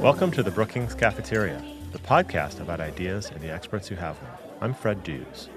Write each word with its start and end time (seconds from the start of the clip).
Welcome 0.00 0.32
to 0.32 0.42
the 0.42 0.50
Brookings 0.52 0.92
Cafeteria, 0.92 1.62
the 1.92 2.00
podcast 2.00 2.58
about 2.60 2.80
ideas 2.80 3.30
and 3.30 3.40
the 3.40 3.52
experts 3.52 3.86
who 3.86 3.94
have 3.94 4.18
them. 4.20 4.30
I'm 4.60 4.74
Fred 4.74 5.04
Dews. 5.04 5.48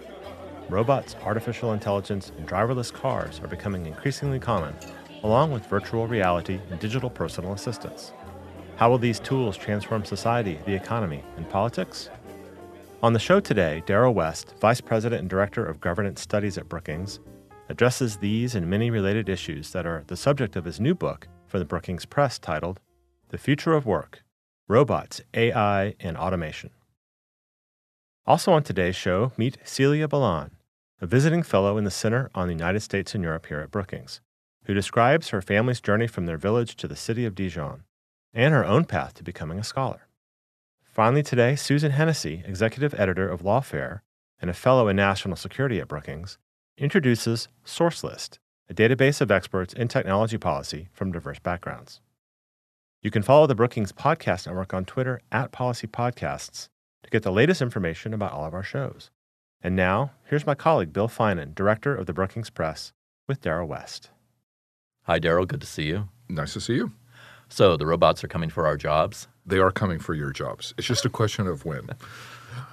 Robots, 0.69 1.15
artificial 1.23 1.73
intelligence, 1.73 2.31
and 2.37 2.47
driverless 2.47 2.93
cars 2.93 3.39
are 3.39 3.47
becoming 3.47 3.87
increasingly 3.87 4.39
common, 4.39 4.75
along 5.23 5.51
with 5.51 5.65
virtual 5.65 6.05
reality 6.05 6.59
and 6.69 6.79
digital 6.79 7.09
personal 7.09 7.53
assistants. 7.53 8.13
How 8.75 8.91
will 8.91 8.99
these 8.99 9.19
tools 9.19 9.57
transform 9.57 10.05
society, 10.05 10.59
the 10.67 10.75
economy, 10.75 11.23
and 11.37 11.49
politics? 11.49 12.11
On 13.01 13.13
the 13.13 13.19
show 13.19 13.39
today, 13.39 13.81
Darrell 13.87 14.13
West, 14.13 14.53
Vice 14.61 14.81
President 14.81 15.21
and 15.21 15.29
Director 15.31 15.65
of 15.65 15.81
Governance 15.81 16.21
Studies 16.21 16.59
at 16.59 16.69
Brookings, 16.69 17.19
addresses 17.69 18.17
these 18.17 18.53
and 18.53 18.69
many 18.69 18.91
related 18.91 19.29
issues 19.29 19.71
that 19.71 19.87
are 19.87 20.03
the 20.05 20.15
subject 20.15 20.55
of 20.55 20.65
his 20.65 20.79
new 20.79 20.93
book 20.93 21.27
for 21.53 21.59
the 21.59 21.65
Brookings 21.65 22.05
Press 22.05 22.39
titled 22.39 22.79
The 23.29 23.37
Future 23.37 23.73
of 23.73 23.85
Work 23.85 24.23
Robots, 24.67 25.21
AI, 25.35 25.93
and 25.99 26.17
Automation. 26.17 26.71
Also 28.25 28.51
on 28.53 28.63
today's 28.63 28.95
show, 28.95 29.33
meet 29.37 29.59
Celia 29.63 30.07
Belin, 30.07 30.49
a 30.99 31.05
visiting 31.05 31.43
fellow 31.43 31.77
in 31.77 31.83
the 31.83 31.91
Center 31.91 32.31
on 32.33 32.47
the 32.47 32.55
United 32.55 32.79
States 32.79 33.13
and 33.13 33.23
Europe 33.23 33.45
here 33.45 33.59
at 33.59 33.69
Brookings, 33.69 34.19
who 34.65 34.73
describes 34.73 35.29
her 35.29 35.43
family's 35.43 35.79
journey 35.79 36.07
from 36.07 36.25
their 36.25 36.37
village 36.37 36.75
to 36.77 36.87
the 36.87 36.95
city 36.95 37.23
of 37.23 37.35
Dijon 37.35 37.83
and 38.33 38.51
her 38.51 38.65
own 38.65 38.83
path 38.83 39.13
to 39.13 39.23
becoming 39.23 39.59
a 39.59 39.63
scholar. 39.63 40.07
Finally, 40.83 41.21
today, 41.21 41.55
Susan 41.55 41.91
Hennessey, 41.91 42.41
executive 42.47 42.99
editor 42.99 43.29
of 43.29 43.43
Lawfare 43.43 43.99
and 44.41 44.49
a 44.49 44.55
fellow 44.55 44.87
in 44.87 44.95
national 44.95 45.35
security 45.35 45.79
at 45.79 45.87
Brookings, 45.87 46.39
introduces 46.79 47.47
SourceList, 47.63 48.39
a 48.69 48.73
database 48.73 49.21
of 49.21 49.31
experts 49.31 49.73
in 49.73 49.87
technology 49.87 50.37
policy 50.37 50.87
from 50.93 51.11
diverse 51.11 51.39
backgrounds. 51.39 51.99
You 53.01 53.11
can 53.11 53.21
follow 53.21 53.47
the 53.47 53.55
Brookings 53.55 53.91
Podcast 53.91 54.47
Network 54.47 54.73
on 54.73 54.85
Twitter 54.85 55.21
at 55.31 55.51
Policy 55.51 55.87
Podcasts 55.87 56.69
to 57.03 57.09
get 57.09 57.23
the 57.23 57.31
latest 57.31 57.61
information 57.61 58.13
about 58.13 58.31
all 58.31 58.45
of 58.45 58.53
our 58.53 58.63
shows. 58.63 59.11
And 59.61 59.75
now, 59.75 60.11
here's 60.25 60.45
my 60.45 60.55
colleague 60.55 60.93
Bill 60.93 61.09
Finan, 61.09 61.53
director 61.53 61.93
of 61.93 62.05
the 62.05 62.13
Brookings 62.13 62.49
Press, 62.49 62.93
with 63.27 63.41
Darrell 63.41 63.67
West. 63.67 64.09
Hi, 65.03 65.19
Darrell. 65.19 65.45
Good 65.45 65.61
to 65.61 65.67
see 65.67 65.83
you. 65.83 66.07
Nice 66.29 66.53
to 66.53 66.61
see 66.61 66.75
you. 66.75 66.93
So, 67.49 67.75
the 67.75 67.85
robots 67.85 68.23
are 68.23 68.29
coming 68.29 68.49
for 68.49 68.65
our 68.65 68.77
jobs? 68.77 69.27
They 69.45 69.59
are 69.59 69.71
coming 69.71 69.99
for 69.99 70.13
your 70.13 70.31
jobs. 70.31 70.73
It's 70.77 70.87
just 70.87 71.05
a 71.05 71.09
question 71.09 71.47
of 71.47 71.65
when. 71.65 71.89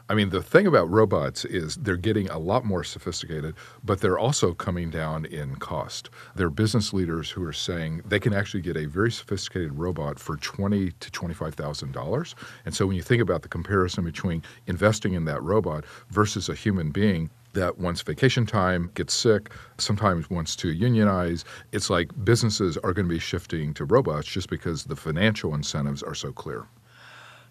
I 0.08 0.14
mean, 0.14 0.30
the 0.30 0.42
thing 0.42 0.66
about 0.66 0.90
robots 0.90 1.44
is 1.44 1.76
they're 1.76 1.96
getting 1.96 2.28
a 2.30 2.38
lot 2.38 2.64
more 2.64 2.82
sophisticated, 2.82 3.54
but 3.84 4.00
they're 4.00 4.18
also 4.18 4.54
coming 4.54 4.90
down 4.90 5.24
in 5.24 5.56
cost. 5.56 6.10
There 6.34 6.46
are 6.46 6.50
business 6.50 6.92
leaders 6.92 7.30
who 7.30 7.44
are 7.44 7.52
saying 7.52 8.02
they 8.04 8.18
can 8.18 8.32
actually 8.32 8.62
get 8.62 8.76
a 8.76 8.86
very 8.86 9.12
sophisticated 9.12 9.72
robot 9.72 10.18
for 10.18 10.36
twenty 10.36 10.90
to 10.92 11.10
twenty-five 11.10 11.54
thousand 11.54 11.92
dollars. 11.92 12.34
And 12.64 12.74
so, 12.74 12.86
when 12.86 12.96
you 12.96 13.02
think 13.02 13.22
about 13.22 13.42
the 13.42 13.48
comparison 13.48 14.04
between 14.04 14.42
investing 14.66 15.14
in 15.14 15.24
that 15.26 15.42
robot 15.42 15.84
versus 16.10 16.48
a 16.48 16.54
human 16.54 16.90
being, 16.90 17.30
that 17.52 17.78
wants 17.78 18.02
vacation 18.02 18.46
time, 18.46 18.90
gets 18.94 19.12
sick, 19.14 19.50
sometimes 19.78 20.30
wants 20.30 20.54
to 20.56 20.72
unionize. 20.72 21.44
It's 21.72 21.90
like 21.90 22.10
businesses 22.24 22.76
are 22.78 22.92
going 22.92 23.08
to 23.08 23.14
be 23.14 23.18
shifting 23.18 23.74
to 23.74 23.84
robots 23.84 24.28
just 24.28 24.48
because 24.48 24.84
the 24.84 24.96
financial 24.96 25.54
incentives 25.54 26.02
are 26.02 26.14
so 26.14 26.32
clear. 26.32 26.66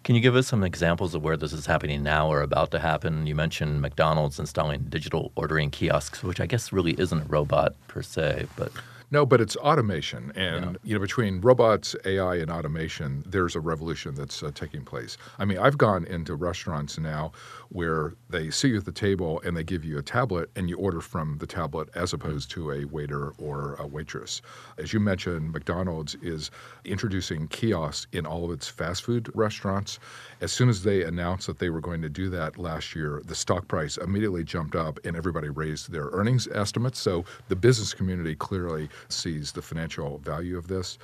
Can 0.04 0.16
you 0.16 0.22
give 0.22 0.36
us 0.36 0.48
some 0.48 0.64
examples 0.64 1.14
of 1.14 1.24
where 1.24 1.38
this 1.38 1.54
is 1.54 1.66
happening 1.66 2.04
now 2.04 2.32
or 2.32 2.42
about 2.42 2.72
to 2.72 2.80
happen? 2.80 3.28
You 3.28 3.36
mentioned 3.36 3.82
McDonald's 3.82 4.40
installing 4.40 4.86
digital 4.90 5.32
ordering 5.36 5.70
kiosks, 5.70 6.24
which 6.24 6.40
I 6.40 6.46
guess 6.46 6.72
really 6.72 6.94
isn't 7.00 7.22
a 7.22 7.26
robot 7.26 7.76
per 7.88 8.02
se, 8.02 8.48
but 8.56 8.72
no, 9.12 9.26
but 9.26 9.42
it's 9.42 9.56
automation, 9.58 10.32
and 10.36 10.66
yeah. 10.66 10.78
you 10.84 10.94
know, 10.94 11.00
between 11.00 11.42
robots, 11.42 11.96
AI, 12.06 12.36
and 12.36 12.52
automation, 12.52 13.24
there's 13.26 13.56
a 13.56 13.60
revolution 13.60 14.14
that's 14.14 14.44
uh, 14.44 14.52
taking 14.54 14.86
place. 14.86 15.18
I 15.40 15.46
mean, 15.46 15.58
I've 15.58 15.80
gone 15.80 16.06
into 16.06 16.36
restaurants 16.36 17.00
now 17.00 17.32
where 17.70 18.14
they 18.30 18.50
see 18.50 18.70
you 18.70 18.78
at 18.78 18.86
the 18.86 18.92
table 18.92 19.42
and 19.46 19.56
they 19.56 19.64
give 19.64 19.86
you 19.86 19.98
a 19.98 20.02
tablet, 20.02 20.50
and 20.56 20.70
you 20.70 20.78
order 20.78 21.02
from 21.02 21.38
the 21.38 21.48
tablet 21.48 21.88
as 21.96 22.14
opposed 22.14 22.50
to 22.52 22.72
a 22.72 22.86
waiter 22.86 23.32
or 23.38 23.76
a 23.76 23.86
waitress. 23.86 24.42
As 24.78 24.92
you 24.92 25.00
mentioned, 25.00 25.54
McDonald's 25.54 26.16
is 26.16 26.50
introducing 26.84 27.48
kiosks 27.48 28.08
in 28.12 28.26
all 28.26 28.46
of 28.46 28.52
its 28.52 28.68
fast 28.68 29.04
food 29.04 29.30
restaurants. 29.36 30.00
As 30.42 30.52
soon 30.52 30.70
as 30.70 30.84
they 30.84 31.04
announced 31.04 31.48
that 31.48 31.60
they 31.60 31.70
were 31.70 31.82
going 31.82 32.02
to 32.02 32.10
do 32.10 32.30
that 32.30 32.58
last 32.58 32.96
year, 32.96 33.22
the 33.26 33.36
stock 33.36 33.68
price 33.68 33.98
immediately 33.98 34.44
jumped 34.44 34.76
up, 34.76 35.00
and 35.06 35.16
everybody 35.16 35.50
raised 35.50 35.92
their 35.92 36.10
earnings 36.12 36.48
estimates. 36.48 37.00
So 37.00 37.24
the 37.50 37.56
business 37.56 37.94
community 37.94 38.36
clearly 38.36 38.90
sees 39.10 39.52
the 39.52 39.62
financial 39.62 40.18
value 40.20 40.58
of 40.58 40.68
this. 40.68 40.98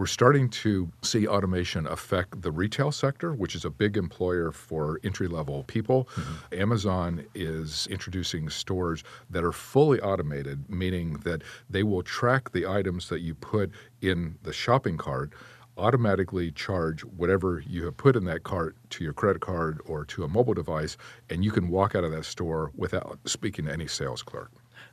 We're 0.00 0.06
starting 0.06 0.48
to 0.48 0.90
see 1.02 1.28
automation 1.28 1.86
affect 1.86 2.40
the 2.40 2.50
retail 2.50 2.90
sector, 2.90 3.34
which 3.34 3.54
is 3.54 3.66
a 3.66 3.70
big 3.70 3.98
employer 3.98 4.50
for 4.50 4.98
entry 5.04 5.28
level 5.28 5.64
people. 5.64 6.08
Mm-hmm. 6.14 6.62
Amazon 6.62 7.26
is 7.34 7.86
introducing 7.90 8.48
stores 8.48 9.04
that 9.28 9.44
are 9.44 9.52
fully 9.52 10.00
automated, 10.00 10.70
meaning 10.70 11.18
that 11.24 11.42
they 11.68 11.82
will 11.82 12.02
track 12.02 12.52
the 12.52 12.66
items 12.66 13.10
that 13.10 13.20
you 13.20 13.34
put 13.34 13.72
in 14.00 14.38
the 14.42 14.54
shopping 14.54 14.96
cart 14.96 15.34
automatically 15.76 16.50
charge 16.50 17.02
whatever 17.02 17.62
you 17.66 17.84
have 17.84 17.98
put 17.98 18.16
in 18.16 18.24
that 18.24 18.42
cart 18.42 18.76
to 18.88 19.04
your 19.04 19.12
credit 19.12 19.42
card 19.42 19.82
or 19.84 20.06
to 20.06 20.24
a 20.24 20.28
mobile 20.28 20.54
device, 20.54 20.96
and 21.28 21.44
you 21.44 21.50
can 21.50 21.68
walk 21.68 21.94
out 21.94 22.04
of 22.04 22.10
that 22.10 22.24
store 22.24 22.72
without 22.74 23.18
speaking 23.26 23.66
to 23.66 23.72
any 23.72 23.86
sales 23.86 24.22
clerk 24.22 24.50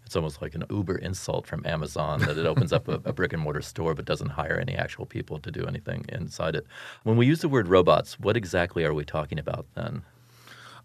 it's 0.07 0.15
almost 0.15 0.41
like 0.41 0.55
an 0.55 0.63
uber 0.69 0.97
insult 0.97 1.45
from 1.45 1.65
Amazon 1.65 2.21
that 2.21 2.37
it 2.37 2.45
opens 2.45 2.71
up 2.71 2.87
a, 2.87 2.93
a, 3.03 3.11
brick 3.11 3.33
and 3.33 3.41
mortar 3.41 3.61
store 3.61 3.93
but 3.93 4.05
doesn't 4.05 4.29
hire 4.29 4.57
any 4.57 4.73
actual 4.73 5.05
people 5.05 5.37
to 5.39 5.51
do 5.51 5.65
anything 5.65 6.05
inside 6.07 6.55
it. 6.55 6.65
When 7.03 7.17
we 7.17 7.25
use 7.25 7.41
the 7.41 7.49
word 7.49 7.67
robots, 7.67 8.17
what 8.17 8.37
exactly 8.37 8.85
are 8.85 8.93
we 8.93 9.03
talking 9.03 9.37
about 9.37 9.65
then? 9.75 10.03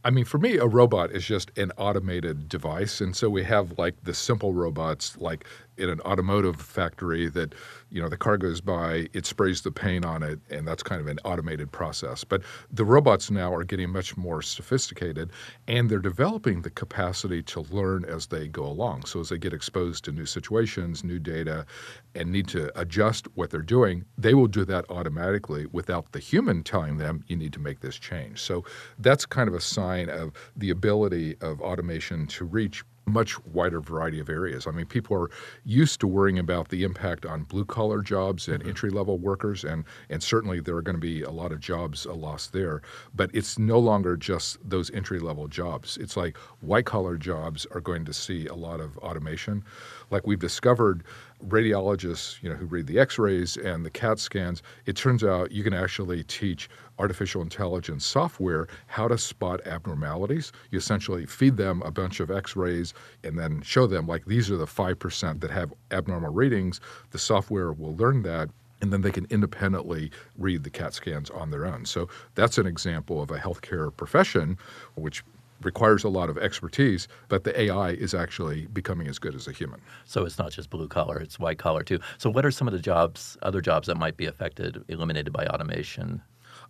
I 0.04 0.10
mean, 0.10 0.24
for 0.24 0.38
me, 0.38 0.56
a 0.56 0.66
robot 0.66 1.12
is 1.12 1.24
just 1.24 1.56
an 1.56 1.70
automated 1.76 2.48
device. 2.48 3.00
And 3.00 3.14
so 3.14 3.30
we 3.30 3.44
have 3.44 3.78
like 3.78 4.02
the 4.02 4.12
simple 4.12 4.52
robots, 4.52 5.16
like 5.18 5.46
in 5.76 5.88
an 5.88 6.00
automotive 6.02 6.60
factory 6.60 7.28
that 7.28 7.54
you 7.90 8.00
know 8.00 8.08
the 8.08 8.16
car 8.16 8.36
goes 8.36 8.60
by 8.60 9.08
it 9.12 9.26
sprays 9.26 9.62
the 9.62 9.70
paint 9.70 10.04
on 10.04 10.22
it 10.22 10.40
and 10.50 10.66
that's 10.66 10.82
kind 10.82 11.00
of 11.00 11.06
an 11.06 11.18
automated 11.24 11.70
process. 11.72 12.24
But 12.24 12.42
the 12.70 12.84
robots 12.84 13.30
now 13.30 13.52
are 13.54 13.64
getting 13.64 13.90
much 13.90 14.16
more 14.16 14.42
sophisticated 14.42 15.30
and 15.68 15.90
they're 15.90 15.98
developing 15.98 16.62
the 16.62 16.70
capacity 16.70 17.42
to 17.44 17.60
learn 17.60 18.04
as 18.04 18.26
they 18.26 18.48
go 18.48 18.64
along. 18.64 19.04
So 19.04 19.20
as 19.20 19.28
they 19.30 19.38
get 19.38 19.52
exposed 19.52 20.04
to 20.04 20.12
new 20.12 20.26
situations 20.26 21.04
new 21.04 21.18
data 21.18 21.66
and 22.14 22.30
need 22.30 22.48
to 22.48 22.78
adjust 22.78 23.26
what 23.34 23.50
they're 23.50 23.62
doing 23.62 24.04
they 24.18 24.34
will 24.34 24.46
do 24.46 24.64
that 24.64 24.84
automatically. 24.90 25.66
Without 25.72 26.12
the 26.12 26.18
human 26.18 26.62
telling 26.62 26.98
them 26.98 27.24
you 27.26 27.36
need 27.36 27.52
to 27.54 27.60
make 27.60 27.80
this 27.80 27.96
change. 27.96 28.40
So 28.40 28.64
that's 28.98 29.26
kind 29.26 29.48
of 29.48 29.54
a 29.54 29.60
sign 29.60 30.08
of 30.08 30.32
the 30.56 30.70
ability 30.70 31.36
of 31.40 31.60
automation 31.60 32.26
to 32.28 32.44
reach 32.44 32.84
much 33.06 33.42
wider 33.46 33.80
variety 33.80 34.20
of 34.20 34.28
areas. 34.28 34.66
I 34.66 34.70
mean, 34.70 34.86
people 34.86 35.16
are 35.16 35.30
used 35.64 36.00
to 36.00 36.06
worrying 36.06 36.38
about 36.38 36.68
the 36.68 36.84
impact 36.84 37.26
on 37.26 37.44
blue 37.44 37.64
collar 37.64 38.00
jobs 38.00 38.48
and 38.48 38.60
mm-hmm. 38.60 38.68
entry 38.68 38.90
level 38.90 39.18
workers, 39.18 39.64
and, 39.64 39.84
and 40.08 40.22
certainly 40.22 40.60
there 40.60 40.76
are 40.76 40.82
going 40.82 40.96
to 40.96 41.00
be 41.00 41.22
a 41.22 41.30
lot 41.30 41.52
of 41.52 41.60
jobs 41.60 42.06
lost 42.06 42.52
there. 42.52 42.82
But 43.14 43.30
it's 43.34 43.58
no 43.58 43.78
longer 43.78 44.16
just 44.16 44.58
those 44.68 44.90
entry 44.92 45.18
level 45.18 45.48
jobs. 45.48 45.96
It's 45.98 46.16
like 46.16 46.36
white 46.60 46.86
collar 46.86 47.16
jobs 47.16 47.66
are 47.72 47.80
going 47.80 48.04
to 48.04 48.12
see 48.12 48.46
a 48.46 48.54
lot 48.54 48.80
of 48.80 48.96
automation. 48.98 49.64
Like 50.10 50.26
we've 50.26 50.38
discovered, 50.38 51.04
radiologists, 51.48 52.42
you 52.42 52.48
know, 52.48 52.56
who 52.56 52.66
read 52.66 52.86
the 52.86 52.98
X-rays 52.98 53.56
and 53.56 53.84
the 53.84 53.90
CAT 53.90 54.18
scans, 54.18 54.62
it 54.86 54.96
turns 54.96 55.24
out 55.24 55.52
you 55.52 55.62
can 55.62 55.74
actually 55.74 56.22
teach 56.24 56.68
artificial 56.98 57.42
intelligence 57.42 58.04
software 58.04 58.68
how 58.86 59.08
to 59.08 59.18
spot 59.18 59.66
abnormalities. 59.66 60.52
You 60.70 60.78
essentially 60.78 61.26
feed 61.26 61.56
them 61.56 61.82
a 61.82 61.90
bunch 61.90 62.20
of 62.20 62.30
X-rays 62.30 62.94
and 63.24 63.38
then 63.38 63.62
show 63.62 63.86
them 63.86 64.06
like 64.06 64.24
these 64.26 64.50
are 64.50 64.56
the 64.56 64.66
five 64.66 64.98
percent 64.98 65.40
that 65.40 65.50
have 65.50 65.72
abnormal 65.90 66.32
readings. 66.32 66.80
The 67.10 67.18
software 67.18 67.72
will 67.72 67.96
learn 67.96 68.22
that 68.22 68.50
and 68.80 68.92
then 68.92 69.00
they 69.00 69.12
can 69.12 69.26
independently 69.30 70.10
read 70.36 70.64
the 70.64 70.70
CAT 70.70 70.92
scans 70.92 71.30
on 71.30 71.50
their 71.50 71.64
own. 71.64 71.86
So 71.86 72.08
that's 72.34 72.58
an 72.58 72.66
example 72.66 73.22
of 73.22 73.30
a 73.30 73.38
healthcare 73.38 73.96
profession 73.96 74.58
which 74.96 75.22
requires 75.64 76.04
a 76.04 76.08
lot 76.08 76.28
of 76.28 76.38
expertise, 76.38 77.08
but 77.28 77.44
the 77.44 77.58
AI 77.60 77.90
is 77.90 78.14
actually 78.14 78.66
becoming 78.66 79.08
as 79.08 79.18
good 79.18 79.34
as 79.34 79.46
a 79.48 79.52
human. 79.52 79.80
So 80.04 80.24
it's 80.24 80.38
not 80.38 80.52
just 80.52 80.70
blue 80.70 80.88
collar, 80.88 81.18
it's 81.18 81.38
white 81.38 81.58
collar 81.58 81.82
too. 81.82 81.98
So 82.18 82.30
what 82.30 82.44
are 82.44 82.50
some 82.50 82.68
of 82.68 82.72
the 82.72 82.80
jobs, 82.80 83.36
other 83.42 83.60
jobs 83.60 83.86
that 83.86 83.96
might 83.96 84.16
be 84.16 84.26
affected, 84.26 84.84
eliminated 84.88 85.32
by 85.32 85.46
automation? 85.46 86.22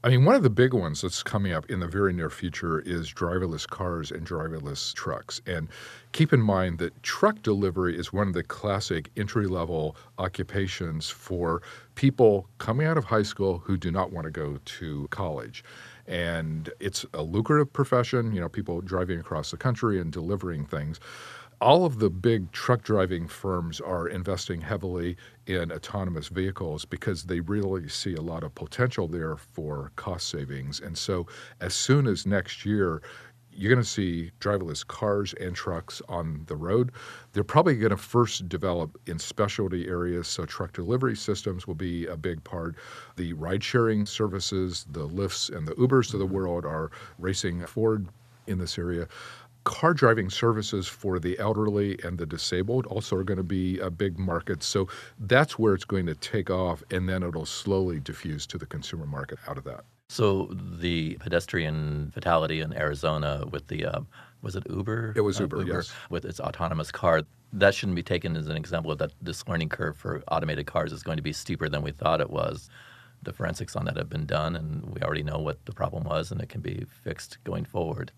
I 0.05 0.09
mean, 0.09 0.25
one 0.25 0.35
of 0.35 0.43
the 0.43 0.51
big 0.51 0.75
ones 0.75 1.03
that's 1.03 1.23
coming 1.23 1.53
up 1.53 1.71
in 1.71 1.79
the 1.79 1.87
very 1.87 2.13
near 2.13 2.29
future 2.29 2.81
is 2.81 3.13
driverless 3.13 3.69
cars 3.69 4.11
and 4.11 4.27
driverless 4.27 4.93
trucks. 4.95 5.41
And 5.47 5.69
keep 6.11 6.33
in 6.33 6.43
mind 6.43 6.81
that 6.81 7.01
truck 7.05 7.41
delivery 7.43 7.97
is 7.97 8.13
one 8.13 8.27
of 8.27 8.35
the 8.35 8.43
classic 8.43 9.11
entry 9.17 9.47
level 9.47 9.97
occupations 10.19 11.09
for 11.09 11.63
people 11.95 12.49
coming 12.59 12.85
out 12.85 12.99
of 12.99 13.05
high 13.05 13.23
school 13.23 13.59
who 13.59 13.77
do 13.77 13.93
not 13.93 14.11
want 14.11 14.25
to 14.25 14.33
go 14.33 14.59
to 14.65 15.07
college 15.11 15.63
and 16.07 16.71
it's 16.81 17.07
a 17.15 17.23
lucrative 17.23 17.73
profession. 17.73 18.33
You 18.35 18.41
know, 18.41 18.49
people 18.49 18.81
driving 18.81 19.21
across 19.21 19.51
the 19.51 19.57
country 19.57 20.01
and 20.01 20.13
delivering 20.13 20.67
things. 20.67 21.01
all 21.61 21.85
of 21.85 21.99
the 22.01 22.11
big 22.11 22.51
truck 22.53 22.83
driving 22.83 23.29
firms 23.29 23.81
are 23.81 24.09
investing 24.09 24.61
heavily 24.61 25.17
in 25.47 25.71
autonomous 25.73 26.29
vehicles 26.29 26.85
because 26.85 27.25
they 27.25 27.41
really 27.41 27.89
see 27.89 28.15
a 28.15 28.21
lot 28.21 28.43
of 28.43 28.55
potential 28.55 29.07
there 29.09 29.37
for 29.37 29.93
cost 29.97 30.29
savings. 30.29 30.81
And 30.81 30.99
so, 30.99 31.27
as 31.61 31.75
soon 31.75 32.07
as 32.09 32.27
next 32.27 32.67
year, 32.67 33.01
you're 33.55 33.73
going 33.73 33.83
to 33.83 33.89
see 33.89 34.31
driverless 34.41 34.87
cars 34.87 35.35
and 35.35 35.55
trucks 35.55 36.03
on 36.09 36.45
the 36.47 36.57
road. 36.57 36.93
They're 37.33 37.45
probably 37.45 37.77
going 37.77 37.91
to 37.91 37.97
first 37.97 38.49
develop 38.49 38.99
in 39.07 39.19
specialty 39.19 39.89
areas, 39.89 40.29
so 40.29 40.45
truck 40.45 40.73
delivery 40.73 41.17
systems 41.17 41.67
will 41.67 41.75
be 41.75 42.07
a 42.07 42.17
big 42.17 42.43
part. 42.45 42.77
The 43.17 43.33
ride 43.35 43.63
sharing 43.63 44.07
services, 44.07 44.87
the 44.91 45.09
Lyfts 45.09 45.55
and 45.55 45.67
the 45.67 45.75
Ubers 45.75 46.13
of 46.13 46.19
the 46.19 46.27
mm-hmm. 46.27 46.35
world 46.35 46.65
are 46.65 46.91
racing 47.19 47.65
forward 47.67 48.09
in 48.47 48.59
this 48.59 48.79
area 48.79 49.07
car 49.65 49.95
driving 49.95 50.29
services 50.29 50.89
for 50.89 51.19
the 51.19 51.39
elderly 51.39 51.99
and 52.03 52.19
the 52.19 52.27
disabled 52.27 52.87
also 52.87 53.17
are 53.17 53.25
going 53.25 53.37
to 53.37 53.45
be 53.45 53.79
a 53.79 53.91
big 53.91 54.19
market. 54.19 54.63
So 54.63 54.89
that's 55.21 55.59
where 55.59 55.75
it's 55.75 55.85
going 55.85 56.07
to 56.07 56.15
take 56.15 56.51
off, 56.51 56.83
and 56.91 57.09
then 57.09 57.23
it'll 57.23 57.47
slowly 57.47 58.01
diffuse 58.01 58.47
to 58.49 58.59
the 58.59 58.67
consumer 58.67 59.07
market 59.07 59.39
out 59.47 59.59
of 59.59 59.65
that. 59.65 59.85
So 60.13 60.51
the 60.53 61.15
pedestrian 61.21 62.11
fatality 62.13 62.61
in 62.61 62.75
Arizona 62.75 63.47
with 63.51 63.69
the 63.69 63.87
uh, 63.87 64.01
was 64.43 64.55
it 64.57 64.65
Uber? 64.69 65.15
It 65.17 65.23
was 65.23 65.41
uh, 65.41 65.45
Uber, 65.45 65.61
Uber, 65.61 65.75
yes. 65.77 65.93
With 66.11 66.27
its 66.27 66.39
autonomous 66.39 66.93
car, 66.93 67.23
that 67.55 67.75
shouldn't 67.75 67.97
be 67.97 68.03
taken 68.03 68.37
as 68.37 68.47
an 68.49 68.57
example 68.57 68.93
of 68.93 68.99
that 68.99 69.13
this 69.23 69.49
learning 69.49 69.71
curve 69.71 69.97
for 69.97 70.23
automated 70.29 70.67
cars 70.67 70.93
is 70.93 71.03
going 71.03 71.17
to 71.17 71.23
be 71.23 71.33
steeper 71.33 71.67
than 71.67 71.81
we 71.81 71.93
thought 71.93 72.21
it 72.21 72.29
was. 72.29 72.69
The 73.23 73.33
forensics 73.33 73.75
on 73.75 73.87
that 73.87 73.97
have 73.97 74.11
been 74.11 74.27
done, 74.27 74.55
and 74.55 74.85
we 74.85 75.01
already 75.01 75.23
know 75.23 75.39
what 75.39 75.65
the 75.65 75.73
problem 75.73 76.05
was, 76.05 76.31
and 76.31 76.43
it 76.43 76.51
can 76.51 76.61
be 76.61 76.85
fixed 77.05 77.39
going 77.45 77.65
forward. 77.65 78.13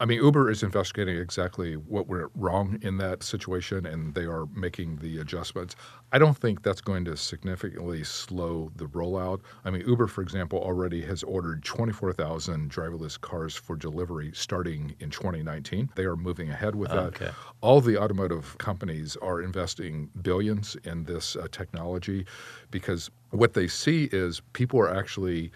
I 0.00 0.04
mean, 0.04 0.22
Uber 0.22 0.48
is 0.48 0.62
investigating 0.62 1.16
exactly 1.16 1.74
what 1.74 2.06
went 2.06 2.30
wrong 2.34 2.78
in 2.82 2.98
that 2.98 3.24
situation, 3.24 3.84
and 3.84 4.14
they 4.14 4.24
are 4.24 4.46
making 4.54 4.96
the 4.96 5.18
adjustments. 5.18 5.74
I 6.12 6.18
don't 6.18 6.36
think 6.36 6.62
that's 6.62 6.80
going 6.80 7.04
to 7.06 7.16
significantly 7.16 8.04
slow 8.04 8.70
the 8.76 8.86
rollout. 8.86 9.40
I 9.64 9.70
mean, 9.70 9.82
Uber, 9.86 10.06
for 10.06 10.22
example, 10.22 10.60
already 10.60 11.02
has 11.02 11.24
ordered 11.24 11.64
24,000 11.64 12.70
driverless 12.70 13.20
cars 13.20 13.56
for 13.56 13.74
delivery 13.74 14.30
starting 14.34 14.94
in 15.00 15.10
2019. 15.10 15.90
They 15.96 16.04
are 16.04 16.16
moving 16.16 16.50
ahead 16.50 16.76
with 16.76 16.90
that. 16.90 17.14
Okay. 17.14 17.30
All 17.60 17.80
the 17.80 17.98
automotive 17.98 18.56
companies 18.58 19.16
are 19.16 19.42
investing 19.42 20.10
billions 20.22 20.76
in 20.84 21.04
this 21.04 21.34
uh, 21.34 21.48
technology 21.50 22.24
because 22.70 23.10
what 23.30 23.54
they 23.54 23.66
see 23.66 24.08
is 24.12 24.40
people 24.52 24.78
are 24.80 24.94
actually 24.94 25.50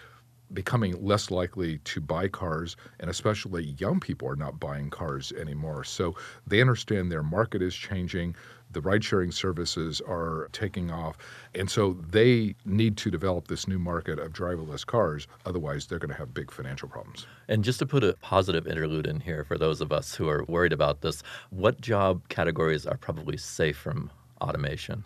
becoming 0.54 1.02
less 1.04 1.31
likely 1.31 1.78
to 1.78 2.00
buy 2.00 2.28
cars, 2.28 2.76
and 3.00 3.10
especially 3.10 3.75
young 3.78 4.00
people 4.00 4.28
are 4.28 4.37
not 4.37 4.60
buying 4.60 4.90
cars 4.90 5.32
anymore. 5.32 5.84
So 5.84 6.14
they 6.46 6.60
understand 6.60 7.10
their 7.10 7.22
market 7.22 7.62
is 7.62 7.75
changing. 7.75 8.37
The 8.70 8.81
ride 8.81 9.04
sharing 9.04 9.32
services 9.32 10.00
are 10.00 10.49
taking 10.52 10.90
off. 10.90 11.19
And 11.54 11.70
so 11.70 11.93
they 12.08 12.54
need 12.64 12.96
to 12.99 13.10
develop 13.10 13.49
this 13.49 13.69
new 13.69 13.78
market 13.78 14.19
of 14.19 14.32
driverless 14.32 14.87
cars. 14.87 15.26
Otherwise, 15.44 15.87
they're 15.87 15.99
going 15.99 16.10
to 16.10 16.16
have 16.16 16.32
big 16.32 16.50
financial 16.50 16.88
problems. 16.88 17.26
And 17.49 17.62
just 17.64 17.78
to 17.81 17.87
put 17.87 18.02
a 18.02 18.14
positive 18.22 18.66
interlude 18.66 19.06
in 19.06 19.20
here 19.20 19.44
for 19.44 19.58
those 19.58 19.82
of 19.82 19.93
us 19.93 20.14
who 20.14 20.28
are 20.28 20.44
worried 20.44 20.72
about 20.72 21.02
this, 21.02 21.22
what 21.50 21.81
job 21.81 22.26
categories 22.28 22.87
are 22.87 22.96
probably 22.96 23.37
safe 23.37 23.76
from 23.76 24.10
automation? 24.40 25.04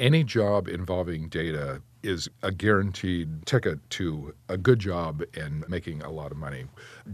Any 0.00 0.24
job 0.24 0.66
involving 0.66 1.28
data 1.28 1.82
is 2.02 2.26
a 2.42 2.50
guaranteed 2.50 3.44
ticket 3.44 3.78
to 3.90 4.34
a 4.48 4.56
good 4.56 4.78
job 4.78 5.22
and 5.34 5.62
making 5.68 6.00
a 6.00 6.10
lot 6.10 6.32
of 6.32 6.38
money. 6.38 6.64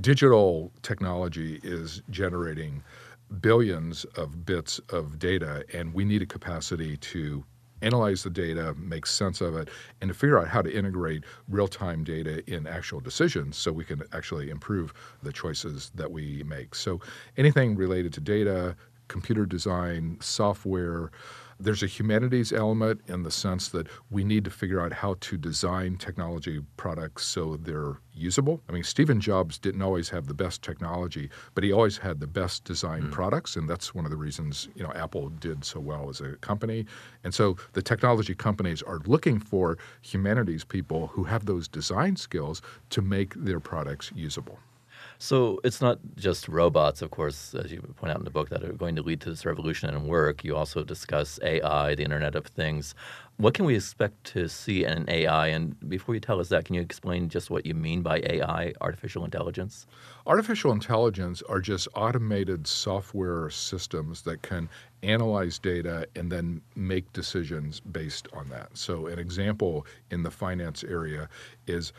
Digital 0.00 0.71
technology 0.83 1.59
is 1.65 2.00
generating 2.11 2.85
billions 3.41 4.05
of 4.17 4.47
bits 4.47 4.79
of 4.91 5.19
data, 5.19 5.65
and 5.75 5.93
we 5.94 6.05
need 6.05 6.23
a 6.23 6.27
capacity 6.27 6.97
to 6.99 7.44
analyze 7.83 8.23
the 8.23 8.31
data, 8.31 8.73
make 8.79 9.05
sense 9.05 9.41
of 9.41 9.56
it, 9.56 9.69
and 10.00 10.06
to 10.06 10.15
figure 10.15 10.39
out 10.39 10.47
how 10.47 10.62
to 10.62 10.73
integrate 10.73 11.25
real 11.49 11.67
time 11.67 12.05
data 12.05 12.41
in 12.49 12.69
actual 12.69 13.00
decisions 13.00 13.56
so 13.56 13.73
we 13.73 13.85
can 13.85 14.00
actually 14.12 14.49
improve 14.49 14.94
the 15.25 15.32
choices 15.32 15.91
that 15.97 16.12
we 16.12 16.44
make. 16.44 16.73
So, 16.73 17.00
anything 17.37 17.75
related 17.75 18.12
to 18.12 18.21
data, 18.21 18.77
computer 19.09 19.44
design, 19.44 20.19
software, 20.21 21.11
there's 21.58 21.82
a 21.82 21.87
humanities 21.87 22.53
element 22.53 23.00
in 23.06 23.23
the 23.23 23.31
sense 23.31 23.69
that 23.69 23.87
we 24.11 24.25
need 24.25 24.44
to 24.44 24.50
figure 24.50 24.81
out 24.81 24.93
how 24.93 25.17
to 25.20 25.37
design 25.37 25.97
technology 25.97 26.61
products 26.76 27.25
so 27.25 27.56
they're 27.56 27.99
usable. 28.12 28.62
I 28.69 28.73
mean, 28.73 28.82
Stephen 28.82 29.20
Jobs 29.20 29.58
didn't 29.58 29.82
always 29.82 30.08
have 30.11 30.26
the 30.26 30.35
best 30.35 30.62
technology, 30.62 31.31
but 31.55 31.64
he 31.64 31.73
always 31.73 31.99
had 31.99 32.20
the 32.20 32.26
best 32.26 32.64
designed 32.64 33.05
mm. 33.05 33.12
products, 33.12 33.56
and 33.56 33.69
that's 33.69 33.94
one 33.94 34.05
of 34.05 34.11
the 34.11 34.17
reasons 34.17 34.69
you 34.75 34.82
know 34.82 34.93
Apple 34.93 35.29
did 35.29 35.64
so 35.64 35.81
well 35.81 36.08
as 36.08 36.20
a 36.20 36.37
company. 36.37 36.87
And 37.25 37.35
so 37.35 37.56
the 37.73 37.82
technology 37.82 38.35
companies 38.35 38.82
are 38.82 39.00
looking 39.06 39.38
for 39.38 39.79
humanities 40.03 40.64
people 40.64 41.08
who 41.08 41.25
have 41.25 41.47
those 41.47 41.69
design 41.69 42.17
skills 42.17 42.62
to 42.91 43.03
make 43.03 43.35
their 43.35 43.61
products 43.61 44.11
usable. 44.14 44.58
So 45.19 45.61
it's 45.65 45.81
not 45.81 45.99
just 46.17 46.49
robots, 46.49 47.03
of 47.03 47.11
course, 47.11 47.55
as 47.55 47.73
you 47.73 47.81
point 47.97 48.13
out 48.13 48.19
in 48.19 48.25
the 48.25 48.31
book, 48.31 48.51
that 48.51 48.63
are 48.63 48.73
going 48.73 48.97
to 48.97 49.03
lead 49.03 49.21
to 49.23 49.31
this 49.31 49.47
revolution 49.47 49.89
in 49.89 50.07
work. 50.07 50.45
You 50.45 50.57
also 50.57 50.85
discuss 50.85 51.39
AI, 51.43 51.95
the 51.95 52.05
Internet 52.05 52.35
of 52.35 52.47
Things. 52.47 52.95
What 53.39 53.53
can 53.53 53.67
we 53.67 53.75
expect 53.75 54.25
to 54.33 54.49
see 54.49 54.85
in 54.85 55.09
AI? 55.11 55.49
And 55.49 55.79
before 55.89 56.15
you 56.15 56.21
tell 56.21 56.41
us 56.41 56.49
that, 56.49 56.65
can 56.65 56.75
you 56.75 56.81
explain 56.81 57.29
just 57.29 57.51
what 57.51 57.67
you 57.67 57.75
mean 57.75 58.01
by 58.03 58.21
AI, 58.25 58.73
artificial 58.81 59.25
intelligence? 59.25 59.87
Artificial 60.27 60.73
intelligence 60.73 61.43
are 61.43 61.61
just 61.61 61.87
automated 61.95 62.67
software 62.67 63.51
systems 63.51 64.23
that 64.23 64.41
can 64.41 64.71
analyze 65.03 65.59
data 65.59 66.09
and 66.17 66.33
then 66.33 66.63
make 66.75 67.13
decisions 67.13 67.81
based 67.81 68.27
on 68.33 68.49
that. 68.49 68.69
So, 68.73 69.07
an 69.07 69.19
example 69.19 69.87
in 70.11 70.23
the 70.23 70.31
finance 70.31 70.83
area 70.83 71.29
is 71.67 71.93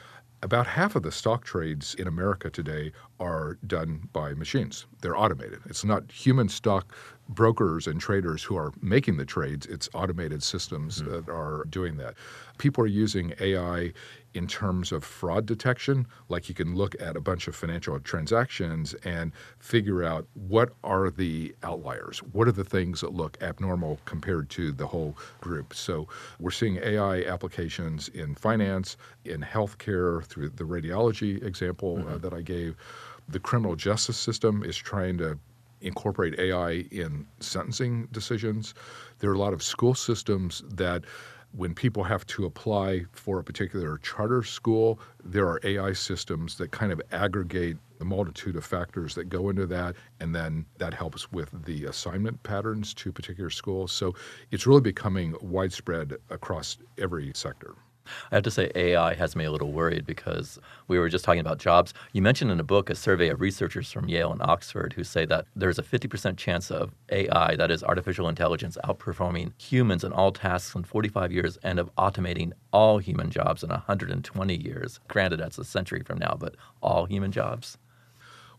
about 0.44 0.68
half 0.68 0.95
of 0.95 1.04
the 1.04 1.12
stock 1.12 1.44
trades 1.44 1.95
in 1.95 2.07
America 2.07 2.50
today 2.50 2.92
are 3.19 3.57
done 3.66 4.07
by 4.13 4.34
machines. 4.34 4.86
They're 5.01 5.18
automated. 5.18 5.60
It's 5.66 5.84
not 5.84 6.12
human 6.12 6.48
stock 6.50 6.94
brokers 7.30 7.88
and 7.88 8.00
traders 8.00 8.44
who 8.44 8.56
are 8.56 8.72
making 8.81 9.18
the 9.18 9.25
trades, 9.25 9.66
it's 9.66 9.89
automated 9.94 10.42
systems 10.44 11.01
mm-hmm. 11.01 11.12
that 11.12 11.30
are 11.30 11.66
doing 11.69 11.98
that. 11.98 12.16
People 12.57 12.84
are 12.84 12.88
using 12.88 13.34
AI 13.39 13.94
in 14.38 14.45
terms 14.45 14.92
of 14.92 15.04
fraud 15.04 15.48
detection. 15.48 16.06
Like 16.30 16.48
you 16.48 16.54
can 16.54 16.75
look 16.75 16.95
at 17.01 17.18
a 17.18 17.19
bunch 17.19 17.48
of 17.48 17.56
financial 17.56 18.00
transactions 18.00 18.94
and 19.04 19.31
figure 19.57 20.04
out 20.04 20.28
what 20.36 20.74
are 20.84 21.10
the 21.10 21.56
outliers, 21.63 22.19
what 22.19 22.48
are 22.48 22.51
the 22.51 22.63
things 22.63 23.01
that 23.01 23.13
look 23.13 23.38
abnormal 23.42 24.00
compared 24.06 24.51
to 24.51 24.72
the 24.72 24.86
whole 24.86 25.18
group. 25.42 25.74
So 25.74 26.07
we're 26.39 26.51
seeing 26.51 26.78
AI 26.78 27.24
applications 27.24 28.10
in 28.10 28.36
finance, 28.36 28.95
in 29.26 29.42
healthcare, 29.42 30.23
through 30.23 30.50
the 30.50 30.66
radiology 30.66 31.44
example 31.44 31.97
uh, 31.97 32.02
mm-hmm. 32.02 32.14
uh, 32.14 32.18
that 32.19 32.33
I 32.33 32.42
gave. 32.42 32.76
The 33.30 33.40
criminal 33.40 33.76
justice 33.76 34.18
system 34.18 34.64
is 34.64 34.78
trying 34.78 35.18
to 35.18 35.40
incorporate 35.81 36.40
AI 36.40 36.85
in 36.92 37.26
sentencing 37.40 38.07
decisions. 38.11 38.76
There 39.19 39.31
are 39.31 39.33
a 39.33 39.40
lot 39.40 39.54
of 39.54 39.64
school 39.64 39.95
systems 39.95 40.64
that 40.69 41.04
when 41.57 41.73
people 41.73 42.04
have 42.04 42.23
to 42.28 42.45
apply 42.45 43.04
for 43.11 43.40
a 43.40 43.44
particular 43.44 43.97
charter 43.97 44.44
school, 44.44 44.99
there 45.26 45.47
are 45.47 45.59
AI 45.64 45.92
systems 45.92 46.56
that 46.57 46.71
kind 46.71 46.92
of 46.92 47.02
aggregate 47.11 47.78
the 47.97 48.06
multitude 48.06 48.56
of 48.56 48.64
factors 48.64 49.16
that 49.16 49.26
go 49.26 49.49
into 49.49 49.66
that, 49.66 49.95
and 50.19 50.35
then 50.35 50.68
that 50.78 50.94
helps 50.94 51.31
with 51.31 51.49
the 51.66 51.85
assignment 51.85 52.42
patterns 52.44 52.94
to 52.94 53.11
particular 53.11 53.49
schools. 53.49 53.92
So 53.92 54.14
it's 54.52 54.68
really 54.68 54.81
becoming 54.81 55.35
widespread 55.42 56.18
across 56.30 56.78
every 56.99 57.31
sector. 57.33 57.73
I 58.31 58.35
have 58.35 58.44
to 58.44 58.52
say, 58.52 58.71
AI 58.76 59.14
has 59.14 59.35
me 59.35 59.45
a 59.45 59.52
little 59.52 59.71
worried 59.71 60.06
because 60.06 60.59
we 60.87 60.99
were 60.99 61.09
just 61.09 61.26
talking 61.26 61.42
about 61.42 61.57
jobs. 61.59 61.94
You 62.14 62.21
mentioned 62.21 62.52
in 62.52 62.59
a 62.59 62.64
book 62.64 62.90
a 62.90 62.95
survey 62.95 63.30
of 63.30 63.42
researchers 63.42 63.92
from 63.92 64.09
Yale 64.09 64.31
and 64.31 64.42
Oxford 64.42 64.94
who 64.94 65.04
say 65.04 65.26
that 65.26 65.45
there's 65.56 65.80
a 65.80 65.83
50% 65.83 66.37
chance 66.37 66.71
of 66.71 66.92
AI, 67.09 67.56
that 67.56 67.71
is 67.71 67.83
artificial 67.83 68.28
intelligence, 68.30 68.78
outperforming 68.83 69.52
humans 69.59 70.04
in 70.04 70.11
all 70.11 70.31
tasks 70.31 70.76
in 70.76 70.83
45 70.83 71.31
years 71.31 71.57
and 71.64 71.80
of 71.80 71.94
automating 71.95 72.52
all 72.71 72.97
human 72.97 73.30
jobs 73.30 73.64
in 73.64 73.69
120 73.69 74.56
years. 74.56 74.99
Granted, 75.07 75.40
that's 75.40 75.57
a 75.57 75.64
century 75.64 76.04
from 76.04 76.18
now, 76.19 76.35
but 76.40 76.56
all 76.81 77.06
human 77.06 77.31
jobs. 77.31 77.78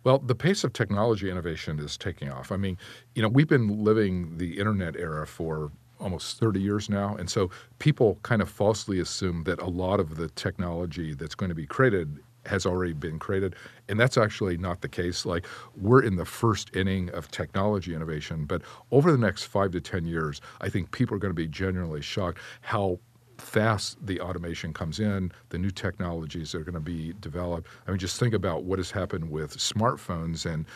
Well, 0.05 0.19
the 0.19 0.35
pace 0.35 0.65
of 0.65 0.73
technology 0.73 1.31
innovation 1.31 1.79
is 1.81 1.97
taking 1.97 2.31
off. 2.31 2.53
I 2.53 2.57
mean, 2.57 2.79
you 3.15 3.23
know, 3.23 3.29
we've 3.29 3.49
been 3.49 3.85
living 3.85 4.39
the 4.39 4.59
internet 4.59 4.97
era 4.97 5.27
for 5.27 5.73
almost 6.01 6.39
30 6.39 6.61
years 6.61 6.89
now. 6.89 7.17
And 7.17 7.29
so 7.29 7.51
people 7.79 8.19
kind 8.23 8.43
of 8.43 8.49
falsely 8.49 9.01
assume 9.01 9.45
that 9.45 9.61
a 9.61 9.67
lot 9.67 10.01
of 10.01 10.17
the 10.17 10.29
technology 10.31 11.15
that's 11.15 11.35
going 11.35 11.49
to 11.49 11.55
be 11.55 11.67
created 11.67 12.19
has 12.47 12.67
already 12.67 12.93
been 12.93 13.19
created. 13.19 13.55
And 13.89 13.99
that's 14.01 14.17
actually 14.17 14.57
not 14.57 14.81
the 14.81 14.89
case. 14.89 15.27
Like, 15.27 15.47
we're 15.77 16.03
in 16.03 16.17
the 16.17 16.25
first 16.25 16.75
inning 16.75 17.11
of 17.11 17.31
technology 17.31 17.95
innovation, 17.95 18.45
but 18.45 18.63
over 18.91 19.13
the 19.13 19.19
next 19.19 19.45
five 19.45 19.71
to 19.73 19.81
10 19.81 20.07
years, 20.07 20.41
I 20.61 20.69
think 20.69 20.91
people 20.91 21.15
are 21.17 21.19
going 21.19 21.31
to 21.31 21.35
be 21.35 21.49
genuinely 21.49 22.01
shocked 22.01 22.39
how 22.63 23.01
fast 23.41 24.05
the 24.05 24.21
automation 24.21 24.73
comes 24.73 24.99
in, 24.99 25.31
the 25.51 25.59
new 25.59 25.71
technologies 25.71 26.53
that 26.53 26.59
are 26.59 26.65
going 26.65 26.75
to 26.75 26.81
be 26.81 27.15
developed. 27.21 27.69
I 27.87 27.91
mean, 27.91 27.99
just 27.99 28.19
think 28.19 28.35
about 28.35 28.65
what 28.65 28.79
has 28.79 28.91
happened 28.91 29.31
with 29.31 29.57
smartphones 29.57 30.45
and 30.45 30.67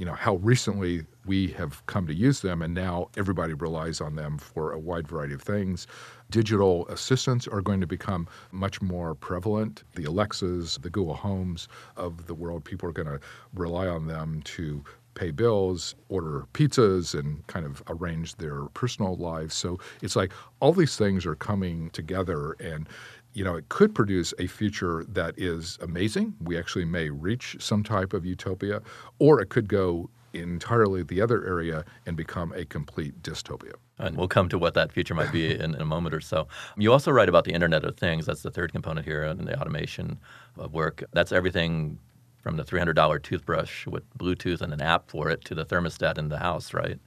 you 0.00 0.06
know 0.06 0.14
how 0.14 0.36
recently 0.36 1.04
we 1.26 1.48
have 1.48 1.84
come 1.84 2.06
to 2.06 2.14
use 2.14 2.40
them 2.40 2.62
and 2.62 2.72
now 2.72 3.10
everybody 3.18 3.52
relies 3.52 4.00
on 4.00 4.16
them 4.16 4.38
for 4.38 4.72
a 4.72 4.78
wide 4.78 5.06
variety 5.06 5.34
of 5.34 5.42
things 5.42 5.86
digital 6.30 6.88
assistants 6.88 7.46
are 7.46 7.60
going 7.60 7.82
to 7.82 7.86
become 7.86 8.26
much 8.50 8.80
more 8.80 9.14
prevalent 9.14 9.82
the 9.96 10.04
alexas 10.04 10.78
the 10.80 10.88
google 10.88 11.12
homes 11.12 11.68
of 11.98 12.26
the 12.26 12.32
world 12.32 12.64
people 12.64 12.88
are 12.88 12.92
going 12.92 13.06
to 13.06 13.20
rely 13.52 13.86
on 13.86 14.06
them 14.06 14.40
to 14.42 14.82
pay 15.14 15.30
bills, 15.30 15.94
order 16.08 16.46
pizzas, 16.54 17.18
and 17.18 17.46
kind 17.48 17.66
of 17.66 17.82
arrange 17.88 18.36
their 18.36 18.66
personal 18.66 19.16
lives. 19.16 19.54
So 19.54 19.78
it's 20.02 20.14
like 20.14 20.32
all 20.60 20.72
these 20.72 20.96
things 20.96 21.26
are 21.26 21.34
coming 21.34 21.90
together 21.90 22.52
and 22.60 22.88
you 23.32 23.44
know, 23.44 23.54
it 23.54 23.68
could 23.68 23.94
produce 23.94 24.34
a 24.38 24.46
future 24.46 25.04
that 25.08 25.34
is 25.36 25.78
amazing. 25.80 26.34
We 26.42 26.58
actually 26.58 26.84
may 26.84 27.10
reach 27.10 27.56
some 27.60 27.82
type 27.82 28.12
of 28.12 28.26
utopia, 28.26 28.82
or 29.18 29.40
it 29.40 29.48
could 29.50 29.68
go 29.68 30.10
entirely 30.32 31.02
the 31.02 31.20
other 31.20 31.44
area 31.46 31.84
and 32.06 32.16
become 32.16 32.52
a 32.52 32.64
complete 32.64 33.22
dystopia. 33.22 33.72
And 33.98 34.16
we'll 34.16 34.28
come 34.28 34.48
to 34.48 34.58
what 34.58 34.74
that 34.74 34.92
future 34.92 35.14
might 35.14 35.32
be 35.32 35.52
in, 35.52 35.74
in, 35.74 35.80
a 35.80 35.84
moment 35.84 36.14
or 36.14 36.20
so. 36.20 36.48
You 36.76 36.92
also 36.92 37.10
write 37.10 37.28
about 37.28 37.44
the 37.44 37.52
Internet 37.52 37.84
of 37.84 37.96
Things. 37.96 38.26
That's 38.26 38.42
the 38.42 38.50
third 38.50 38.72
component 38.72 39.06
here 39.06 39.24
in 39.24 39.44
the 39.44 39.60
automation 39.60 40.18
of 40.56 40.72
work. 40.72 41.04
That's 41.12 41.32
everything 41.32 41.98
from 42.40 42.56
the 42.56 42.64
$300 42.64 43.22
toothbrush 43.22 43.86
with 43.86 44.02
Bluetooth 44.16 44.62
and 44.62 44.72
an 44.72 44.80
app 44.80 45.10
for 45.10 45.28
it 45.28 45.44
to 45.44 45.54
the 45.54 45.66
thermostat 45.66 46.16
in 46.16 46.28
the 46.28 46.38
house, 46.38 46.72
right? 46.72 46.98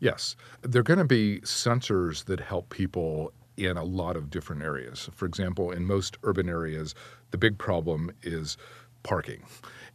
Yes. 0.00 0.34
There 0.62 0.80
are 0.80 0.82
going 0.82 0.98
to 0.98 1.04
be 1.04 1.40
sensors 1.40 2.24
that 2.24 2.40
help 2.40 2.70
people 2.70 3.32
in 3.66 3.76
a 3.76 3.84
lot 3.84 4.16
of 4.16 4.30
different 4.30 4.62
areas. 4.62 5.08
For 5.14 5.26
example, 5.26 5.70
in 5.70 5.84
most 5.84 6.16
urban 6.22 6.48
areas, 6.48 6.94
the 7.30 7.38
big 7.38 7.58
problem 7.58 8.10
is 8.22 8.56
parking. 9.02 9.44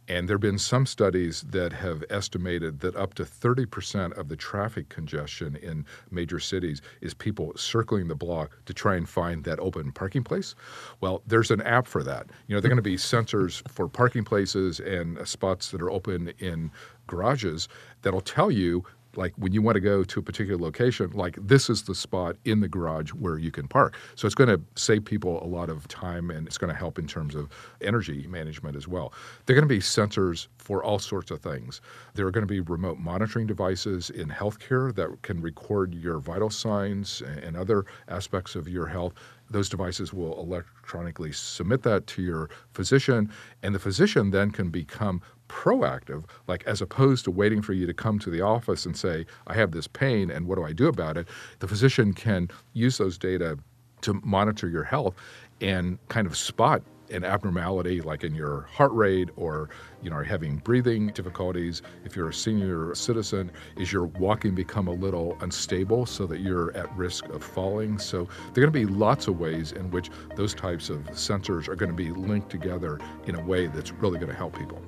And 0.08 0.28
there 0.28 0.34
have 0.34 0.40
been 0.40 0.58
some 0.58 0.86
studies 0.86 1.42
that 1.50 1.72
have 1.72 2.04
estimated 2.10 2.78
that 2.80 2.94
up 2.94 3.14
to 3.14 3.24
30% 3.24 4.16
of 4.16 4.28
the 4.28 4.36
traffic 4.36 4.88
congestion 4.88 5.56
in 5.56 5.84
major 6.12 6.38
cities 6.38 6.80
is 7.00 7.12
people 7.12 7.52
circling 7.56 8.06
the 8.06 8.14
block 8.14 8.56
to 8.66 8.74
try 8.74 8.94
and 8.94 9.08
find 9.08 9.42
that 9.44 9.58
open 9.58 9.90
parking 9.90 10.22
place. 10.22 10.54
Well, 11.00 11.22
there's 11.26 11.50
an 11.50 11.60
app 11.62 11.88
for 11.88 12.04
that. 12.04 12.28
You 12.46 12.54
know, 12.54 12.60
there 12.60 12.68
are 12.68 12.74
going 12.74 12.76
to 12.76 12.82
be 12.82 12.96
sensors 12.96 13.68
for 13.70 13.88
parking 13.88 14.22
places 14.22 14.78
and 14.78 15.26
spots 15.26 15.70
that 15.72 15.82
are 15.82 15.90
open 15.90 16.32
in 16.38 16.70
garages 17.08 17.68
that'll 18.02 18.20
tell 18.20 18.50
you 18.50 18.84
like 19.16 19.32
when 19.36 19.52
you 19.52 19.62
want 19.62 19.74
to 19.76 19.80
go 19.80 20.04
to 20.04 20.20
a 20.20 20.22
particular 20.22 20.58
location, 20.60 21.10
like 21.12 21.36
this 21.40 21.68
is 21.70 21.82
the 21.82 21.94
spot 21.94 22.36
in 22.44 22.60
the 22.60 22.68
garage 22.68 23.10
where 23.10 23.38
you 23.38 23.50
can 23.50 23.68
park. 23.68 23.96
So 24.14 24.26
it's 24.26 24.34
going 24.34 24.50
to 24.50 24.60
save 24.74 25.04
people 25.04 25.42
a 25.42 25.46
lot 25.46 25.68
of 25.68 25.86
time 25.88 26.30
and 26.30 26.46
it's 26.46 26.58
going 26.58 26.72
to 26.72 26.78
help 26.78 26.98
in 26.98 27.06
terms 27.06 27.34
of 27.34 27.48
energy 27.80 28.26
management 28.26 28.76
as 28.76 28.88
well. 28.88 29.12
There 29.46 29.56
are 29.56 29.60
going 29.60 29.68
to 29.68 29.74
be 29.74 29.80
sensors 29.80 30.48
for 30.58 30.82
all 30.82 30.98
sorts 30.98 31.30
of 31.30 31.40
things. 31.40 31.80
There 32.14 32.26
are 32.26 32.30
going 32.30 32.46
to 32.46 32.52
be 32.52 32.60
remote 32.60 32.98
monitoring 32.98 33.46
devices 33.46 34.10
in 34.10 34.28
healthcare 34.28 34.94
that 34.94 35.22
can 35.22 35.40
record 35.40 35.94
your 35.94 36.18
vital 36.18 36.50
signs 36.50 37.22
and 37.42 37.56
other 37.56 37.84
aspects 38.08 38.54
of 38.54 38.68
your 38.68 38.86
health 38.86 39.14
those 39.50 39.68
devices 39.68 40.12
will 40.12 40.38
electronically 40.40 41.32
submit 41.32 41.82
that 41.84 42.06
to 42.08 42.22
your 42.22 42.50
physician, 42.72 43.30
and 43.62 43.74
the 43.74 43.78
physician 43.78 44.30
then 44.30 44.50
can 44.50 44.70
become 44.70 45.22
proactive, 45.48 46.24
like 46.46 46.64
as 46.66 46.80
opposed 46.80 47.24
to 47.24 47.30
waiting 47.30 47.62
for 47.62 47.72
you 47.72 47.86
to 47.86 47.94
come 47.94 48.18
to 48.20 48.30
the 48.30 48.40
office 48.40 48.86
and 48.86 48.96
say, 48.96 49.26
I 49.46 49.54
have 49.54 49.72
this 49.72 49.86
pain 49.86 50.30
and 50.30 50.46
what 50.46 50.56
do 50.56 50.64
I 50.64 50.72
do 50.72 50.88
about 50.88 51.16
it? 51.16 51.28
The 51.60 51.68
physician 51.68 52.12
can 52.12 52.48
use 52.72 52.98
those 52.98 53.18
data 53.18 53.58
to 54.02 54.14
monitor 54.24 54.68
your 54.68 54.84
health 54.84 55.14
and 55.60 55.98
kind 56.08 56.26
of 56.26 56.36
spot 56.36 56.82
an 57.10 57.24
abnormality 57.24 58.00
like 58.00 58.24
in 58.24 58.34
your 58.34 58.62
heart 58.62 58.90
rate 58.92 59.28
or 59.36 59.70
you 60.02 60.10
know 60.10 60.22
having 60.22 60.56
breathing 60.58 61.08
difficulties? 61.08 61.82
If 62.04 62.16
you're 62.16 62.28
a 62.28 62.34
senior 62.34 62.94
citizen 62.94 63.52
is 63.76 63.92
your 63.92 64.06
walking 64.06 64.54
become 64.54 64.88
a 64.88 64.92
little 64.92 65.38
unstable 65.40 66.06
so 66.06 66.26
that 66.26 66.40
you're 66.40 66.76
at 66.76 66.94
risk 66.96 67.26
of 67.26 67.44
falling? 67.44 67.98
So 67.98 68.28
there 68.54 68.64
are 68.64 68.70
going 68.70 68.86
to 68.86 68.86
be 68.86 68.92
lots 68.92 69.28
of 69.28 69.38
ways 69.38 69.72
in 69.72 69.90
which 69.90 70.10
those 70.34 70.54
types 70.54 70.90
of 70.90 70.98
sensors 71.12 71.68
are 71.68 71.76
going 71.76 71.90
to 71.90 71.96
be 71.96 72.10
linked 72.10 72.50
together 72.50 72.98
in 73.26 73.36
a 73.36 73.40
way 73.40 73.68
that's 73.68 73.92
really 73.92 74.18
going 74.18 74.30
to 74.30 74.36
help 74.36 74.58
people 74.58 74.82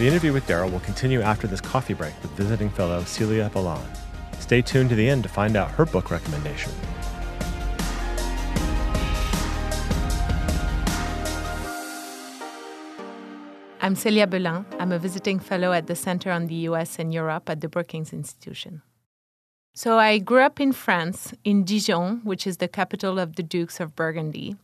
The 0.00 0.06
interview 0.06 0.32
with 0.32 0.46
Darrell 0.46 0.70
will 0.70 0.80
continue 0.80 1.20
after 1.20 1.46
this 1.46 1.60
coffee 1.60 1.92
break 1.92 2.14
with 2.22 2.30
visiting 2.30 2.70
fellow 2.70 3.04
Celia 3.04 3.50
Belin. 3.52 3.84
Stay 4.38 4.62
tuned 4.62 4.88
to 4.88 4.96
the 4.96 5.06
end 5.06 5.22
to 5.24 5.28
find 5.28 5.58
out 5.58 5.70
her 5.72 5.84
book 5.84 6.10
recommendation. 6.10 6.72
I'm 13.82 13.94
Celia 13.94 14.26
Belin. 14.26 14.64
I'm 14.78 14.90
a 14.90 14.98
visiting 14.98 15.38
fellow 15.38 15.74
at 15.74 15.86
the 15.86 15.94
Center 15.94 16.30
on 16.30 16.46
the 16.46 16.54
US 16.70 16.98
and 16.98 17.12
Europe 17.12 17.50
at 17.50 17.60
the 17.60 17.68
Brookings 17.68 18.14
Institution. 18.14 18.80
So 19.74 19.98
I 19.98 20.18
grew 20.18 20.40
up 20.40 20.60
in 20.60 20.72
France, 20.72 21.32
in 21.44 21.64
Dijon, 21.64 22.22
which 22.24 22.46
is 22.46 22.56
the 22.56 22.68
capital 22.68 23.18
of 23.18 23.36
the 23.36 23.42
Dukes 23.42 23.80
of 23.80 23.94
Burgundy. 23.94 24.56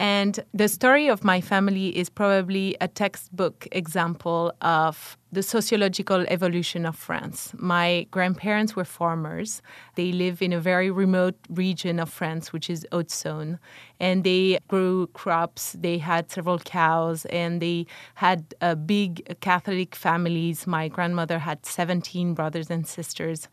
And 0.00 0.40
the 0.54 0.66
story 0.66 1.08
of 1.08 1.24
my 1.24 1.42
family 1.42 1.88
is 1.94 2.08
probably 2.08 2.74
a 2.80 2.88
textbook 2.88 3.68
example 3.70 4.50
of 4.62 5.18
the 5.30 5.42
sociological 5.42 6.24
evolution 6.28 6.86
of 6.86 6.96
France. 6.96 7.52
My 7.58 8.06
grandparents 8.10 8.74
were 8.74 8.86
farmers. 8.86 9.60
They 9.96 10.10
live 10.12 10.40
in 10.40 10.54
a 10.54 10.58
very 10.58 10.90
remote 10.90 11.36
region 11.50 12.00
of 12.00 12.08
France, 12.08 12.50
which 12.50 12.70
is 12.70 12.86
Haute-Saône. 12.90 13.58
And 14.00 14.24
they 14.24 14.58
grew 14.68 15.08
crops, 15.08 15.76
they 15.78 15.98
had 15.98 16.30
several 16.30 16.58
cows, 16.58 17.26
and 17.26 17.60
they 17.60 17.84
had 18.14 18.54
uh, 18.62 18.76
big 18.76 19.38
Catholic 19.40 19.94
families. 19.94 20.66
My 20.66 20.88
grandmother 20.88 21.40
had 21.40 21.66
17 21.66 22.32
brothers 22.32 22.70
and 22.70 22.86
sisters. 22.86 23.48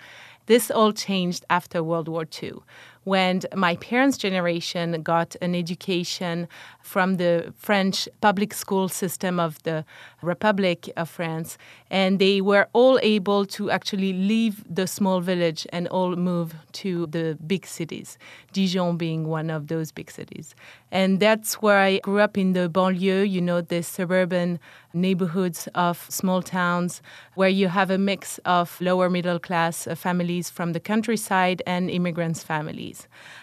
This 0.46 0.72
all 0.72 0.94
changed 0.94 1.44
after 1.50 1.84
World 1.84 2.08
War 2.08 2.26
II 2.42 2.62
when 3.08 3.42
my 3.56 3.78
parents' 3.78 4.18
generation 4.18 5.02
got 5.02 5.34
an 5.42 5.56
education 5.56 6.46
from 6.82 7.16
the 7.16 7.54
French 7.58 8.10
public 8.20 8.54
school 8.54 8.90
system 8.90 9.40
of 9.40 9.64
the 9.64 9.86
Republic 10.22 10.90
of 10.98 11.10
France, 11.10 11.58
and 11.90 12.20
they 12.20 12.42
were 12.42 12.68
all 12.74 13.00
able 13.02 13.46
to 13.46 13.72
actually 13.72 14.12
leave 14.12 14.64
the 14.70 14.88
small 14.88 15.22
village 15.22 15.66
and 15.72 15.88
all 15.88 16.18
move 16.18 16.54
to 16.74 17.08
the 17.08 17.38
big 17.48 17.66
cities, 17.66 18.18
Dijon 18.52 18.98
being 18.98 19.28
one 19.28 19.50
of 19.50 19.68
those 19.68 19.92
big 19.94 20.12
cities. 20.12 20.54
And 20.92 21.20
that's 21.20 21.62
where 21.62 21.80
I 21.80 22.00
grew 22.00 22.20
up 22.20 22.38
in 22.38 22.54
the 22.54 22.70
banlieue, 22.70 23.30
you 23.30 23.42
know, 23.42 23.62
the 23.62 23.84
suburban 23.84 24.60
neighborhoods 24.94 25.68
of 25.76 26.06
small 26.10 26.42
towns 26.42 27.02
where 27.36 27.50
you 27.50 27.68
have 27.68 27.92
a 27.92 27.98
mix 27.98 28.40
of 28.46 28.80
lower 28.82 29.10
middle 29.10 29.40
class 29.40 29.88
families 29.96 30.50
from 30.50 30.74
the 30.74 30.80
countryside 30.80 31.62
and 31.68 31.90
immigrants' 31.90 32.44
families. 32.44 32.97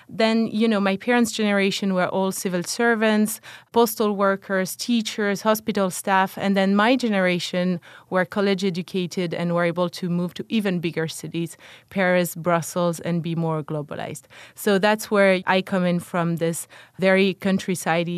Then, 0.09 0.49
you 0.49 0.67
know, 0.69 0.81
my 0.81 0.97
parents' 0.97 1.33
generation 1.33 1.95
were 1.95 2.09
all 2.09 2.33
civil 2.33 2.63
servants, 2.63 3.41
postal 3.73 4.17
workers, 4.17 4.77
teachers, 4.77 5.43
hospital 5.43 5.91
staff. 5.91 6.37
And 6.39 6.57
then 6.57 6.75
my 6.75 6.97
generation 6.97 7.81
were 8.11 8.25
college 8.25 8.65
educated 8.65 9.35
and 9.35 9.55
were 9.55 9.65
able 9.65 9.89
to 9.91 10.09
move 10.09 10.35
to 10.35 10.45
even 10.49 10.81
bigger 10.81 11.09
cities, 11.09 11.57
Paris, 11.91 12.35
Brussels, 12.35 13.01
and 13.01 13.23
be 13.23 13.35
more 13.35 13.63
globalized. 13.63 14.25
So 14.55 14.79
that's 14.79 15.11
where 15.11 15.41
I 15.47 15.63
come 15.63 15.85
in 15.85 16.01
from 16.01 16.37
this 16.37 16.67
very 16.99 17.35
countryside 17.35 18.11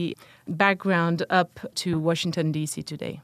background 0.48 1.24
up 1.30 1.60
to 1.76 1.98
Washington, 1.98 2.52
D.C. 2.52 2.82
today. 2.82 3.20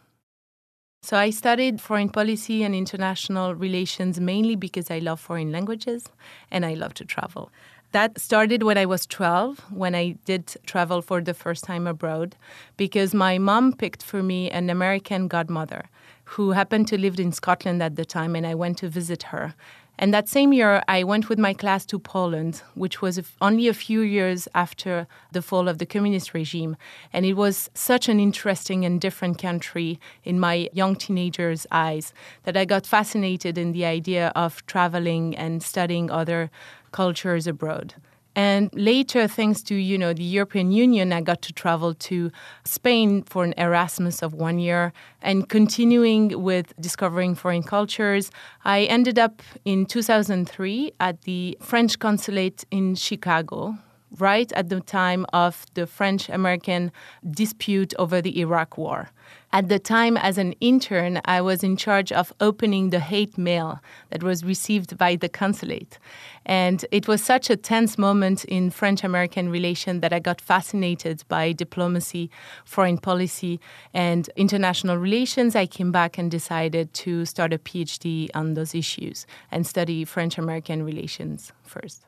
So 1.04 1.16
I 1.16 1.30
studied 1.30 1.80
foreign 1.80 2.10
policy 2.10 2.62
and 2.62 2.76
international 2.76 3.56
relations 3.56 4.20
mainly 4.20 4.54
because 4.54 4.88
I 4.88 5.00
love 5.00 5.18
foreign 5.18 5.50
languages 5.50 6.04
and 6.48 6.64
I 6.64 6.74
love 6.74 6.94
to 6.94 7.04
travel. 7.04 7.50
That 7.92 8.18
started 8.18 8.62
when 8.62 8.78
I 8.78 8.86
was 8.86 9.04
12, 9.04 9.66
when 9.70 9.94
I 9.94 10.16
did 10.24 10.56
travel 10.64 11.02
for 11.02 11.20
the 11.20 11.34
first 11.34 11.64
time 11.64 11.86
abroad, 11.86 12.36
because 12.78 13.12
my 13.12 13.36
mom 13.36 13.74
picked 13.74 14.02
for 14.02 14.22
me 14.22 14.50
an 14.50 14.70
American 14.70 15.28
godmother 15.28 15.90
who 16.24 16.52
happened 16.52 16.88
to 16.88 16.96
live 16.96 17.20
in 17.20 17.32
Scotland 17.32 17.82
at 17.82 17.96
the 17.96 18.06
time, 18.06 18.34
and 18.34 18.46
I 18.46 18.54
went 18.54 18.78
to 18.78 18.88
visit 18.88 19.24
her. 19.24 19.54
And 19.98 20.14
that 20.14 20.26
same 20.26 20.54
year, 20.54 20.82
I 20.88 21.04
went 21.04 21.28
with 21.28 21.38
my 21.38 21.52
class 21.52 21.84
to 21.86 21.98
Poland, 21.98 22.62
which 22.74 23.02
was 23.02 23.20
only 23.42 23.68
a 23.68 23.74
few 23.74 24.00
years 24.00 24.48
after 24.54 25.06
the 25.32 25.42
fall 25.42 25.68
of 25.68 25.76
the 25.76 25.84
communist 25.84 26.32
regime. 26.32 26.76
And 27.12 27.26
it 27.26 27.34
was 27.34 27.68
such 27.74 28.08
an 28.08 28.18
interesting 28.18 28.86
and 28.86 29.02
different 29.02 29.36
country 29.36 30.00
in 30.24 30.40
my 30.40 30.70
young 30.72 30.96
teenager's 30.96 31.66
eyes 31.70 32.14
that 32.44 32.56
I 32.56 32.64
got 32.64 32.86
fascinated 32.86 33.58
in 33.58 33.72
the 33.72 33.84
idea 33.84 34.32
of 34.34 34.64
traveling 34.64 35.36
and 35.36 35.62
studying 35.62 36.10
other 36.10 36.50
cultures 36.92 37.46
abroad. 37.46 37.94
And 38.34 38.70
later, 38.72 39.28
thanks 39.28 39.62
to 39.64 39.74
you 39.74 39.98
know 39.98 40.14
the 40.14 40.22
European 40.22 40.72
Union, 40.72 41.12
I 41.12 41.20
got 41.20 41.42
to 41.42 41.52
travel 41.52 41.92
to 41.94 42.30
Spain 42.64 43.22
for 43.24 43.44
an 43.44 43.52
Erasmus 43.58 44.22
of 44.22 44.32
one 44.32 44.58
year, 44.58 44.94
and 45.20 45.48
continuing 45.48 46.42
with 46.42 46.72
discovering 46.80 47.34
foreign 47.34 47.62
cultures, 47.62 48.30
I 48.64 48.84
ended 48.84 49.18
up 49.18 49.42
in 49.66 49.84
2003 49.84 50.92
at 50.98 51.22
the 51.22 51.58
French 51.60 51.98
consulate 51.98 52.64
in 52.70 52.94
Chicago, 52.94 53.76
right 54.18 54.52
at 54.52 54.68
the 54.68 54.80
time 54.80 55.26
of 55.32 55.66
the 55.74 55.86
French 55.86 56.28
American 56.28 56.92
dispute 57.30 57.94
over 57.98 58.20
the 58.20 58.40
Iraq 58.40 58.76
War. 58.76 59.10
At 59.54 59.68
the 59.68 59.78
time, 59.78 60.16
as 60.16 60.38
an 60.38 60.54
intern, 60.60 61.20
I 61.26 61.42
was 61.42 61.62
in 61.62 61.76
charge 61.76 62.10
of 62.10 62.32
opening 62.40 62.88
the 62.88 63.00
hate 63.00 63.36
mail 63.36 63.80
that 64.08 64.22
was 64.22 64.42
received 64.44 64.96
by 64.96 65.16
the 65.16 65.28
consulate. 65.28 65.98
And 66.46 66.84
it 66.90 67.06
was 67.06 67.22
such 67.22 67.50
a 67.50 67.56
tense 67.56 67.98
moment 67.98 68.46
in 68.46 68.70
French 68.70 69.04
American 69.04 69.50
relation 69.50 70.00
that 70.00 70.12
I 70.12 70.20
got 70.20 70.40
fascinated 70.40 71.22
by 71.28 71.52
diplomacy, 71.52 72.30
foreign 72.64 72.96
policy, 72.96 73.60
and 73.92 74.28
international 74.36 74.96
relations. 74.96 75.54
I 75.54 75.66
came 75.66 75.92
back 75.92 76.16
and 76.16 76.30
decided 76.30 76.94
to 76.94 77.26
start 77.26 77.52
a 77.52 77.58
PhD 77.58 78.30
on 78.34 78.54
those 78.54 78.74
issues 78.74 79.26
and 79.50 79.66
study 79.66 80.06
French 80.06 80.38
American 80.38 80.82
relations 80.82 81.52
first. 81.62 82.06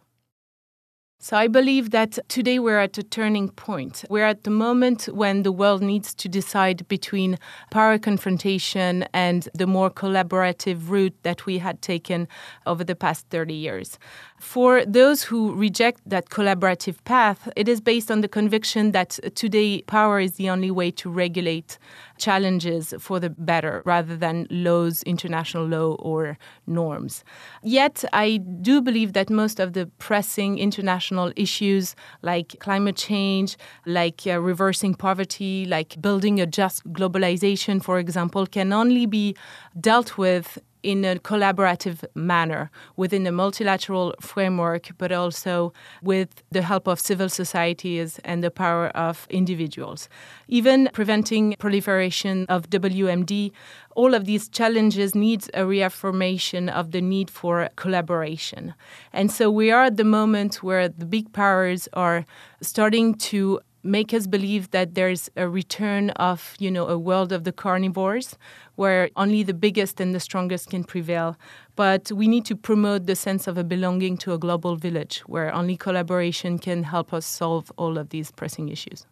So 1.24 1.38
I 1.38 1.48
believe 1.48 1.88
that 1.92 2.18
today 2.28 2.58
we're 2.58 2.80
at 2.80 2.98
a 2.98 3.02
turning 3.02 3.48
point. 3.48 4.04
We're 4.10 4.26
at 4.26 4.44
the 4.44 4.50
moment 4.50 5.06
when 5.06 5.42
the 5.42 5.52
world 5.52 5.80
needs 5.80 6.14
to 6.16 6.28
decide 6.28 6.86
between 6.86 7.38
power 7.70 7.96
confrontation 7.96 9.06
and 9.14 9.48
the 9.54 9.66
more 9.66 9.90
collaborative 9.90 10.90
route 10.90 11.16
that 11.22 11.46
we 11.46 11.56
had 11.56 11.80
taken 11.80 12.28
over 12.66 12.84
the 12.84 12.94
past 12.94 13.24
30 13.30 13.54
years. 13.54 13.98
For 14.44 14.84
those 14.84 15.22
who 15.22 15.54
reject 15.54 16.02
that 16.06 16.28
collaborative 16.28 17.02
path, 17.04 17.48
it 17.56 17.66
is 17.66 17.80
based 17.80 18.10
on 18.10 18.20
the 18.20 18.28
conviction 18.28 18.92
that 18.92 19.18
today 19.34 19.82
power 19.86 20.20
is 20.20 20.34
the 20.34 20.50
only 20.50 20.70
way 20.70 20.90
to 20.92 21.10
regulate 21.10 21.78
challenges 22.18 22.92
for 23.00 23.18
the 23.18 23.30
better 23.30 23.82
rather 23.86 24.16
than 24.16 24.46
laws, 24.50 25.02
international 25.04 25.66
law, 25.66 25.94
or 25.94 26.38
norms. 26.66 27.24
Yet, 27.62 28.04
I 28.12 28.36
do 28.36 28.82
believe 28.82 29.14
that 29.14 29.30
most 29.30 29.60
of 29.60 29.72
the 29.72 29.86
pressing 29.98 30.58
international 30.58 31.32
issues 31.36 31.96
like 32.20 32.60
climate 32.60 32.96
change, 32.96 33.56
like 33.86 34.22
uh, 34.26 34.38
reversing 34.38 34.94
poverty, 34.94 35.64
like 35.64 36.00
building 36.02 36.38
a 36.38 36.46
just 36.46 36.84
globalization, 36.92 37.82
for 37.82 37.98
example, 37.98 38.46
can 38.46 38.74
only 38.74 39.06
be 39.06 39.34
dealt 39.80 40.18
with 40.18 40.58
in 40.84 41.04
a 41.04 41.16
collaborative 41.16 42.04
manner 42.14 42.70
within 42.96 43.26
a 43.26 43.32
multilateral 43.32 44.14
framework, 44.20 44.90
but 44.98 45.10
also 45.10 45.72
with 46.02 46.42
the 46.50 46.62
help 46.62 46.86
of 46.86 47.00
civil 47.00 47.28
societies 47.28 48.20
and 48.22 48.44
the 48.44 48.50
power 48.50 48.88
of 48.88 49.26
individuals. 49.30 50.08
Even 50.46 50.90
preventing 50.92 51.56
proliferation 51.58 52.44
of 52.50 52.68
WMD, 52.68 53.50
all 53.96 54.12
of 54.12 54.26
these 54.26 54.48
challenges 54.48 55.14
need 55.14 55.44
a 55.54 55.64
reaffirmation 55.64 56.68
of 56.68 56.90
the 56.90 57.00
need 57.00 57.30
for 57.30 57.70
collaboration. 57.76 58.74
And 59.12 59.32
so 59.32 59.50
we 59.50 59.70
are 59.70 59.84
at 59.84 59.96
the 59.96 60.04
moment 60.04 60.62
where 60.62 60.88
the 60.88 61.06
big 61.06 61.32
powers 61.32 61.88
are 61.94 62.26
starting 62.60 63.14
to 63.14 63.60
make 63.84 64.14
us 64.14 64.26
believe 64.26 64.70
that 64.70 64.94
there's 64.94 65.30
a 65.36 65.48
return 65.48 66.10
of 66.10 66.56
you 66.58 66.70
know 66.70 66.88
a 66.88 66.98
world 66.98 67.30
of 67.32 67.44
the 67.44 67.52
carnivores 67.52 68.36
where 68.76 69.10
only 69.14 69.42
the 69.42 69.54
biggest 69.54 70.00
and 70.00 70.14
the 70.14 70.20
strongest 70.20 70.70
can 70.70 70.82
prevail. 70.82 71.36
But 71.76 72.10
we 72.10 72.26
need 72.26 72.44
to 72.46 72.56
promote 72.56 73.06
the 73.06 73.14
sense 73.14 73.46
of 73.46 73.58
a 73.58 73.64
belonging 73.64 74.16
to 74.18 74.32
a 74.32 74.38
global 74.38 74.76
village 74.76 75.20
where 75.26 75.54
only 75.54 75.76
collaboration 75.76 76.58
can 76.58 76.84
help 76.84 77.12
us 77.12 77.26
solve 77.26 77.70
all 77.76 77.98
of 77.98 78.08
these 78.08 78.30
pressing 78.30 78.68
issues. 78.68 79.06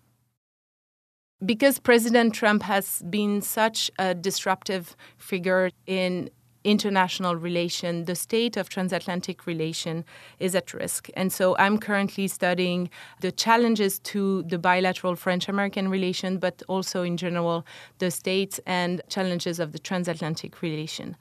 Because 1.44 1.80
President 1.80 2.34
Trump 2.34 2.62
has 2.62 3.02
been 3.10 3.42
such 3.42 3.90
a 3.98 4.14
disruptive 4.14 4.96
figure 5.18 5.70
in 5.86 6.30
international 6.64 7.36
relation, 7.36 8.04
the 8.04 8.14
state 8.14 8.56
of 8.56 8.68
transatlantic 8.68 9.46
relation 9.46 10.04
is 10.38 10.54
at 10.54 10.72
risk. 10.74 11.08
And 11.14 11.32
so 11.32 11.56
I'm 11.58 11.78
currently 11.78 12.28
studying 12.28 12.90
the 13.20 13.32
challenges 13.32 13.98
to 14.00 14.42
the 14.44 14.58
bilateral 14.58 15.16
French 15.16 15.48
American 15.48 15.88
relation, 15.88 16.38
but 16.38 16.62
also 16.68 17.02
in 17.02 17.16
general 17.16 17.66
the 17.98 18.10
states 18.10 18.60
and 18.66 19.00
challenges 19.08 19.58
of 19.58 19.72
the 19.72 19.78
transatlantic 19.78 20.62
relation. 20.62 21.16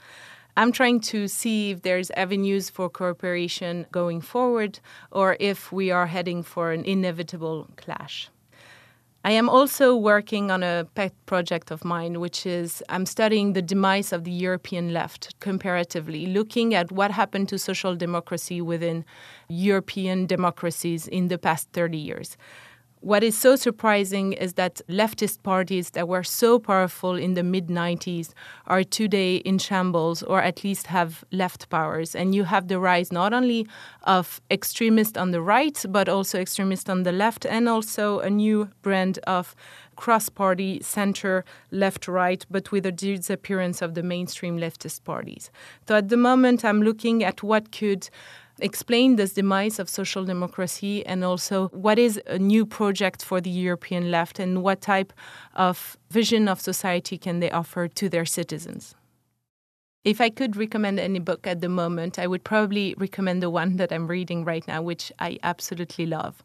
I'm 0.58 0.72
trying 0.72 1.00
to 1.02 1.28
see 1.28 1.72
if 1.72 1.82
there's 1.82 2.12
avenues 2.12 2.70
for 2.70 2.90
cooperation 2.90 3.86
going 3.92 4.20
forward 4.20 4.80
or 5.12 5.38
if 5.40 5.72
we 5.72 5.92
are 5.92 6.08
heading 6.08 6.44
for 6.44 6.72
an 6.72 6.84
inevitable 6.84 7.70
clash. 7.78 8.30
I 9.24 9.32
am 9.32 9.50
also 9.50 9.96
working 9.96 10.50
on 10.50 10.64
a 10.64 10.88
pet 10.96 11.14
project 11.28 11.70
of 11.70 11.86
mine, 11.86 12.20
which 12.20 12.44
is 12.46 12.82
I'm 12.90 13.06
studying 13.06 13.54
the 13.54 13.62
demise 13.62 14.12
of 14.12 14.24
the 14.24 14.32
European 14.32 14.94
left 14.94 15.40
comparatively, 15.40 16.26
looking 16.26 16.74
at 16.74 16.92
what 16.92 17.12
happened 17.12 17.48
to 17.50 17.60
social 17.60 17.96
democracy 17.96 18.62
within 18.62 19.06
European 19.48 20.26
democracies 20.26 21.08
in 21.08 21.28
the 21.28 21.38
past 21.38 21.70
30 21.72 22.00
years. 22.00 22.36
What 23.02 23.24
is 23.24 23.36
so 23.36 23.56
surprising 23.56 24.34
is 24.34 24.54
that 24.54 24.80
leftist 24.88 25.42
parties 25.42 25.90
that 25.92 26.08
were 26.08 26.22
so 26.22 26.60
powerful 26.60 27.16
in 27.16 27.34
the 27.34 27.42
mid 27.42 27.66
90s 27.66 28.34
are 28.68 28.84
today 28.84 29.38
in 29.38 29.58
shambles 29.58 30.22
or 30.22 30.40
at 30.40 30.64
least 30.64 30.86
have 30.86 31.24
left 31.32 31.68
powers. 31.70 32.14
And 32.14 32.36
you 32.36 32.44
have 32.44 32.68
the 32.68 32.78
rise 32.78 33.12
not 33.12 33.34
only 33.34 33.66
of 34.04 34.40
extremists 34.52 35.18
on 35.18 35.32
the 35.32 35.42
right, 35.42 35.84
but 35.90 36.10
also 36.10 36.40
extremists 36.40 36.92
on 36.92 37.02
the 37.02 37.12
left, 37.12 37.44
and 37.44 37.68
also 37.68 38.20
a 38.20 38.30
new 38.30 38.70
brand 38.84 39.18
of 39.26 39.56
cross 39.96 40.30
party 40.30 40.80
center 40.82 41.44
left 41.72 42.08
right, 42.08 42.46
but 42.52 42.72
with 42.72 42.86
a 42.86 42.92
disappearance 42.92 43.82
of 43.82 43.94
the 43.96 44.04
mainstream 44.04 44.60
leftist 44.60 45.04
parties. 45.04 45.50
So 45.88 45.96
at 45.96 46.10
the 46.10 46.18
moment, 46.18 46.64
I'm 46.64 46.82
looking 46.82 47.24
at 47.24 47.42
what 47.42 47.72
could 47.72 48.10
explain 48.62 49.16
this 49.16 49.34
demise 49.34 49.80
of 49.80 49.90
social 49.90 50.24
democracy 50.24 51.06
and 51.06 51.24
also 51.24 51.68
what 51.70 52.00
is 52.00 52.22
a 52.28 52.40
new 52.40 52.66
project 52.66 53.24
for 53.24 53.42
the 53.42 53.50
European 53.50 54.12
left 54.12 54.40
and 54.40 54.64
what 54.64 54.82
type 54.82 55.12
of 55.56 55.98
vision 56.10 56.48
of 56.48 56.62
society 56.62 57.18
can 57.18 57.40
they 57.40 57.52
offer 57.52 57.88
to 57.88 58.10
their 58.10 58.26
citizens. 58.26 58.96
If 60.04 60.20
I 60.20 60.30
could 60.30 60.56
recommend 60.56 61.00
any 61.00 61.20
book 61.20 61.46
at 61.46 61.62
the 61.62 61.70
moment, 61.70 62.18
I 62.18 62.26
would 62.26 62.44
probably 62.44 62.96
recommend 62.98 63.44
the 63.44 63.52
one 63.52 63.76
that 63.78 63.92
I'm 63.92 64.08
reading 64.08 64.44
right 64.44 64.68
now, 64.68 64.82
which 64.82 65.12
I 65.20 65.38
absolutely 65.44 66.08
love. 66.08 66.44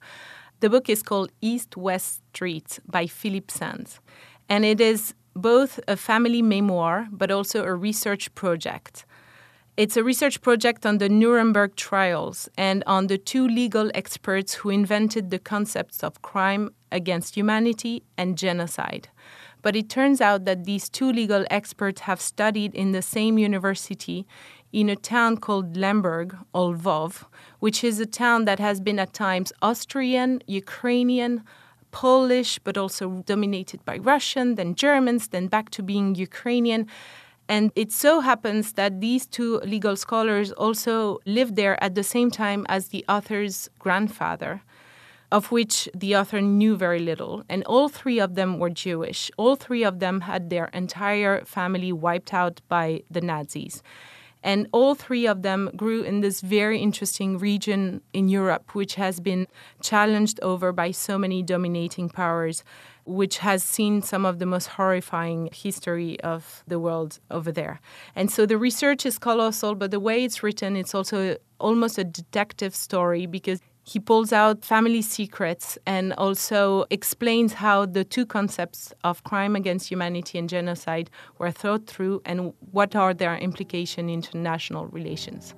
The 0.61 0.69
book 0.69 0.89
is 0.91 1.03
called 1.03 1.33
East 1.41 1.77
West 1.77 2.23
Street 2.35 2.79
by 2.87 3.07
Philippe 3.07 3.53
Sands, 3.53 4.01
and 4.49 4.65
it 4.65 4.81
is 4.81 5.15
both 5.35 5.81
a 5.87 5.97
family 5.97 6.43
memoir 6.43 7.09
but 7.11 7.31
also 7.31 7.63
a 7.63 7.75
research 7.75 8.35
project 8.35 9.05
it's 9.77 9.97
a 9.97 10.03
research 10.03 10.41
project 10.41 10.87
on 10.87 10.99
the 10.99 11.09
Nuremberg 11.09 11.77
trials 11.77 12.49
and 12.57 12.83
on 12.87 13.09
the 13.09 13.19
two 13.19 13.47
legal 13.47 13.91
experts 13.95 14.55
who 14.55 14.71
invented 14.71 15.31
the 15.31 15.39
concepts 15.39 16.03
of 16.03 16.23
crime 16.23 16.71
against 16.91 17.37
humanity 17.37 18.03
and 18.17 18.39
genocide. 18.39 19.09
But 19.61 19.77
it 19.77 19.91
turns 19.91 20.23
out 20.23 20.47
that 20.47 20.65
these 20.65 20.89
two 20.89 21.13
legal 21.13 21.45
experts 21.51 22.03
have 22.03 22.23
studied 22.23 22.75
in 22.75 22.93
the 22.93 23.03
same 23.03 23.37
university 23.37 24.27
in 24.73 24.89
a 24.89 24.97
town 24.97 25.37
called 25.37 25.77
Lemberg, 25.77 26.37
or 26.55 26.75
Lvov, 26.75 27.25
which 27.59 27.85
is 27.85 28.01
a 28.01 28.07
town 28.07 28.47
that 28.47 28.59
has 28.59 28.81
been 28.81 28.99
at 28.99 29.13
times 29.13 29.53
Austrian, 29.61 30.41
Ukrainian, 30.47 31.43
Polish, 31.91 32.59
but 32.61 32.79
also 32.79 33.23
dominated 33.27 33.85
by 33.85 33.99
Russian, 33.99 34.55
then 34.55 34.75
Germans, 34.75 35.29
then 35.29 35.49
back 35.49 35.71
to 35.71 35.83
being 35.83 36.15
Ukrainian. 36.15 36.87
And 37.49 37.71
it 37.77 37.93
so 37.93 38.21
happens 38.21 38.73
that 38.73 39.01
these 39.01 39.27
two 39.27 39.59
legal 39.59 39.97
scholars 39.97 40.51
also 40.53 41.21
lived 41.27 41.57
there 41.57 41.83
at 41.83 41.95
the 41.95 42.03
same 42.03 42.31
time 42.31 42.67
as 42.69 42.89
the 42.89 43.05
author's 43.09 43.71
grandfather, 43.79 44.63
of 45.31 45.53
which 45.53 45.89
the 45.95 46.17
author 46.17 46.41
knew 46.41 46.77
very 46.77 46.99
little. 46.99 47.45
And 47.49 47.63
all 47.65 47.89
three 47.89 48.19
of 48.19 48.35
them 48.35 48.59
were 48.59 48.71
Jewish. 48.71 49.31
All 49.37 49.55
three 49.55 49.85
of 49.85 50.01
them 50.01 50.23
had 50.23 50.51
their 50.51 50.67
entire 50.67 51.45
family 51.45 51.93
wiped 51.93 52.35
out 52.35 52.61
by 52.69 53.03
the 53.11 53.21
Nazis. 53.21 53.83
And 54.43 54.69
all 54.71 54.95
three 54.95 55.27
of 55.27 55.43
them 55.43 55.71
grew 55.77 56.03
in 56.03 56.21
this 56.21 56.41
very 56.41 56.79
interesting 56.79 57.39
region 57.39 58.01
in 58.13 58.29
Europe, 58.29 58.75
which 58.75 58.95
has 58.95 59.19
been 59.19 59.49
challenged 59.81 60.39
over 60.41 60.73
by 60.73 60.93
so 60.93 61.19
many 61.19 61.43
dominating 61.43 62.09
powers 62.09 62.63
which 63.07 63.39
has 63.39 63.63
seen 63.63 64.03
some 64.03 64.27
of 64.27 64.39
the 64.39 64.47
most 64.47 64.67
horrifying 64.67 65.49
history 65.53 66.21
of 66.21 66.63
the 66.67 66.79
world 66.79 67.21
over 67.31 67.53
there. 67.53 67.81
And 68.15 68.31
so 68.31 68.45
the 68.47 68.59
research 68.59 69.07
is 69.07 69.19
colossal, 69.19 69.75
but 69.75 69.91
the 69.91 70.01
way 70.01 70.25
it's 70.25 70.43
written, 70.43 70.77
it's 70.77 70.95
also 70.95 71.37
almost 71.59 71.99
a 71.99 72.05
detective 72.05 72.75
story 72.75 73.27
because 73.27 73.61
he 73.85 74.01
pulls 74.01 74.33
out 74.33 74.65
family 74.65 75.01
secrets 75.01 75.79
and 75.87 76.13
also 76.15 76.87
explains 76.91 77.53
how 77.53 77.87
the 77.87 78.05
two 78.05 78.27
concepts 78.27 78.93
of 79.05 79.23
crime 79.23 79.55
against 79.55 79.89
humanity 79.89 80.39
and 80.39 80.49
genocide 80.49 81.09
were 81.39 81.53
thought 81.53 81.87
through 81.87 82.21
and 82.25 82.53
what 82.73 82.97
are 82.97 83.15
their 83.15 83.37
implications 83.37 83.99
in 83.99 84.09
international 84.09 84.89
relations. 84.89 85.55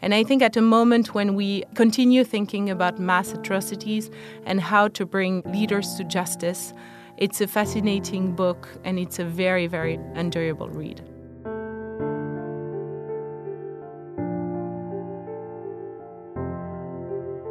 And 0.00 0.14
I 0.14 0.22
think 0.22 0.42
at 0.42 0.56
a 0.56 0.62
moment 0.62 1.14
when 1.14 1.34
we 1.34 1.64
continue 1.74 2.22
thinking 2.24 2.70
about 2.70 2.98
mass 2.98 3.32
atrocities 3.32 4.10
and 4.44 4.60
how 4.60 4.88
to 4.88 5.04
bring 5.04 5.42
leaders 5.46 5.94
to 5.94 6.04
justice, 6.04 6.72
it's 7.16 7.40
a 7.40 7.48
fascinating 7.48 8.34
book 8.34 8.68
and 8.84 8.98
it's 8.98 9.18
a 9.18 9.24
very, 9.24 9.66
very 9.66 9.98
enjoyable 10.14 10.68
read. 10.68 11.00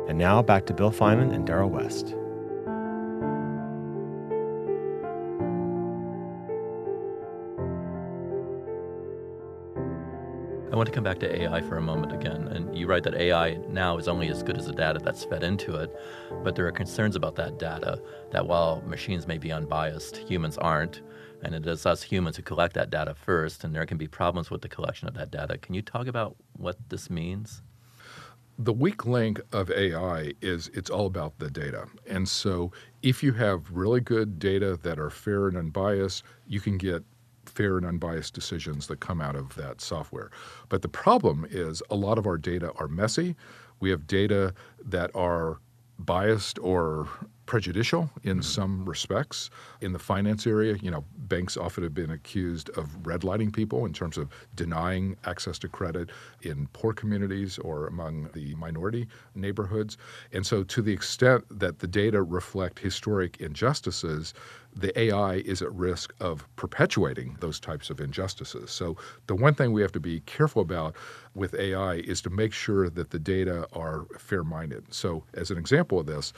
And 0.07 0.17
now 0.17 0.41
back 0.41 0.65
to 0.67 0.73
Bill 0.73 0.91
Finan 0.91 1.33
and 1.33 1.45
Darrell 1.45 1.69
West. 1.69 2.15
I 10.69 10.75
want 10.75 10.88
to 10.88 10.93
come 10.93 11.03
back 11.03 11.19
to 11.19 11.41
AI 11.43 11.62
for 11.62 11.77
a 11.77 11.82
moment 11.82 12.12
again. 12.12 12.49
And 12.49 12.77
you 12.77 12.88
write 12.88 13.03
that 13.03 13.15
AI 13.15 13.56
now 13.69 13.97
is 13.97 14.10
only 14.10 14.27
as 14.27 14.43
good 14.43 14.58
as 14.58 14.65
the 14.65 14.73
data 14.73 14.99
that's 14.99 15.23
fed 15.23 15.41
into 15.41 15.75
it, 15.75 15.95
but 16.43 16.56
there 16.56 16.67
are 16.67 16.73
concerns 16.73 17.15
about 17.15 17.36
that 17.38 17.58
data 17.58 18.01
that 18.32 18.45
while 18.45 18.82
machines 18.82 19.27
may 19.27 19.38
be 19.38 19.49
unbiased, 19.49 20.17
humans 20.17 20.58
aren't. 20.58 21.01
And 21.41 21.56
it 21.56 21.65
is 21.65 21.86
us 21.86 22.03
humans 22.03 22.36
who 22.36 22.43
collect 22.43 22.73
that 22.73 22.89
data 22.89 23.15
first, 23.15 23.63
and 23.63 23.73
there 23.73 23.86
can 23.86 23.97
be 23.97 24.10
problems 24.10 24.51
with 24.51 24.62
the 24.62 24.67
collection 24.67 25.08
of 25.08 25.13
that 25.13 25.32
data. 25.32 25.58
Can 25.58 25.73
you 25.73 25.82
talk 25.82 26.08
about 26.08 26.36
what 26.58 26.77
this 26.89 27.10
means? 27.10 27.62
the 28.60 28.73
weak 28.73 29.06
link 29.06 29.39
of 29.53 29.69
AI 29.69 30.34
is 30.41 30.69
it's 30.73 30.89
all 30.89 31.06
about 31.06 31.38
the 31.38 31.49
data. 31.51 31.86
And 32.08 32.27
so 32.27 32.71
if 33.03 33.21
you 33.21 33.34
have 33.34 33.69
really 33.69 34.01
good 34.01 34.39
data 34.39 34.80
that 34.82 34.97
are 34.97 35.12
fair 35.12 35.47
and 35.47 35.56
unbiased, 35.56 36.23
you 36.47 36.60
can 36.60 36.80
get 36.80 37.03
fair 37.57 37.75
and 37.77 37.85
unbiased 37.87 38.35
decisions 38.35 38.85
that 38.85 38.99
come 38.99 39.19
out 39.19 39.35
of 39.35 39.55
that 39.55 39.81
software. 39.81 40.29
But 40.69 40.83
the 40.83 40.87
problem 40.87 41.47
is 41.49 41.81
a 41.89 41.95
lot 41.95 42.19
of 42.19 42.27
our 42.27 42.37
data 42.37 42.71
are 42.75 42.87
messy. 42.87 43.35
We 43.79 43.89
have 43.89 44.05
data 44.05 44.53
that 44.85 45.09
are 45.15 45.59
biased 45.97 46.59
or 46.59 47.07
prejudicial 47.47 48.12
in 48.23 48.33
mm-hmm. 48.33 48.41
some 48.41 48.86
respects. 48.86 49.49
In 49.81 49.93
the 49.93 49.99
finance 49.99 50.45
area, 50.45 50.77
you 50.81 50.91
know, 50.91 51.03
banks 51.17 51.57
often 51.57 51.83
have 51.83 51.95
been 51.95 52.12
accused 52.12 52.69
of 52.77 52.86
redlining 53.03 53.51
people 53.51 53.86
in 53.86 53.93
terms 53.93 54.17
of 54.17 54.29
denying 54.55 55.17
access 55.25 55.57
to 55.60 55.67
credit 55.67 56.12
in 56.43 56.67
poor 56.73 56.93
communities 56.93 57.57
or 57.57 57.88
among 57.88 58.29
the 58.33 58.53
minority 58.55 59.07
neighborhoods. 59.33 59.97
And 60.31 60.45
so 60.45 60.63
to 60.63 60.81
the 60.81 60.93
extent 60.93 61.45
that 61.49 61.79
the 61.79 61.88
data 61.88 62.21
reflect 62.21 62.77
historic 62.77 63.38
injustices, 63.39 64.33
the 64.75 64.97
AI 64.99 65.36
is 65.36 65.62
at 65.62 65.73
risk 65.73 66.13
of 66.19 66.47
perpetuating 66.55 67.38
those 67.39 67.60
types 67.60 67.89
of 67.89 67.99
injustices. 67.99 68.69
So, 68.69 68.95
the 69.25 69.36
one 69.36 69.55
thing 69.55 69.71
we 69.71 69.81
have 69.81 69.91
to 69.93 69.99
be 69.99 70.19
careful 70.21 70.62
about 70.62 70.95
with 71.33 71.55
AI 71.55 71.95
is 71.95 72.21
to 72.21 72.29
make 72.29 72.53
sure 72.53 72.89
that 72.89 73.10
the 73.10 73.19
data 73.19 73.67
are 73.73 74.05
fair 74.17 74.43
minded. 74.43 74.93
So, 74.93 75.23
as 75.33 75.49
an 75.49 75.57
example 75.57 75.99
of 75.99 76.05
this, 76.05 76.31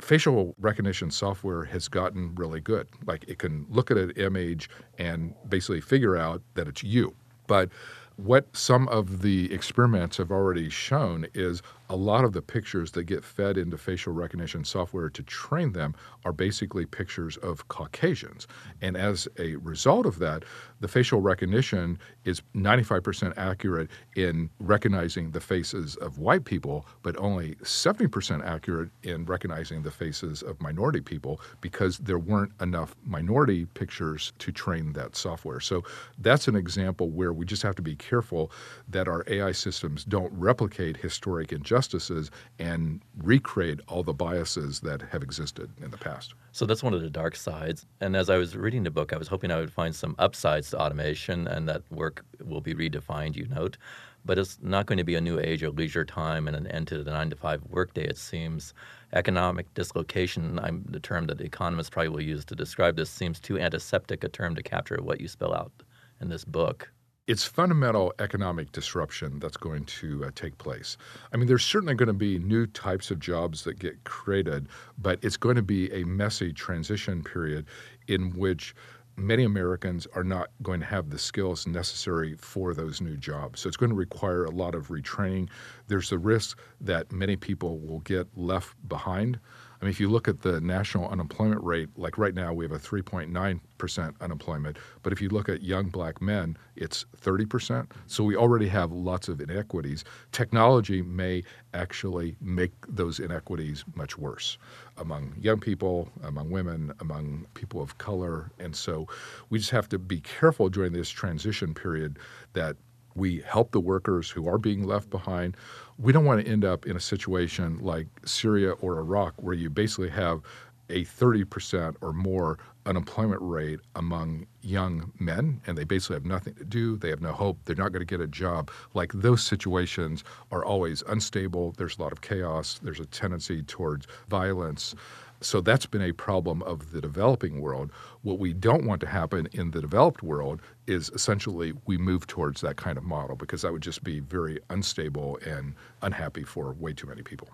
facial 0.00 0.54
recognition 0.58 1.10
software 1.10 1.64
has 1.64 1.88
gotten 1.88 2.34
really 2.34 2.60
good. 2.60 2.88
Like, 3.06 3.24
it 3.28 3.38
can 3.38 3.66
look 3.68 3.90
at 3.90 3.96
an 3.96 4.10
image 4.12 4.68
and 4.98 5.34
basically 5.48 5.80
figure 5.80 6.16
out 6.16 6.42
that 6.54 6.68
it's 6.68 6.82
you. 6.82 7.14
But 7.46 7.70
what 8.16 8.56
some 8.56 8.86
of 8.88 9.22
the 9.22 9.52
experiments 9.52 10.18
have 10.18 10.30
already 10.30 10.70
shown 10.70 11.26
is 11.34 11.62
a 11.90 11.96
lot 11.96 12.24
of 12.24 12.32
the 12.32 12.42
pictures 12.42 12.92
that 12.92 13.04
get 13.04 13.24
fed 13.24 13.58
into 13.58 13.76
facial 13.76 14.12
recognition 14.12 14.64
software 14.64 15.10
to 15.10 15.22
train 15.24 15.72
them 15.72 15.96
are 16.24 16.32
basically 16.32 16.86
pictures 16.86 17.36
of 17.38 17.66
Caucasians. 17.68 18.46
And 18.80 18.96
as 18.96 19.26
a 19.38 19.56
result 19.56 20.06
of 20.06 20.20
that, 20.20 20.44
the 20.84 20.88
facial 20.88 21.22
recognition 21.22 21.98
is 22.26 22.42
95% 22.54 23.32
accurate 23.38 23.88
in 24.16 24.50
recognizing 24.60 25.30
the 25.30 25.40
faces 25.40 25.96
of 25.96 26.18
white 26.18 26.44
people, 26.44 26.84
but 27.02 27.18
only 27.18 27.54
70% 27.62 28.44
accurate 28.44 28.90
in 29.02 29.24
recognizing 29.24 29.82
the 29.82 29.90
faces 29.90 30.42
of 30.42 30.60
minority 30.60 31.00
people 31.00 31.40
because 31.62 31.96
there 31.96 32.18
weren't 32.18 32.52
enough 32.60 32.94
minority 33.02 33.64
pictures 33.64 34.34
to 34.40 34.52
train 34.52 34.92
that 34.92 35.16
software. 35.16 35.58
So 35.58 35.84
that's 36.18 36.48
an 36.48 36.54
example 36.54 37.08
where 37.08 37.32
we 37.32 37.46
just 37.46 37.62
have 37.62 37.76
to 37.76 37.82
be 37.82 37.96
careful 37.96 38.52
that 38.86 39.08
our 39.08 39.24
AI 39.26 39.52
systems 39.52 40.04
don't 40.04 40.34
replicate 40.34 40.98
historic 40.98 41.50
injustices 41.50 42.30
and 42.58 43.00
recreate 43.22 43.80
all 43.88 44.02
the 44.02 44.12
biases 44.12 44.80
that 44.80 45.00
have 45.00 45.22
existed 45.22 45.70
in 45.80 45.90
the 45.90 45.96
past. 45.96 46.34
So 46.52 46.66
that's 46.66 46.82
one 46.82 46.92
of 46.92 47.00
the 47.00 47.10
dark 47.10 47.36
sides. 47.36 47.86
And 48.02 48.14
as 48.14 48.28
I 48.28 48.36
was 48.36 48.54
reading 48.54 48.82
the 48.82 48.90
book, 48.90 49.14
I 49.14 49.16
was 49.16 49.28
hoping 49.28 49.50
I 49.50 49.58
would 49.58 49.72
find 49.72 49.96
some 49.96 50.14
upsides 50.18 50.73
automation 50.74 51.46
and 51.46 51.68
that 51.68 51.82
work 51.90 52.24
will 52.44 52.60
be 52.60 52.74
redefined, 52.74 53.36
you 53.36 53.46
note. 53.46 53.76
But 54.24 54.38
it's 54.38 54.58
not 54.62 54.86
going 54.86 54.98
to 54.98 55.04
be 55.04 55.16
a 55.16 55.20
new 55.20 55.38
age 55.38 55.62
of 55.62 55.76
leisure 55.76 56.04
time 56.04 56.48
and 56.48 56.56
an 56.56 56.66
end 56.68 56.88
to 56.88 57.02
the 57.02 57.10
nine 57.10 57.30
to 57.30 57.36
five 57.36 57.62
workday, 57.68 58.04
it 58.04 58.16
seems. 58.16 58.72
Economic 59.12 59.72
dislocation, 59.74 60.58
I'm 60.58 60.84
the 60.88 61.00
term 61.00 61.26
that 61.26 61.40
economists 61.40 61.90
probably 61.90 62.08
will 62.08 62.22
use 62.22 62.44
to 62.46 62.54
describe 62.54 62.96
this, 62.96 63.10
seems 63.10 63.38
too 63.38 63.58
antiseptic 63.58 64.24
a 64.24 64.28
term 64.28 64.54
to 64.54 64.62
capture 64.62 64.98
what 65.02 65.20
you 65.20 65.28
spell 65.28 65.54
out 65.54 65.72
in 66.20 66.28
this 66.30 66.44
book 66.44 66.90
it's 67.26 67.44
fundamental 67.44 68.12
economic 68.18 68.70
disruption 68.72 69.38
that's 69.38 69.56
going 69.56 69.84
to 69.86 70.24
uh, 70.24 70.30
take 70.34 70.58
place. 70.58 70.98
I 71.32 71.38
mean, 71.38 71.46
there's 71.46 71.64
certainly 71.64 71.94
going 71.94 72.08
to 72.08 72.12
be 72.12 72.38
new 72.38 72.66
types 72.66 73.10
of 73.10 73.18
jobs 73.18 73.64
that 73.64 73.78
get 73.78 74.04
created, 74.04 74.68
but 74.98 75.18
it's 75.22 75.38
going 75.38 75.56
to 75.56 75.62
be 75.62 75.90
a 75.92 76.04
messy 76.04 76.52
transition 76.52 77.22
period 77.22 77.66
in 78.08 78.30
which 78.36 78.74
many 79.16 79.44
Americans 79.44 80.06
are 80.14 80.24
not 80.24 80.50
going 80.62 80.80
to 80.80 80.86
have 80.86 81.10
the 81.10 81.18
skills 81.18 81.66
necessary 81.66 82.34
for 82.34 82.74
those 82.74 83.00
new 83.00 83.16
jobs. 83.16 83.60
So 83.60 83.68
it's 83.68 83.76
going 83.76 83.90
to 83.90 83.96
require 83.96 84.44
a 84.44 84.50
lot 84.50 84.74
of 84.74 84.88
retraining. 84.88 85.48
There's 85.88 86.10
the 86.10 86.18
risk 86.18 86.58
that 86.80 87.12
many 87.12 87.36
people 87.36 87.78
will 87.78 88.00
get 88.00 88.26
left 88.36 88.76
behind. 88.88 89.38
Mean, 89.84 89.90
if 89.90 90.00
you 90.00 90.08
look 90.08 90.28
at 90.28 90.40
the 90.40 90.62
national 90.62 91.10
unemployment 91.10 91.62
rate, 91.62 91.90
like 91.98 92.16
right 92.16 92.34
now 92.34 92.54
we 92.54 92.64
have 92.64 92.72
a 92.72 92.78
3.9% 92.78 94.14
unemployment, 94.18 94.78
but 95.02 95.12
if 95.12 95.20
you 95.20 95.28
look 95.28 95.50
at 95.50 95.62
young 95.62 95.90
black 95.90 96.22
men, 96.22 96.56
it's 96.74 97.04
30%. 97.20 97.90
So 98.06 98.24
we 98.24 98.34
already 98.34 98.66
have 98.68 98.92
lots 98.92 99.28
of 99.28 99.42
inequities. 99.42 100.02
Technology 100.32 101.02
may 101.02 101.42
actually 101.74 102.34
make 102.40 102.72
those 102.88 103.20
inequities 103.20 103.84
much 103.94 104.16
worse 104.16 104.56
among 104.96 105.34
young 105.38 105.60
people, 105.60 106.08
among 106.22 106.48
women, 106.48 106.90
among 107.00 107.46
people 107.52 107.82
of 107.82 107.98
color. 107.98 108.50
And 108.58 108.74
so 108.74 109.06
we 109.50 109.58
just 109.58 109.70
have 109.72 109.90
to 109.90 109.98
be 109.98 110.20
careful 110.20 110.70
during 110.70 110.94
this 110.94 111.10
transition 111.10 111.74
period 111.74 112.18
that 112.54 112.78
we 113.14 113.40
help 113.40 113.72
the 113.72 113.80
workers 113.80 114.30
who 114.30 114.48
are 114.48 114.58
being 114.58 114.84
left 114.84 115.10
behind. 115.10 115.56
We 115.98 116.12
don't 116.12 116.24
want 116.24 116.44
to 116.44 116.50
end 116.50 116.64
up 116.64 116.86
in 116.86 116.96
a 116.96 117.00
situation 117.00 117.78
like 117.78 118.06
Syria 118.24 118.72
or 118.72 118.98
Iraq 118.98 119.34
where 119.36 119.54
you 119.54 119.70
basically 119.70 120.10
have 120.10 120.42
a 120.90 121.04
30% 121.04 121.96
or 122.00 122.12
more 122.12 122.58
unemployment 122.86 123.40
rate 123.40 123.80
among 123.94 124.46
young 124.60 125.12
men, 125.18 125.60
and 125.66 125.78
they 125.78 125.84
basically 125.84 126.16
have 126.16 126.26
nothing 126.26 126.54
to 126.54 126.64
do. 126.64 126.96
They 126.96 127.08
have 127.08 127.22
no 127.22 127.32
hope. 127.32 127.58
They're 127.64 127.76
not 127.76 127.92
going 127.92 128.06
to 128.06 128.06
get 128.06 128.20
a 128.20 128.26
job. 128.26 128.70
Like 128.92 129.12
those 129.12 129.42
situations 129.42 130.24
are 130.52 130.64
always 130.64 131.02
unstable. 131.08 131.72
There's 131.78 131.98
a 131.98 132.02
lot 132.02 132.12
of 132.12 132.20
chaos. 132.20 132.80
There's 132.82 133.00
a 133.00 133.06
tendency 133.06 133.62
towards 133.62 134.06
violence. 134.28 134.94
So 135.40 135.60
that's 135.60 135.86
been 135.86 136.02
a 136.02 136.12
problem 136.12 136.62
of 136.62 136.92
the 136.92 137.00
developing 137.00 137.60
world. 137.60 137.90
What 138.22 138.38
we 138.38 138.52
don't 138.54 138.86
want 138.86 139.00
to 139.02 139.06
happen 139.06 139.48
in 139.52 139.72
the 139.72 139.80
developed 139.80 140.22
world 140.22 140.62
is 140.86 141.10
essentially 141.10 141.74
we 141.86 141.98
move 141.98 142.26
towards 142.26 142.60
that 142.62 142.76
kind 142.76 142.96
of 142.96 143.04
model 143.04 143.36
because 143.36 143.62
that 143.62 143.72
would 143.72 143.82
just 143.82 144.02
be 144.02 144.20
very 144.20 144.58
unstable 144.70 145.38
and 145.44 145.74
unhappy 146.02 146.44
for 146.44 146.72
way 146.72 146.92
too 146.92 147.06
many 147.06 147.22
people. 147.22 147.48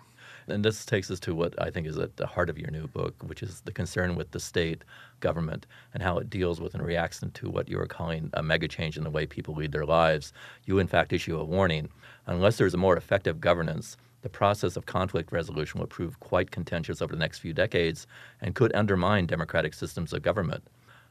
And 0.46 0.64
this 0.64 0.84
takes 0.84 1.10
us 1.10 1.20
to 1.20 1.34
what 1.34 1.60
I 1.60 1.70
think 1.70 1.86
is 1.86 1.98
at 1.98 2.16
the 2.16 2.26
heart 2.26 2.50
of 2.50 2.58
your 2.58 2.70
new 2.70 2.86
book, 2.88 3.14
which 3.26 3.42
is 3.42 3.60
the 3.62 3.72
concern 3.72 4.16
with 4.16 4.30
the 4.30 4.40
state 4.40 4.84
government 5.20 5.66
and 5.92 6.02
how 6.02 6.18
it 6.18 6.30
deals 6.30 6.60
with 6.60 6.74
and 6.74 6.84
reacts 6.84 7.22
to 7.34 7.50
what 7.50 7.68
you 7.68 7.78
are 7.80 7.86
calling 7.86 8.30
a 8.34 8.42
mega 8.42 8.68
change 8.68 8.96
in 8.96 9.04
the 9.04 9.10
way 9.10 9.26
people 9.26 9.54
lead 9.54 9.72
their 9.72 9.86
lives. 9.86 10.32
You, 10.64 10.78
in 10.78 10.86
fact, 10.86 11.12
issue 11.12 11.38
a 11.38 11.44
warning. 11.44 11.88
Unless 12.26 12.56
there's 12.56 12.74
a 12.74 12.78
more 12.78 12.96
effective 12.96 13.40
governance, 13.40 13.96
the 14.22 14.28
process 14.28 14.76
of 14.76 14.86
conflict 14.86 15.32
resolution 15.32 15.80
will 15.80 15.86
prove 15.86 16.20
quite 16.20 16.50
contentious 16.50 17.00
over 17.00 17.14
the 17.14 17.20
next 17.20 17.38
few 17.38 17.52
decades 17.52 18.06
and 18.40 18.54
could 18.54 18.74
undermine 18.74 19.26
democratic 19.26 19.74
systems 19.74 20.12
of 20.12 20.22
government. 20.22 20.64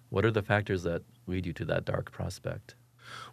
What 0.10 0.26
are 0.26 0.32
the 0.32 0.42
factors 0.42 0.84
that 0.84 1.04
lead 1.28 1.46
you 1.46 1.54
to 1.54 1.66
that 1.66 1.86
dark 1.86 2.12
prospect? 2.12 2.76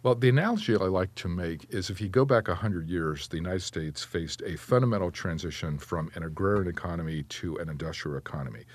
Well, 0.01 0.15
the 0.15 0.29
analogy 0.29 0.75
I 0.75 0.85
like 0.85 1.13
to 1.15 1.27
make 1.27 1.67
is 1.69 1.89
if 1.89 2.01
you 2.01 2.09
go 2.09 2.25
back 2.25 2.47
100 2.47 2.89
years, 2.89 3.27
the 3.27 3.37
United 3.37 3.61
States 3.61 4.03
faced 4.03 4.41
a 4.43 4.55
fundamental 4.55 5.11
transition 5.11 5.77
from 5.77 6.09
an 6.15 6.23
agrarian 6.23 6.67
economy 6.67 7.23
to 7.23 7.57
an 7.57 7.69
industrial 7.69 8.17
economy. 8.17 8.65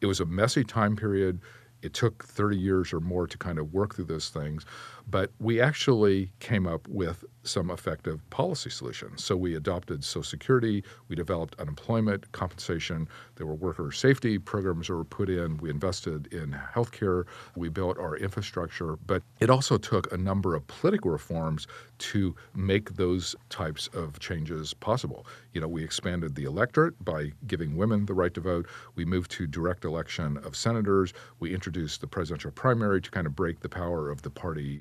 It 0.00 0.06
was 0.06 0.20
a 0.20 0.26
messy 0.26 0.64
time 0.64 0.96
period. 0.96 1.40
It 1.82 1.94
took 1.94 2.24
30 2.24 2.58
years 2.58 2.92
or 2.92 3.00
more 3.00 3.26
to 3.26 3.38
kind 3.38 3.58
of 3.58 3.72
work 3.72 3.94
through 3.94 4.06
those 4.06 4.28
things. 4.28 4.66
But 5.10 5.32
we 5.40 5.60
actually 5.60 6.30
came 6.38 6.66
up 6.66 6.86
with 6.88 7.24
some 7.42 7.70
effective 7.70 8.28
policy 8.30 8.70
solutions. 8.70 9.24
So 9.24 9.34
we 9.34 9.54
adopted 9.54 10.04
Social 10.04 10.22
Security, 10.22 10.84
we 11.08 11.16
developed 11.16 11.58
unemployment 11.58 12.30
compensation, 12.32 13.08
there 13.36 13.46
were 13.46 13.54
worker 13.54 13.90
safety 13.92 14.38
programs 14.38 14.88
that 14.88 14.94
were 14.94 15.04
put 15.04 15.30
in, 15.30 15.56
we 15.56 15.70
invested 15.70 16.32
in 16.32 16.56
healthcare, 16.74 17.24
we 17.56 17.68
built 17.70 17.98
our 17.98 18.16
infrastructure, 18.16 18.96
but 19.06 19.22
it 19.40 19.48
also 19.48 19.78
took 19.78 20.12
a 20.12 20.16
number 20.18 20.54
of 20.54 20.66
political 20.66 21.10
reforms 21.10 21.66
to 21.98 22.34
make 22.54 22.94
those 22.96 23.34
types 23.48 23.88
of 23.94 24.18
changes 24.18 24.74
possible. 24.74 25.26
You 25.52 25.60
know, 25.60 25.68
we 25.68 25.82
expanded 25.82 26.34
the 26.34 26.44
electorate 26.44 27.02
by 27.04 27.32
giving 27.46 27.76
women 27.76 28.06
the 28.06 28.14
right 28.14 28.32
to 28.34 28.40
vote. 28.40 28.66
We 28.94 29.04
moved 29.04 29.30
to 29.32 29.46
direct 29.46 29.84
election 29.84 30.36
of 30.38 30.54
senators. 30.54 31.12
We 31.40 31.54
introduced 31.54 32.00
the 32.00 32.06
presidential 32.06 32.50
primary 32.50 33.00
to 33.00 33.10
kind 33.10 33.26
of 33.26 33.34
break 33.34 33.60
the 33.60 33.68
power 33.68 34.10
of 34.10 34.22
the 34.22 34.30
party 34.30 34.80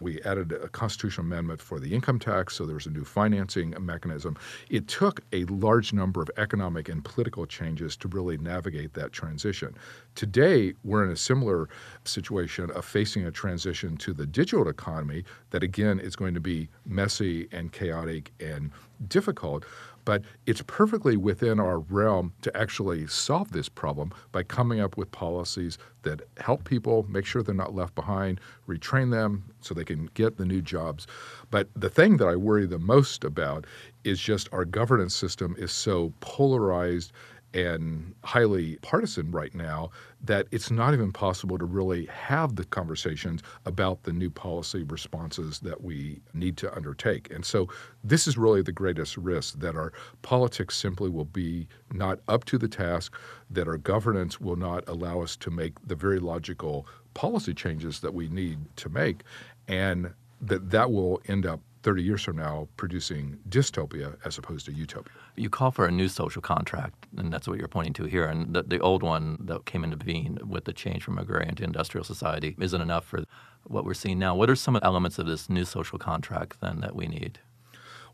We 0.00 0.22
added 0.22 0.52
a 0.52 0.68
constitutional 0.68 1.26
amendment 1.26 1.60
for 1.60 1.80
the 1.80 1.94
income 1.94 2.18
tax, 2.18 2.54
so 2.54 2.66
there 2.66 2.74
was 2.74 2.86
a 2.86 2.90
new 2.90 3.04
financing 3.04 3.74
mechanism. 3.80 4.36
It 4.70 4.88
took 4.88 5.20
a 5.32 5.44
large 5.46 5.92
number 5.92 6.22
of 6.22 6.30
economic 6.36 6.88
and 6.88 7.04
political 7.04 7.46
changes 7.46 7.96
to 7.98 8.08
really 8.08 8.38
navigate 8.38 8.94
that 8.94 9.12
transition. 9.12 9.74
Today, 10.14 10.74
we're 10.84 11.04
in 11.04 11.10
a 11.10 11.16
similar 11.16 11.68
situation 12.04 12.70
of 12.70 12.84
facing 12.84 13.26
a 13.26 13.30
transition 13.30 13.96
to 13.98 14.12
the 14.12 14.26
digital 14.26 14.68
economy 14.68 15.24
that, 15.50 15.62
again, 15.62 16.00
is 16.00 16.16
going 16.16 16.34
to 16.34 16.40
be 16.40 16.68
messy 16.86 17.48
and 17.52 17.72
chaotic 17.72 18.32
and 18.40 18.70
difficult. 19.08 19.64
But 20.08 20.22
it's 20.46 20.62
perfectly 20.66 21.18
within 21.18 21.60
our 21.60 21.80
realm 21.80 22.32
to 22.40 22.56
actually 22.56 23.06
solve 23.08 23.52
this 23.52 23.68
problem 23.68 24.10
by 24.32 24.42
coming 24.42 24.80
up 24.80 24.96
with 24.96 25.12
policies 25.12 25.76
that 26.00 26.22
help 26.38 26.64
people 26.64 27.04
make 27.10 27.26
sure 27.26 27.42
they're 27.42 27.54
not 27.54 27.74
left 27.74 27.94
behind, 27.94 28.40
retrain 28.66 29.10
them 29.10 29.44
so 29.60 29.74
they 29.74 29.84
can 29.84 30.08
get 30.14 30.38
the 30.38 30.46
new 30.46 30.62
jobs. 30.62 31.06
But 31.50 31.68
the 31.76 31.90
thing 31.90 32.16
that 32.16 32.26
I 32.26 32.36
worry 32.36 32.64
the 32.64 32.78
most 32.78 33.22
about 33.22 33.66
is 34.02 34.18
just 34.18 34.48
our 34.50 34.64
governance 34.64 35.14
system 35.14 35.54
is 35.58 35.72
so 35.72 36.14
polarized 36.20 37.12
and 37.54 38.14
highly 38.24 38.76
partisan 38.82 39.30
right 39.30 39.54
now 39.54 39.90
that 40.22 40.46
it's 40.50 40.70
not 40.70 40.92
even 40.92 41.12
possible 41.12 41.56
to 41.56 41.64
really 41.64 42.06
have 42.06 42.56
the 42.56 42.64
conversations 42.64 43.42
about 43.64 44.02
the 44.02 44.12
new 44.12 44.28
policy 44.28 44.82
responses 44.82 45.60
that 45.60 45.82
we 45.82 46.20
need 46.34 46.56
to 46.58 46.74
undertake. 46.76 47.32
And 47.32 47.44
so 47.44 47.68
this 48.04 48.26
is 48.26 48.36
really 48.36 48.62
the 48.62 48.72
greatest 48.72 49.16
risk 49.16 49.58
that 49.60 49.76
our 49.76 49.92
politics 50.22 50.76
simply 50.76 51.08
will 51.08 51.24
be 51.24 51.68
not 51.92 52.20
up 52.28 52.44
to 52.46 52.58
the 52.58 52.68
task, 52.68 53.14
that 53.50 53.66
our 53.66 53.78
governance 53.78 54.40
will 54.40 54.56
not 54.56 54.86
allow 54.88 55.22
us 55.22 55.36
to 55.36 55.50
make 55.50 55.74
the 55.86 55.96
very 55.96 56.18
logical 56.18 56.86
policy 57.14 57.54
changes 57.54 58.00
that 58.00 58.14
we 58.14 58.28
need 58.28 58.58
to 58.76 58.88
make, 58.88 59.22
and 59.66 60.12
that 60.40 60.70
that 60.70 60.92
will 60.92 61.20
end 61.26 61.46
up 61.46 61.60
30 61.82 62.02
years 62.02 62.22
from 62.22 62.36
now 62.36 62.68
producing 62.76 63.38
dystopia 63.48 64.16
as 64.24 64.38
opposed 64.38 64.66
to 64.66 64.72
utopia. 64.72 65.12
You 65.36 65.48
call 65.48 65.70
for 65.70 65.86
a 65.86 65.90
new 65.90 66.08
social 66.08 66.42
contract, 66.42 67.06
and 67.16 67.32
that's 67.32 67.46
what 67.46 67.58
you're 67.58 67.68
pointing 67.68 67.92
to 67.94 68.04
here. 68.04 68.26
And 68.26 68.54
the, 68.54 68.62
the 68.62 68.80
old 68.80 69.02
one 69.02 69.38
that 69.40 69.64
came 69.64 69.84
into 69.84 69.96
being 69.96 70.38
with 70.46 70.64
the 70.64 70.72
change 70.72 71.04
from 71.04 71.18
agrarian 71.18 71.54
to 71.56 71.64
industrial 71.64 72.04
society 72.04 72.56
isn't 72.58 72.80
enough 72.80 73.04
for 73.04 73.24
what 73.64 73.84
we're 73.84 73.94
seeing 73.94 74.18
now. 74.18 74.34
What 74.34 74.50
are 74.50 74.56
some 74.56 74.78
elements 74.82 75.18
of 75.18 75.26
this 75.26 75.48
new 75.48 75.64
social 75.64 75.98
contract 75.98 76.60
then 76.60 76.80
that 76.80 76.94
we 76.94 77.06
need? 77.06 77.40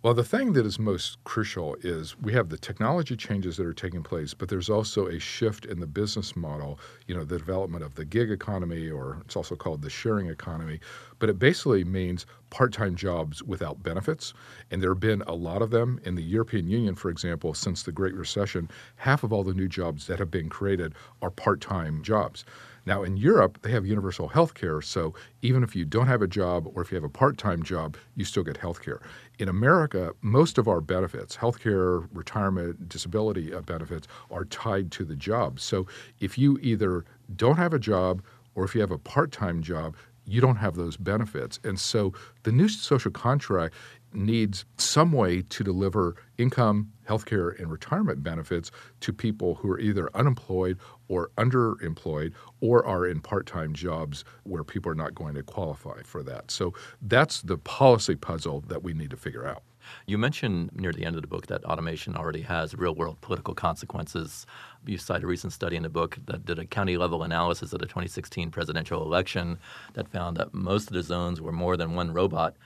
Well, 0.04 0.12
the 0.12 0.22
thing 0.22 0.52
that 0.52 0.66
is 0.66 0.78
most 0.78 1.16
crucial 1.24 1.76
is 1.80 2.14
we 2.20 2.34
have 2.34 2.50
the 2.50 2.58
technology 2.58 3.16
changes 3.16 3.56
that 3.56 3.64
are 3.66 3.72
taking 3.72 4.02
place, 4.02 4.34
but 4.34 4.50
there's 4.50 4.68
also 4.68 5.06
a 5.06 5.18
shift 5.18 5.64
in 5.64 5.80
the 5.80 5.86
business 5.86 6.36
model, 6.36 6.78
you 7.06 7.14
know, 7.14 7.24
the 7.24 7.38
development 7.38 7.82
of 7.82 7.94
the 7.94 8.04
gig 8.04 8.30
economy, 8.30 8.90
or 8.90 9.22
it's 9.24 9.34
also 9.34 9.56
called 9.56 9.80
the 9.80 9.88
sharing 9.88 10.26
economy. 10.26 10.78
But 11.20 11.30
it 11.30 11.38
basically 11.38 11.84
means 11.84 12.26
part 12.50 12.74
time 12.74 12.96
jobs 12.96 13.42
without 13.42 13.82
benefits. 13.82 14.34
And 14.70 14.82
there 14.82 14.90
have 14.90 15.00
been 15.00 15.22
a 15.22 15.34
lot 15.34 15.62
of 15.62 15.70
them. 15.70 15.98
In 16.04 16.16
the 16.16 16.22
European 16.22 16.68
Union, 16.68 16.94
for 16.96 17.08
example, 17.08 17.54
since 17.54 17.82
the 17.82 17.90
Great 17.90 18.14
Recession, 18.14 18.68
half 18.96 19.24
of 19.24 19.32
all 19.32 19.42
the 19.42 19.54
new 19.54 19.68
jobs 19.68 20.06
that 20.08 20.18
have 20.18 20.30
been 20.30 20.50
created 20.50 20.92
are 21.22 21.30
part 21.30 21.62
time 21.62 22.02
jobs. 22.02 22.44
Now, 22.86 23.02
in 23.02 23.16
Europe, 23.16 23.60
they 23.62 23.70
have 23.70 23.86
universal 23.86 24.28
health 24.28 24.52
care, 24.52 24.82
so 24.82 25.14
even 25.40 25.62
if 25.62 25.74
you 25.74 25.86
don't 25.86 26.06
have 26.06 26.20
a 26.20 26.26
job 26.26 26.66
or 26.74 26.82
if 26.82 26.90
you 26.92 26.96
have 26.96 27.04
a 27.04 27.08
part 27.08 27.38
time 27.38 27.62
job, 27.62 27.96
you 28.14 28.26
still 28.26 28.42
get 28.42 28.58
health 28.58 28.82
care. 28.82 29.00
In 29.38 29.48
America, 29.48 30.12
most 30.20 30.58
of 30.58 30.68
our 30.68 30.80
benefits, 30.80 31.34
health 31.34 31.58
care, 31.58 32.00
retirement, 32.12 32.88
disability 32.88 33.52
uh, 33.52 33.62
benefits, 33.62 34.06
are 34.30 34.44
tied 34.44 34.92
to 34.92 35.04
the 35.04 35.16
job. 35.16 35.58
So 35.58 35.86
if 36.20 36.38
you 36.38 36.58
either 36.62 37.04
don't 37.34 37.56
have 37.56 37.74
a 37.74 37.78
job 37.78 38.22
or 38.54 38.64
if 38.64 38.74
you 38.74 38.80
have 38.80 38.92
a 38.92 38.98
part 38.98 39.32
time 39.32 39.62
job, 39.62 39.96
you 40.26 40.40
don't 40.40 40.56
have 40.56 40.76
those 40.76 40.96
benefits. 40.96 41.58
And 41.64 41.78
so 41.78 42.12
the 42.44 42.52
new 42.52 42.68
social 42.68 43.10
contract 43.10 43.74
needs 44.14 44.64
some 44.78 45.12
way 45.12 45.42
to 45.42 45.64
deliver 45.64 46.16
income, 46.38 46.92
healthcare, 47.08 47.58
and 47.58 47.70
retirement 47.70 48.22
benefits 48.22 48.70
to 49.00 49.12
people 49.12 49.56
who 49.56 49.70
are 49.70 49.78
either 49.78 50.10
unemployed 50.14 50.78
or 51.08 51.30
underemployed 51.36 52.32
or 52.60 52.84
are 52.86 53.06
in 53.06 53.20
part 53.20 53.46
time 53.46 53.72
jobs 53.74 54.24
where 54.44 54.64
people 54.64 54.90
are 54.90 54.96
not 54.96 55.14
going 55.14 55.34
to 55.34 55.42
qualify 55.42 56.02
for 56.02 56.22
that. 56.22 56.50
So 56.50 56.74
that's 57.02 57.42
the 57.42 57.58
policy 57.58 58.16
puzzle 58.16 58.62
that 58.68 58.82
we 58.82 58.94
need 58.94 59.10
to 59.10 59.16
figure 59.16 59.46
out. 59.46 59.62
You 60.06 60.18
mentioned 60.18 60.70
near 60.74 60.92
the 60.92 61.04
end 61.04 61.16
of 61.16 61.22
the 61.22 61.28
book 61.28 61.46
that 61.48 61.64
automation 61.64 62.16
already 62.16 62.42
has 62.42 62.74
real 62.74 62.94
world 62.94 63.20
political 63.20 63.54
consequences. 63.54 64.46
You 64.86 64.98
cite 64.98 65.22
a 65.22 65.26
recent 65.26 65.52
study 65.52 65.76
in 65.76 65.82
the 65.82 65.90
book 65.90 66.18
that 66.26 66.46
did 66.46 66.58
a 66.58 66.64
county 66.64 66.96
level 66.96 67.22
analysis 67.22 67.72
of 67.72 67.80
the 67.80 67.86
2016 67.86 68.50
presidential 68.50 69.02
election 69.02 69.58
that 69.94 70.08
found 70.08 70.36
that 70.38 70.54
most 70.54 70.88
of 70.88 70.94
the 70.94 71.02
zones 71.02 71.40
where 71.40 71.52
more 71.52 71.76
than 71.76 71.94
one 71.94 72.12
robot 72.12 72.56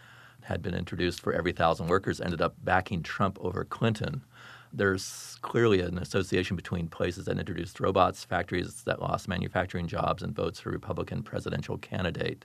had 0.42 0.62
been 0.62 0.74
introduced 0.74 1.20
for 1.20 1.33
every 1.33 1.53
thousand 1.53 1.88
workers 1.88 2.20
ended 2.20 2.40
up 2.40 2.55
backing 2.62 3.03
Trump 3.03 3.38
over 3.40 3.64
Clinton. 3.64 4.22
There's 4.72 5.38
clearly 5.40 5.81
an 5.81 5.98
association 5.98 6.57
between 6.57 6.88
places 6.88 7.24
that 7.24 7.38
introduced 7.38 7.81
robots, 7.81 8.24
factories 8.24 8.83
that 8.83 9.01
lost 9.01 9.29
manufacturing 9.29 9.87
jobs, 9.87 10.22
and 10.22 10.35
votes 10.35 10.61
for 10.61 10.70
Republican 10.70 11.22
presidential 11.22 11.79
candidate. 11.79 12.44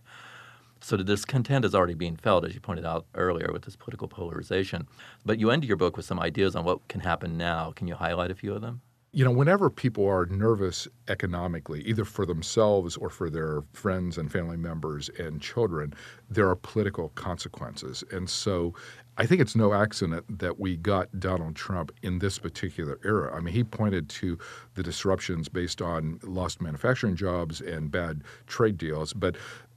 So 0.80 0.98
the 0.98 1.04
discontent 1.04 1.64
is 1.64 1.74
already 1.74 1.94
being 1.94 2.18
felt, 2.18 2.46
as 2.46 2.54
you 2.54 2.60
pointed 2.60 2.86
out 2.86 3.06
earlier, 3.16 3.52
with 3.54 3.64
this 3.64 3.76
political 3.76 4.08
polarization. 4.08 4.88
But 5.26 5.40
you 5.40 5.50
end 5.50 5.64
your 5.64 5.78
book 5.78 5.96
with 5.96 6.06
some 6.06 6.20
ideas 6.20 6.56
on 6.56 6.66
what 6.66 6.88
can 6.90 7.02
happen 7.02 7.38
now. 7.38 7.72
Can 7.76 7.88
you 7.88 7.96
highlight 7.96 8.32
a 8.32 8.36
few 8.36 8.54
of 8.54 8.62
them? 8.62 8.82
You 9.16 9.24
know, 9.24 9.30
whenever 9.32 9.70
people 9.70 10.08
are 10.08 10.26
nervous 10.26 10.88
economically, 11.08 11.82
either 11.82 12.04
for 12.04 12.26
themselves 12.26 12.98
or 12.98 13.12
for 13.12 13.30
their 13.30 13.62
friends 13.72 14.18
and 14.18 14.32
family 14.32 14.58
members 14.58 15.08
and 15.20 15.40
children, 15.40 15.94
there 16.32 16.50
are 16.50 16.56
political 16.56 17.10
consequences. 17.10 18.04
And 18.12 18.28
so 18.28 18.74
I 19.16 19.28
think 19.28 19.40
it's 19.40 19.56
no 19.56 19.72
accident 19.72 20.40
that 20.40 20.60
we 20.60 20.78
got 20.78 21.20
Donald 21.20 21.56
Trump 21.56 21.92
in 22.02 22.18
this 22.18 22.40
particular 22.40 23.00
era. 23.06 23.38
I 23.38 23.40
mean, 23.40 23.54
he 23.54 23.64
pointed 23.64 24.10
to 24.10 24.40
the 24.74 24.82
disruptions 24.82 25.48
based 25.48 25.80
on 25.80 26.20
lost 26.24 26.60
manufacturing 26.60 27.16
jobs 27.16 27.62
and 27.62 27.92
bad 27.92 28.24
trade 28.48 28.80
deals, 28.80 29.14
but 29.14 29.36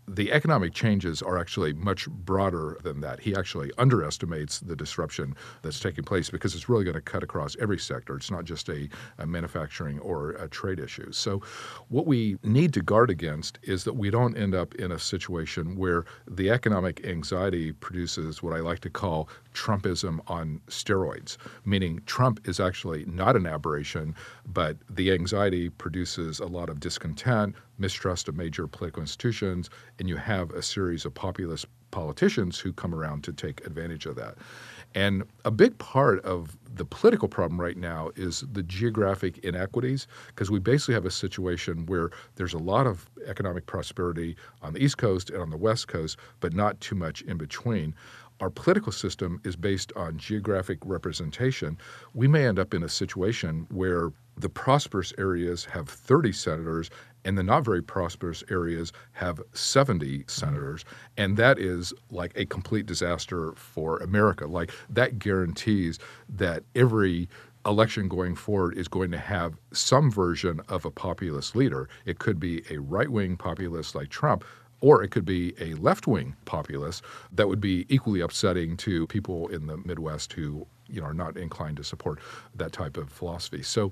the 0.08 0.32
economic 0.32 0.72
changes 0.72 1.20
are 1.22 1.38
actually 1.38 1.72
much 1.72 2.08
broader 2.08 2.78
than 2.82 3.00
that. 3.00 3.20
He 3.20 3.34
actually 3.34 3.72
underestimates 3.78 4.60
the 4.60 4.76
disruption 4.76 5.34
that's 5.62 5.80
taking 5.80 6.04
place 6.04 6.30
because 6.30 6.54
it's 6.54 6.68
really 6.68 6.84
going 6.84 6.94
to 6.94 7.00
cut 7.00 7.22
across 7.22 7.56
every 7.60 7.78
sector. 7.78 8.16
It's 8.16 8.30
not 8.30 8.44
just 8.44 8.68
a, 8.68 8.88
a, 9.18 9.26
manufacturing 9.26 9.98
or 10.00 10.30
a 10.32 10.48
trade 10.48 10.78
issue. 10.78 11.10
So, 11.12 11.42
what 11.88 12.06
we 12.06 12.36
need 12.42 12.72
to 12.74 12.82
guard 12.82 13.10
against 13.10 13.58
is 13.62 13.84
that 13.84 13.94
we 13.94 14.10
don't 14.10 14.36
end 14.36 14.54
up 14.54 14.74
in 14.76 14.92
a 14.92 14.98
situation 14.98 15.76
where 15.76 16.04
the 16.28 16.50
economic 16.50 17.04
anxiety 17.04 17.72
produces 17.72 18.42
what 18.42 18.54
I 18.54 18.60
like 18.60 18.80
to 18.80 18.90
call 18.90 19.28
Trumpism 19.52 20.20
on 20.28 20.60
steroids, 20.68 21.36
meaning 21.64 22.00
Trump 22.06 22.46
is 22.46 22.60
actually 22.60 23.04
not 23.06 23.36
an 23.36 23.46
aberration, 23.46 24.14
but 24.46 24.76
the 24.88 25.12
anxiety 25.12 25.70
produces 25.70 26.38
a 26.38 26.46
lot 26.46 26.68
of 26.68 26.78
discontent, 26.78 27.56
mistrust 27.78 28.28
of 28.28 28.36
major 28.36 28.66
political 28.66 29.02
institutions, 29.02 29.70
and 29.98 30.08
you 30.08 30.16
have 30.16 30.50
a 30.50 30.62
series 30.62 31.04
of 31.04 31.14
populist 31.14 31.66
politicians 31.90 32.58
who 32.58 32.72
come 32.72 32.94
around 32.94 33.24
to 33.24 33.32
take 33.32 33.64
advantage 33.66 34.06
of 34.06 34.16
that. 34.16 34.34
And 34.94 35.24
a 35.44 35.50
big 35.50 35.78
part 35.78 36.24
of 36.24 36.56
the 36.74 36.84
political 36.84 37.28
problem 37.28 37.60
right 37.60 37.76
now 37.76 38.10
is 38.16 38.44
the 38.52 38.62
geographic 38.62 39.38
inequities, 39.38 40.06
because 40.28 40.50
we 40.50 40.58
basically 40.58 40.94
have 40.94 41.06
a 41.06 41.10
situation 41.10 41.86
where 41.86 42.10
there's 42.34 42.54
a 42.54 42.58
lot 42.58 42.86
of 42.86 43.08
economic 43.26 43.66
prosperity 43.66 44.36
on 44.62 44.72
the 44.72 44.82
East 44.82 44.98
Coast 44.98 45.30
and 45.30 45.40
on 45.40 45.50
the 45.50 45.56
West 45.56 45.88
Coast, 45.88 46.18
but 46.40 46.52
not 46.52 46.80
too 46.80 46.94
much 46.94 47.22
in 47.22 47.36
between 47.38 47.94
our 48.40 48.50
political 48.50 48.92
system 48.92 49.40
is 49.44 49.56
based 49.56 49.92
on 49.96 50.18
geographic 50.18 50.78
representation, 50.84 51.78
we 52.14 52.28
may 52.28 52.46
end 52.46 52.58
up 52.58 52.74
in 52.74 52.82
a 52.82 52.88
situation 52.88 53.66
where 53.70 54.12
the 54.36 54.48
prosperous 54.48 55.14
areas 55.16 55.64
have 55.64 55.88
30 55.88 56.32
senators 56.32 56.90
and 57.26 57.36
the 57.36 57.42
not 57.42 57.64
very 57.64 57.82
prosperous 57.82 58.44
areas 58.50 58.92
have 59.12 59.42
70 59.52 60.24
senators. 60.28 60.84
And 61.16 61.36
that 61.36 61.58
is 61.58 61.92
like 62.10 62.32
a 62.36 62.46
complete 62.46 62.86
disaster 62.86 63.52
for 63.56 63.98
America. 63.98 64.46
Like, 64.46 64.70
that 64.88 65.18
guarantees 65.18 65.98
that 66.28 66.62
every 66.76 67.28
election 67.66 68.06
going 68.08 68.36
forward 68.36 68.78
is 68.78 68.86
going 68.86 69.10
to 69.10 69.18
have 69.18 69.54
some 69.72 70.08
version 70.08 70.60
of 70.68 70.84
a 70.84 70.90
populist 70.90 71.56
leader. 71.56 71.88
It 72.04 72.20
could 72.20 72.38
be 72.38 72.62
a 72.70 72.78
right 72.78 73.08
wing 73.08 73.36
populist 73.36 73.96
like 73.96 74.08
Trump, 74.08 74.44
or 74.80 75.02
it 75.02 75.10
could 75.10 75.24
be 75.24 75.52
a 75.60 75.74
left 75.74 76.06
wing 76.06 76.36
populist 76.44 77.02
that 77.32 77.48
would 77.48 77.60
be 77.60 77.86
equally 77.88 78.20
upsetting 78.20 78.76
to 78.78 79.08
people 79.08 79.48
in 79.48 79.66
the 79.66 79.78
Midwest 79.78 80.32
who 80.34 80.64
you 80.88 81.00
know, 81.00 81.06
are 81.06 81.14
not 81.14 81.36
inclined 81.36 81.76
to 81.78 81.84
support 81.84 82.18
that 82.54 82.72
type 82.72 82.96
of 82.96 83.10
philosophy. 83.10 83.62
So 83.62 83.90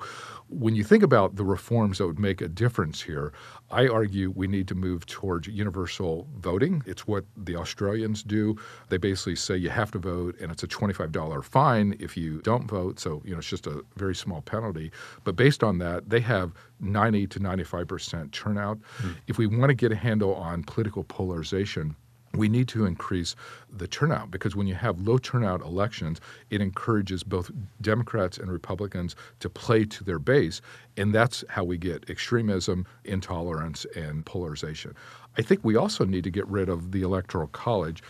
when 0.48 0.74
you 0.74 0.84
think 0.84 1.02
about 1.02 1.36
the 1.36 1.44
reforms 1.44 1.98
that 1.98 2.06
would 2.06 2.18
make 2.18 2.40
a 2.40 2.48
difference 2.48 3.02
here, 3.02 3.32
I 3.70 3.88
argue 3.88 4.32
we 4.34 4.46
need 4.46 4.68
to 4.68 4.74
move 4.74 5.06
towards 5.06 5.48
universal 5.48 6.28
voting. 6.38 6.82
It's 6.86 7.06
what 7.06 7.24
the 7.36 7.56
Australians 7.56 8.22
do. 8.22 8.56
They 8.88 8.96
basically 8.96 9.36
say 9.36 9.56
you 9.56 9.70
have 9.70 9.90
to 9.92 9.98
vote 9.98 10.38
and 10.40 10.52
it's 10.52 10.62
a 10.62 10.68
$25 10.68 11.44
fine 11.44 11.96
if 11.98 12.16
you 12.16 12.40
don't 12.42 12.68
vote. 12.68 13.00
So, 13.00 13.22
you 13.24 13.32
know, 13.32 13.38
it's 13.38 13.48
just 13.48 13.66
a 13.66 13.84
very 13.96 14.14
small 14.14 14.42
penalty. 14.42 14.92
But 15.24 15.36
based 15.36 15.64
on 15.64 15.78
that, 15.78 16.10
they 16.10 16.20
have 16.20 16.52
90 16.80 17.26
to 17.28 17.40
95% 17.40 18.30
turnout. 18.32 18.78
Mm-hmm. 18.78 19.12
If 19.26 19.38
we 19.38 19.46
want 19.46 19.70
to 19.70 19.74
get 19.74 19.92
a 19.92 19.96
handle 19.96 20.34
on 20.34 20.62
political 20.64 21.04
polarization, 21.04 21.96
we 22.36 22.48
need 22.48 22.68
to 22.68 22.86
increase 22.86 23.36
the 23.70 23.86
turnout 23.86 24.30
because 24.30 24.56
when 24.56 24.66
you 24.66 24.74
have 24.74 25.00
low 25.00 25.18
turnout 25.18 25.60
elections, 25.60 26.20
it 26.50 26.60
encourages 26.60 27.22
both 27.22 27.50
Democrats 27.80 28.38
and 28.38 28.50
Republicans 28.50 29.16
to 29.40 29.48
play 29.48 29.84
to 29.84 30.04
their 30.04 30.18
base. 30.18 30.60
And 30.96 31.14
that's 31.14 31.44
how 31.48 31.64
we 31.64 31.78
get 31.78 32.08
extremism, 32.10 32.86
intolerance, 33.04 33.86
and 33.96 34.24
polarization. 34.24 34.94
I 35.36 35.42
think 35.42 35.64
we 35.64 35.76
also 35.76 36.04
need 36.04 36.24
to 36.24 36.30
get 36.30 36.46
rid 36.46 36.68
of 36.68 36.92
the 36.92 37.02
Electoral 37.02 37.48
College 37.48 38.02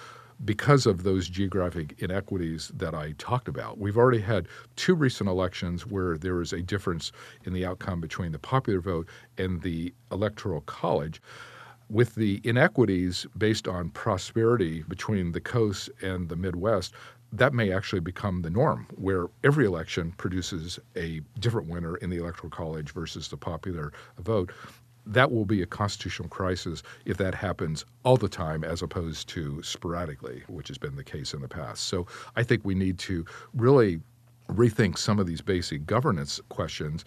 because 0.44 0.84
of 0.84 1.04
those 1.04 1.28
geographic 1.28 1.94
inequities 2.02 2.70
that 2.74 2.94
I 2.94 3.14
talked 3.18 3.48
about. 3.48 3.78
We've 3.78 3.96
already 3.96 4.20
had 4.20 4.48
two 4.76 4.94
recent 4.94 5.28
elections 5.28 5.86
where 5.86 6.18
there 6.18 6.40
is 6.40 6.52
a 6.52 6.60
difference 6.60 7.12
in 7.44 7.52
the 7.52 7.64
outcome 7.64 8.00
between 8.00 8.32
the 8.32 8.38
popular 8.38 8.80
vote 8.80 9.08
and 9.38 9.62
the 9.62 9.94
Electoral 10.10 10.62
College 10.62 11.22
with 11.94 12.16
the 12.16 12.40
inequities 12.42 13.24
based 13.38 13.68
on 13.68 13.88
prosperity 13.90 14.82
between 14.88 15.30
the 15.30 15.40
coast 15.40 15.88
and 16.02 16.28
the 16.28 16.34
Midwest, 16.34 16.92
that 17.32 17.54
may 17.54 17.72
actually 17.72 18.00
become 18.00 18.42
the 18.42 18.50
norm, 18.50 18.88
where 18.96 19.28
every 19.44 19.64
election 19.64 20.12
produces 20.16 20.80
a 20.96 21.20
different 21.38 21.68
winner 21.68 21.94
in 21.98 22.10
the 22.10 22.16
Electoral 22.16 22.50
College 22.50 22.92
versus 22.92 23.28
the 23.28 23.36
popular 23.36 23.92
vote. 24.18 24.50
That 25.06 25.30
will 25.30 25.44
be 25.44 25.62
a 25.62 25.66
constitutional 25.66 26.28
crisis 26.28 26.82
if 27.04 27.16
that 27.18 27.34
happens 27.34 27.84
all 28.02 28.16
the 28.16 28.28
time 28.28 28.64
as 28.64 28.82
opposed 28.82 29.28
to 29.28 29.62
sporadically, 29.62 30.42
which 30.48 30.66
has 30.68 30.78
been 30.78 30.96
the 30.96 31.04
case 31.04 31.32
in 31.32 31.42
the 31.42 31.48
past. 31.48 31.84
So 31.84 32.08
I 32.34 32.42
think 32.42 32.64
we 32.64 32.74
need 32.74 32.98
to 33.00 33.24
really 33.54 34.00
rethink 34.48 34.98
some 34.98 35.20
of 35.20 35.26
these 35.26 35.40
basic 35.40 35.86
governance 35.86 36.40
questions 36.48 37.04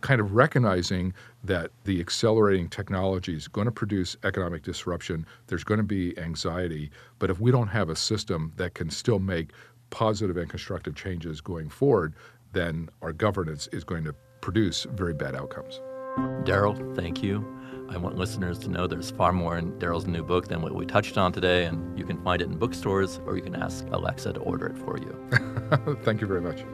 kind 0.00 0.20
of 0.20 0.34
recognizing 0.34 1.12
that 1.44 1.70
the 1.84 2.00
accelerating 2.00 2.68
technology 2.68 3.34
is 3.34 3.48
going 3.48 3.66
to 3.66 3.72
produce 3.72 4.16
economic 4.24 4.62
disruption, 4.62 5.26
there's 5.46 5.64
going 5.64 5.78
to 5.78 5.84
be 5.84 6.18
anxiety, 6.18 6.90
but 7.18 7.30
if 7.30 7.40
we 7.40 7.50
don't 7.50 7.68
have 7.68 7.88
a 7.88 7.96
system 7.96 8.52
that 8.56 8.74
can 8.74 8.90
still 8.90 9.18
make 9.18 9.50
positive 9.90 10.36
and 10.36 10.48
constructive 10.48 10.94
changes 10.94 11.40
going 11.40 11.68
forward, 11.68 12.14
then 12.52 12.88
our 13.02 13.12
governance 13.12 13.68
is 13.72 13.84
going 13.84 14.04
to 14.04 14.14
produce 14.40 14.84
very 14.94 15.14
bad 15.14 15.34
outcomes. 15.34 15.80
Darrell, 16.44 16.74
thank 16.94 17.22
you. 17.22 17.44
I 17.88 17.96
want 17.96 18.16
listeners 18.16 18.58
to 18.60 18.68
know 18.68 18.86
there's 18.86 19.10
far 19.10 19.32
more 19.32 19.58
in 19.58 19.76
Darrell's 19.78 20.06
new 20.06 20.22
book 20.22 20.46
than 20.46 20.62
what 20.62 20.74
we 20.74 20.86
touched 20.86 21.18
on 21.18 21.32
today, 21.32 21.64
and 21.64 21.98
you 21.98 22.04
can 22.04 22.22
find 22.22 22.40
it 22.40 22.46
in 22.46 22.56
bookstores 22.56 23.20
or 23.26 23.36
you 23.36 23.42
can 23.42 23.56
ask 23.56 23.84
Alexa 23.90 24.32
to 24.32 24.40
order 24.40 24.66
it 24.66 24.78
for 24.78 24.96
you. 24.96 25.96
thank 26.04 26.20
you 26.20 26.26
very 26.26 26.40
much. 26.40 26.64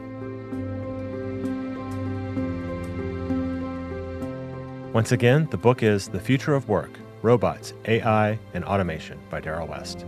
Once 4.97 5.11
again, 5.11 5.47
the 5.51 5.57
book 5.57 5.83
is 5.83 6.07
The 6.07 6.19
Future 6.19 6.55
of 6.55 6.67
Work 6.67 6.89
Robots, 7.21 7.75
AI, 7.85 8.39
and 8.55 8.65
Automation 8.65 9.19
by 9.29 9.39
Darrell 9.39 9.67
West. 9.67 9.99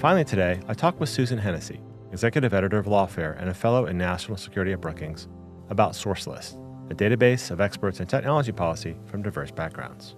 Finally, 0.00 0.26
today, 0.26 0.60
I 0.68 0.74
talked 0.74 1.00
with 1.00 1.08
Susan 1.08 1.38
Hennessey, 1.38 1.80
executive 2.12 2.54
editor 2.54 2.78
of 2.78 2.86
Lawfare 2.86 3.36
and 3.40 3.50
a 3.50 3.54
fellow 3.54 3.86
in 3.86 3.98
national 3.98 4.36
security 4.36 4.72
at 4.72 4.80
Brookings, 4.80 5.26
about 5.70 5.94
SourceList, 5.94 6.54
a 6.88 6.94
database 6.94 7.50
of 7.50 7.60
experts 7.60 7.98
in 7.98 8.06
technology 8.06 8.52
policy 8.52 8.94
from 9.06 9.22
diverse 9.22 9.50
backgrounds. 9.50 10.14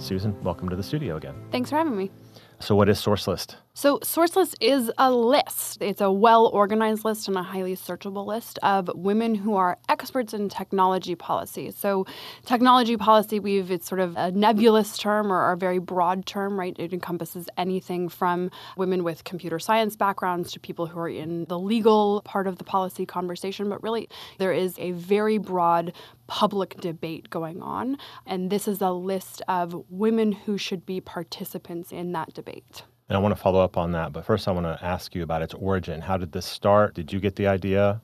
Susan, 0.00 0.34
welcome 0.42 0.68
to 0.68 0.76
the 0.76 0.82
studio 0.82 1.16
again. 1.16 1.34
Thanks 1.52 1.70
for 1.70 1.76
having 1.76 1.96
me. 1.96 2.10
So, 2.58 2.74
what 2.74 2.88
is 2.88 2.98
SourceList? 2.98 3.56
So, 3.80 3.98
SourceList 4.00 4.56
is 4.60 4.92
a 4.98 5.10
list. 5.10 5.80
It's 5.80 6.02
a 6.02 6.12
well 6.12 6.48
organized 6.48 7.02
list 7.02 7.28
and 7.28 7.36
a 7.38 7.42
highly 7.42 7.74
searchable 7.74 8.26
list 8.26 8.58
of 8.62 8.90
women 8.94 9.34
who 9.34 9.54
are 9.54 9.78
experts 9.88 10.34
in 10.34 10.50
technology 10.50 11.14
policy. 11.14 11.70
So, 11.70 12.04
technology 12.44 12.98
policy, 12.98 13.40
we've 13.40 13.70
it's 13.70 13.88
sort 13.88 14.02
of 14.02 14.14
a 14.18 14.32
nebulous 14.32 14.98
term 14.98 15.32
or 15.32 15.50
a 15.50 15.56
very 15.56 15.78
broad 15.78 16.26
term, 16.26 16.60
right? 16.60 16.78
It 16.78 16.92
encompasses 16.92 17.48
anything 17.56 18.10
from 18.10 18.50
women 18.76 19.02
with 19.02 19.24
computer 19.24 19.58
science 19.58 19.96
backgrounds 19.96 20.52
to 20.52 20.60
people 20.60 20.86
who 20.86 21.00
are 21.00 21.08
in 21.08 21.46
the 21.46 21.58
legal 21.58 22.20
part 22.26 22.46
of 22.46 22.58
the 22.58 22.64
policy 22.64 23.06
conversation. 23.06 23.70
But 23.70 23.82
really, 23.82 24.10
there 24.36 24.52
is 24.52 24.78
a 24.78 24.90
very 24.90 25.38
broad 25.38 25.94
public 26.26 26.78
debate 26.82 27.30
going 27.30 27.62
on. 27.62 27.96
And 28.26 28.50
this 28.50 28.68
is 28.68 28.82
a 28.82 28.90
list 28.90 29.40
of 29.48 29.74
women 29.88 30.32
who 30.32 30.58
should 30.58 30.84
be 30.84 31.00
participants 31.00 31.92
in 31.92 32.12
that 32.12 32.34
debate. 32.34 32.82
And 33.10 33.16
I 33.16 33.20
want 33.20 33.34
to 33.34 33.42
follow 33.42 33.60
up 33.60 33.76
on 33.76 33.90
that, 33.90 34.12
but 34.12 34.24
first 34.24 34.46
I 34.46 34.52
want 34.52 34.66
to 34.66 34.78
ask 34.84 35.16
you 35.16 35.24
about 35.24 35.42
its 35.42 35.52
origin. 35.54 36.00
How 36.00 36.16
did 36.16 36.30
this 36.30 36.46
start? 36.46 36.94
Did 36.94 37.12
you 37.12 37.18
get 37.18 37.34
the 37.34 37.48
idea? 37.48 38.00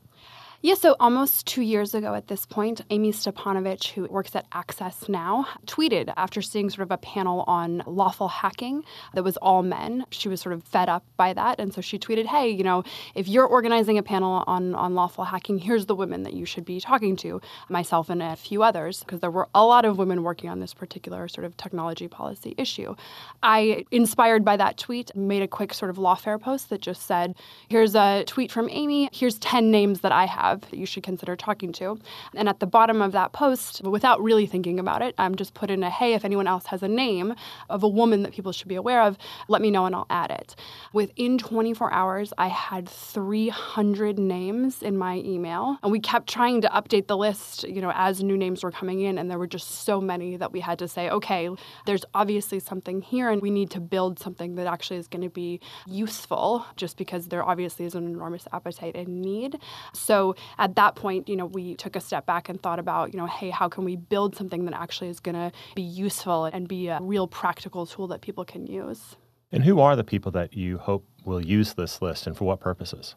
Yeah, 0.62 0.75
so 0.75 0.97
almost 0.99 1.47
two 1.47 1.61
years 1.61 1.95
ago 1.95 2.14
at 2.14 2.29
this 2.29 2.47
point, 2.47 2.81
Amie 2.90 3.12
Stepanovich, 3.12 3.90
who 3.90 4.07
works 4.07 4.35
at 4.35 4.47
Access 4.53 5.07
Now, 5.07 5.47
tweeted 5.66 6.11
after 6.16 6.40
seeing 6.40 6.71
sort 6.71 6.85
of 6.85 6.90
a 6.90 6.97
panel 6.97 7.45
on 7.47 7.83
lawful 7.87 8.29
hacking 8.29 8.83
that 9.12 9.23
was 9.23 9.37
all 9.37 9.62
men. 9.62 10.07
She 10.11 10.31
was 10.31 10.40
sort 10.40 10.55
of 10.55 10.64
fed 10.64 10.88
up 10.88 11.05
by 11.19 11.35
that. 11.35 11.61
And 11.61 11.75
so 11.75 11.83
she 11.83 11.99
tweeted, 11.99 12.25
hey, 12.25 12.49
you 12.49 12.64
know, 12.64 12.85
if 13.14 13.29
you're 13.29 13.47
organizing 13.47 13.99
a 13.99 14.03
panel 14.03 14.45
on, 14.47 14.75
on 14.75 14.95
lawful 14.95 15.25
hacking, 15.25 15.59
here's 15.59 15.87
the 15.87 15.95
women 15.95 16.23
that 16.23 16.33
you 16.33 16.47
should 16.47 16.64
be 16.64 16.81
talking 16.81 17.16
to, 17.16 17.38
myself 17.69 18.09
and 18.09 18.23
a 18.23 18.35
few 18.35 18.62
others, 18.62 19.01
because 19.01 19.21
there 19.21 19.31
were 19.31 19.49
a 19.55 19.64
lot 19.64 19.85
of 19.85 19.99
women 19.99 20.23
working 20.23 20.49
on 20.49 20.61
this 20.61 20.73
particular 20.73 21.29
sort 21.29 21.45
of 21.45 21.55
technology 21.59 22.09
policy 22.09 22.55
issue. 22.57 22.97
I, 23.42 23.85
inspired 23.90 24.42
by 24.42 24.57
that 24.57 24.79
tweet, 24.79 25.14
made 25.14 25.42
a 25.42 25.49
quick 25.49 25.75
sort 25.75 25.90
of 25.90 25.99
lawfare 25.99 26.40
post 26.40 26.71
that 26.71 26.81
just 26.81 27.03
said, 27.03 27.35
here's 27.69 27.95
a 27.95 28.25
tweet 28.27 28.51
from 28.51 28.71
Amie, 28.71 29.11
here's 29.12 29.38
10 29.38 29.71
names 29.71 30.01
that 30.01 30.12
I 30.12 30.25
have 30.25 30.45
have 30.50 30.61
that 30.62 30.76
you 30.76 30.87
should 30.87 31.02
consider 31.02 31.37
talking 31.37 31.72
to. 31.72 31.98
And 32.35 32.48
at 32.48 32.61
the 32.61 32.66
bottom 32.66 33.02
of 33.02 33.12
that 33.12 33.32
post, 33.32 33.82
without 33.82 34.22
really 34.22 34.46
thinking 34.46 34.78
about 34.78 35.02
it, 35.02 35.14
I'm 35.18 35.35
just 35.35 35.54
put 35.54 35.70
in 35.70 35.82
a 35.82 35.90
hey, 35.90 36.14
if 36.14 36.24
anyone 36.24 36.46
else 36.46 36.66
has 36.66 36.82
a 36.82 36.88
name 36.88 37.35
of 37.70 37.82
a 37.82 37.88
woman 37.88 38.22
that 38.22 38.32
people 38.32 38.52
should 38.52 38.68
be 38.68 38.74
aware 38.74 39.02
of, 39.02 39.16
let 39.48 39.62
me 39.62 39.70
know 39.70 39.87
and 39.87 39.94
I'll 39.94 40.06
add 40.11 40.30
it. 40.30 40.56
Within 40.92 41.38
24 41.38 41.92
hours, 41.92 42.32
I 42.38 42.48
had 42.48 42.88
300 42.88 44.18
names 44.18 44.82
in 44.82 44.96
my 44.96 45.16
email, 45.18 45.78
and 45.82 45.92
we 45.92 46.00
kept 46.00 46.28
trying 46.28 46.61
to 46.62 46.68
update 46.68 47.06
the 47.06 47.16
list, 47.16 47.64
you 47.64 47.80
know, 47.80 47.92
as 47.94 48.22
new 48.22 48.37
names 48.37 48.62
were 48.62 48.70
coming 48.70 49.00
in, 49.00 49.18
and 49.18 49.30
there 49.30 49.38
were 49.38 49.46
just 49.46 49.85
so 49.85 50.00
many 50.00 50.37
that 50.37 50.52
we 50.52 50.61
had 50.61 50.78
to 50.78 50.88
say, 50.88 51.11
okay, 51.11 51.48
there's 51.87 52.04
obviously 52.14 52.61
something 52.61 53.00
here, 53.00 53.30
and 53.30 53.42
we 53.42 53.50
need 53.50 53.70
to 53.70 53.80
build 53.80 54.18
something 54.18 54.54
that 54.56 54.66
actually 54.66 54.98
is 54.98 55.09
going 55.09 55.22
to 55.22 55.30
be 55.30 55.61
useful, 55.87 56.64
just 56.76 56.96
because 56.96 57.28
there 57.28 57.42
obviously 57.42 57.87
is 57.87 57.94
an 57.94 58.06
enormous 58.06 58.46
appetite 58.52 58.94
and 58.94 59.22
need. 59.22 59.59
So 59.92 60.36
at 60.59 60.77
that 60.77 60.94
point, 60.94 61.29
you 61.29 61.37
know, 61.37 61.46
we 61.46 61.75
took 61.75 61.96
a 61.96 62.01
step 62.01 62.27
back 62.27 62.49
and 62.49 62.62
thought 62.62 62.79
about, 62.79 63.12
you 63.12 63.18
know, 63.18 63.27
hey, 63.27 63.51
how 63.51 63.68
can 63.68 63.85
we 63.85 63.96
build 63.96 64.37
something 64.37 64.64
that 64.64 64.75
actually 64.75 65.09
is 65.09 65.20
going 65.20 65.35
to 65.35 65.53
be 65.75 65.83
useful 65.83 66.46
and 66.46 66.68
be 66.68 66.88
a 66.88 66.99
real 67.01 67.27
practical 67.27 67.87
tool 67.87 68.07
that 68.09 68.20
people 68.20 68.44
can 68.44 68.66
use? 68.66 69.16
And 69.53 69.64
who 69.64 69.81
are 69.81 69.96
the 69.96 70.05
people 70.05 70.33
that 70.33 70.55
you 70.55 70.79
hope 70.79 71.07
will 71.25 71.44
use 71.44 71.75
this 71.75 72.03
list 72.03 72.27
and 72.27 72.37
for 72.37 72.44
what 72.44 72.61
purposes? 72.61 73.14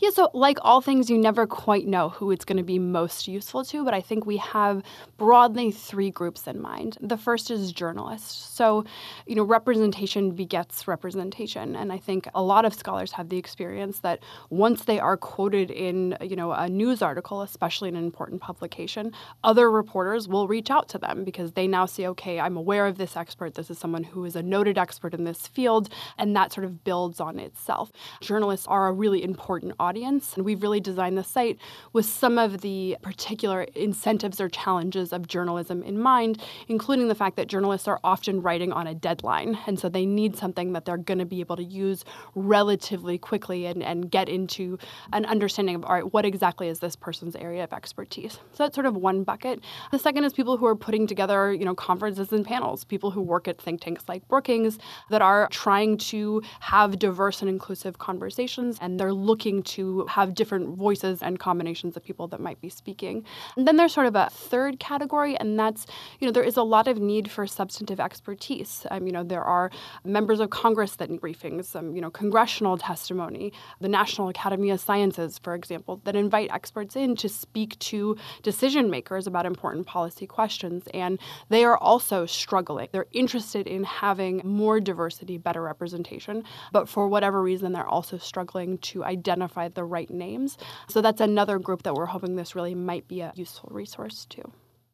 Yeah, 0.00 0.10
so 0.10 0.30
like 0.32 0.58
all 0.62 0.80
things, 0.80 1.10
you 1.10 1.18
never 1.18 1.44
quite 1.44 1.88
know 1.88 2.10
who 2.10 2.30
it's 2.30 2.44
going 2.44 2.58
to 2.58 2.62
be 2.62 2.78
most 2.78 3.26
useful 3.26 3.64
to, 3.64 3.84
but 3.84 3.94
I 3.94 4.00
think 4.00 4.24
we 4.24 4.36
have 4.36 4.84
broadly 5.16 5.72
three 5.72 6.10
groups 6.10 6.46
in 6.46 6.62
mind. 6.62 6.96
The 7.00 7.16
first 7.16 7.50
is 7.50 7.72
journalists. 7.72 8.54
So, 8.54 8.84
you 9.26 9.34
know, 9.34 9.42
representation 9.42 10.30
begets 10.30 10.86
representation. 10.86 11.74
And 11.74 11.92
I 11.92 11.98
think 11.98 12.28
a 12.32 12.40
lot 12.40 12.64
of 12.64 12.74
scholars 12.74 13.10
have 13.12 13.28
the 13.28 13.38
experience 13.38 13.98
that 14.00 14.20
once 14.50 14.84
they 14.84 15.00
are 15.00 15.16
quoted 15.16 15.72
in, 15.72 16.16
you 16.20 16.36
know, 16.36 16.52
a 16.52 16.68
news 16.68 17.02
article, 17.02 17.42
especially 17.42 17.88
an 17.88 17.96
important 17.96 18.40
publication, 18.40 19.12
other 19.42 19.68
reporters 19.68 20.28
will 20.28 20.46
reach 20.46 20.70
out 20.70 20.88
to 20.90 20.98
them 20.98 21.24
because 21.24 21.52
they 21.52 21.66
now 21.66 21.86
see, 21.86 22.06
okay, 22.06 22.38
I'm 22.38 22.56
aware 22.56 22.86
of 22.86 22.98
this 22.98 23.16
expert. 23.16 23.54
This 23.54 23.68
is 23.68 23.78
someone 23.80 24.04
who 24.04 24.24
is 24.24 24.36
a 24.36 24.44
noted 24.44 24.78
expert 24.78 25.12
in 25.12 25.24
this 25.24 25.48
field. 25.48 25.88
And 26.16 26.36
that 26.36 26.52
sort 26.52 26.66
of 26.66 26.84
builds 26.84 27.18
on 27.18 27.40
itself. 27.40 27.90
Journalists 28.20 28.68
are 28.68 28.86
a 28.86 28.92
really 28.92 29.24
important 29.24 29.72
audience 29.80 29.87
audience. 29.88 30.34
And 30.36 30.44
we've 30.44 30.62
really 30.62 30.80
designed 30.80 31.16
the 31.16 31.24
site 31.24 31.56
with 31.94 32.04
some 32.04 32.36
of 32.36 32.60
the 32.60 32.96
particular 33.00 33.62
incentives 33.74 34.38
or 34.40 34.48
challenges 34.48 35.12
of 35.12 35.26
journalism 35.26 35.82
in 35.82 35.98
mind, 35.98 36.32
including 36.68 37.08
the 37.08 37.14
fact 37.14 37.36
that 37.36 37.46
journalists 37.48 37.88
are 37.88 38.00
often 38.04 38.42
writing 38.42 38.70
on 38.70 38.86
a 38.86 38.94
deadline. 38.94 39.58
And 39.66 39.78
so 39.80 39.88
they 39.88 40.04
need 40.04 40.36
something 40.36 40.74
that 40.74 40.84
they're 40.84 41.04
going 41.10 41.22
to 41.26 41.30
be 41.36 41.40
able 41.40 41.56
to 41.56 41.64
use 41.64 42.04
relatively 42.34 43.16
quickly 43.28 43.60
and, 43.70 43.82
and 43.82 44.10
get 44.10 44.28
into 44.28 44.78
an 45.12 45.24
understanding 45.34 45.74
of, 45.76 45.84
all 45.86 45.94
right, 45.94 46.12
what 46.12 46.24
exactly 46.26 46.68
is 46.68 46.80
this 46.80 46.96
person's 46.96 47.36
area 47.36 47.64
of 47.64 47.72
expertise? 47.72 48.34
So 48.52 48.64
that's 48.64 48.74
sort 48.74 48.86
of 48.86 48.94
one 48.96 49.24
bucket. 49.24 49.56
The 49.90 49.98
second 49.98 50.24
is 50.24 50.32
people 50.34 50.56
who 50.58 50.66
are 50.66 50.76
putting 50.76 51.06
together, 51.06 51.40
you 51.52 51.64
know, 51.64 51.74
conferences 51.74 52.30
and 52.32 52.44
panels, 52.44 52.84
people 52.84 53.10
who 53.10 53.22
work 53.22 53.48
at 53.48 53.58
think 53.58 53.80
tanks 53.80 54.04
like 54.08 54.26
Brookings 54.28 54.78
that 55.08 55.22
are 55.22 55.48
trying 55.50 55.96
to 56.12 56.42
have 56.60 56.98
diverse 56.98 57.40
and 57.40 57.48
inclusive 57.48 57.94
conversations 57.98 58.78
and 58.82 58.98
they're 58.98 59.18
looking 59.30 59.62
to 59.62 59.77
have 60.08 60.34
different 60.34 60.76
voices 60.76 61.22
and 61.22 61.38
combinations 61.38 61.96
of 61.96 62.04
people 62.04 62.28
that 62.28 62.40
might 62.40 62.60
be 62.60 62.68
speaking. 62.68 63.24
And 63.56 63.66
then 63.66 63.76
there's 63.76 63.92
sort 63.92 64.06
of 64.06 64.16
a 64.16 64.28
third 64.30 64.78
category 64.78 65.36
and 65.36 65.58
that's, 65.58 65.86
you 66.20 66.26
know, 66.26 66.32
there 66.32 66.42
is 66.42 66.56
a 66.56 66.62
lot 66.62 66.88
of 66.88 66.98
need 66.98 67.30
for 67.30 67.46
substantive 67.46 68.00
expertise. 68.00 68.86
Um, 68.90 69.06
you 69.06 69.12
know, 69.12 69.24
there 69.24 69.44
are 69.44 69.70
members 70.04 70.40
of 70.40 70.50
Congress 70.50 70.96
that 70.96 71.10
need 71.10 71.20
briefings, 71.20 71.74
um, 71.76 71.94
you 71.94 72.00
know, 72.00 72.10
congressional 72.10 72.76
testimony, 72.76 73.52
the 73.80 73.88
National 73.88 74.28
Academy 74.28 74.70
of 74.70 74.80
Sciences, 74.80 75.38
for 75.38 75.54
example, 75.54 76.00
that 76.04 76.16
invite 76.16 76.50
experts 76.52 76.96
in 76.96 77.16
to 77.16 77.28
speak 77.28 77.78
to 77.78 78.16
decision 78.42 78.90
makers 78.90 79.26
about 79.26 79.46
important 79.46 79.86
policy 79.86 80.26
questions. 80.26 80.84
And 80.94 81.18
they 81.48 81.64
are 81.64 81.76
also 81.76 82.26
struggling. 82.26 82.88
They're 82.92 83.06
interested 83.12 83.66
in 83.66 83.84
having 83.84 84.40
more 84.44 84.80
diversity, 84.80 85.38
better 85.38 85.62
representation, 85.62 86.44
but 86.72 86.88
for 86.88 87.08
whatever 87.08 87.42
reason, 87.42 87.72
they're 87.72 87.86
also 87.86 88.18
struggling 88.18 88.78
to 88.78 89.04
identify 89.04 89.67
the 89.74 89.84
right 89.84 90.10
names. 90.10 90.58
So 90.88 91.00
that's 91.00 91.20
another 91.20 91.58
group 91.58 91.82
that 91.84 91.94
we're 91.94 92.06
hoping 92.06 92.36
this 92.36 92.54
really 92.54 92.74
might 92.74 93.08
be 93.08 93.20
a 93.20 93.32
useful 93.34 93.70
resource 93.72 94.26
to. 94.30 94.42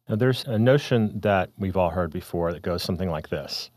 Now, 0.07 0.15
there's 0.15 0.43
a 0.45 0.59
notion 0.59 1.19
that 1.21 1.49
we've 1.57 1.77
all 1.77 1.89
heard 1.89 2.11
before 2.11 2.53
that 2.53 2.61
goes 2.61 2.83
something 2.83 3.09
like 3.09 3.29
this. 3.29 3.71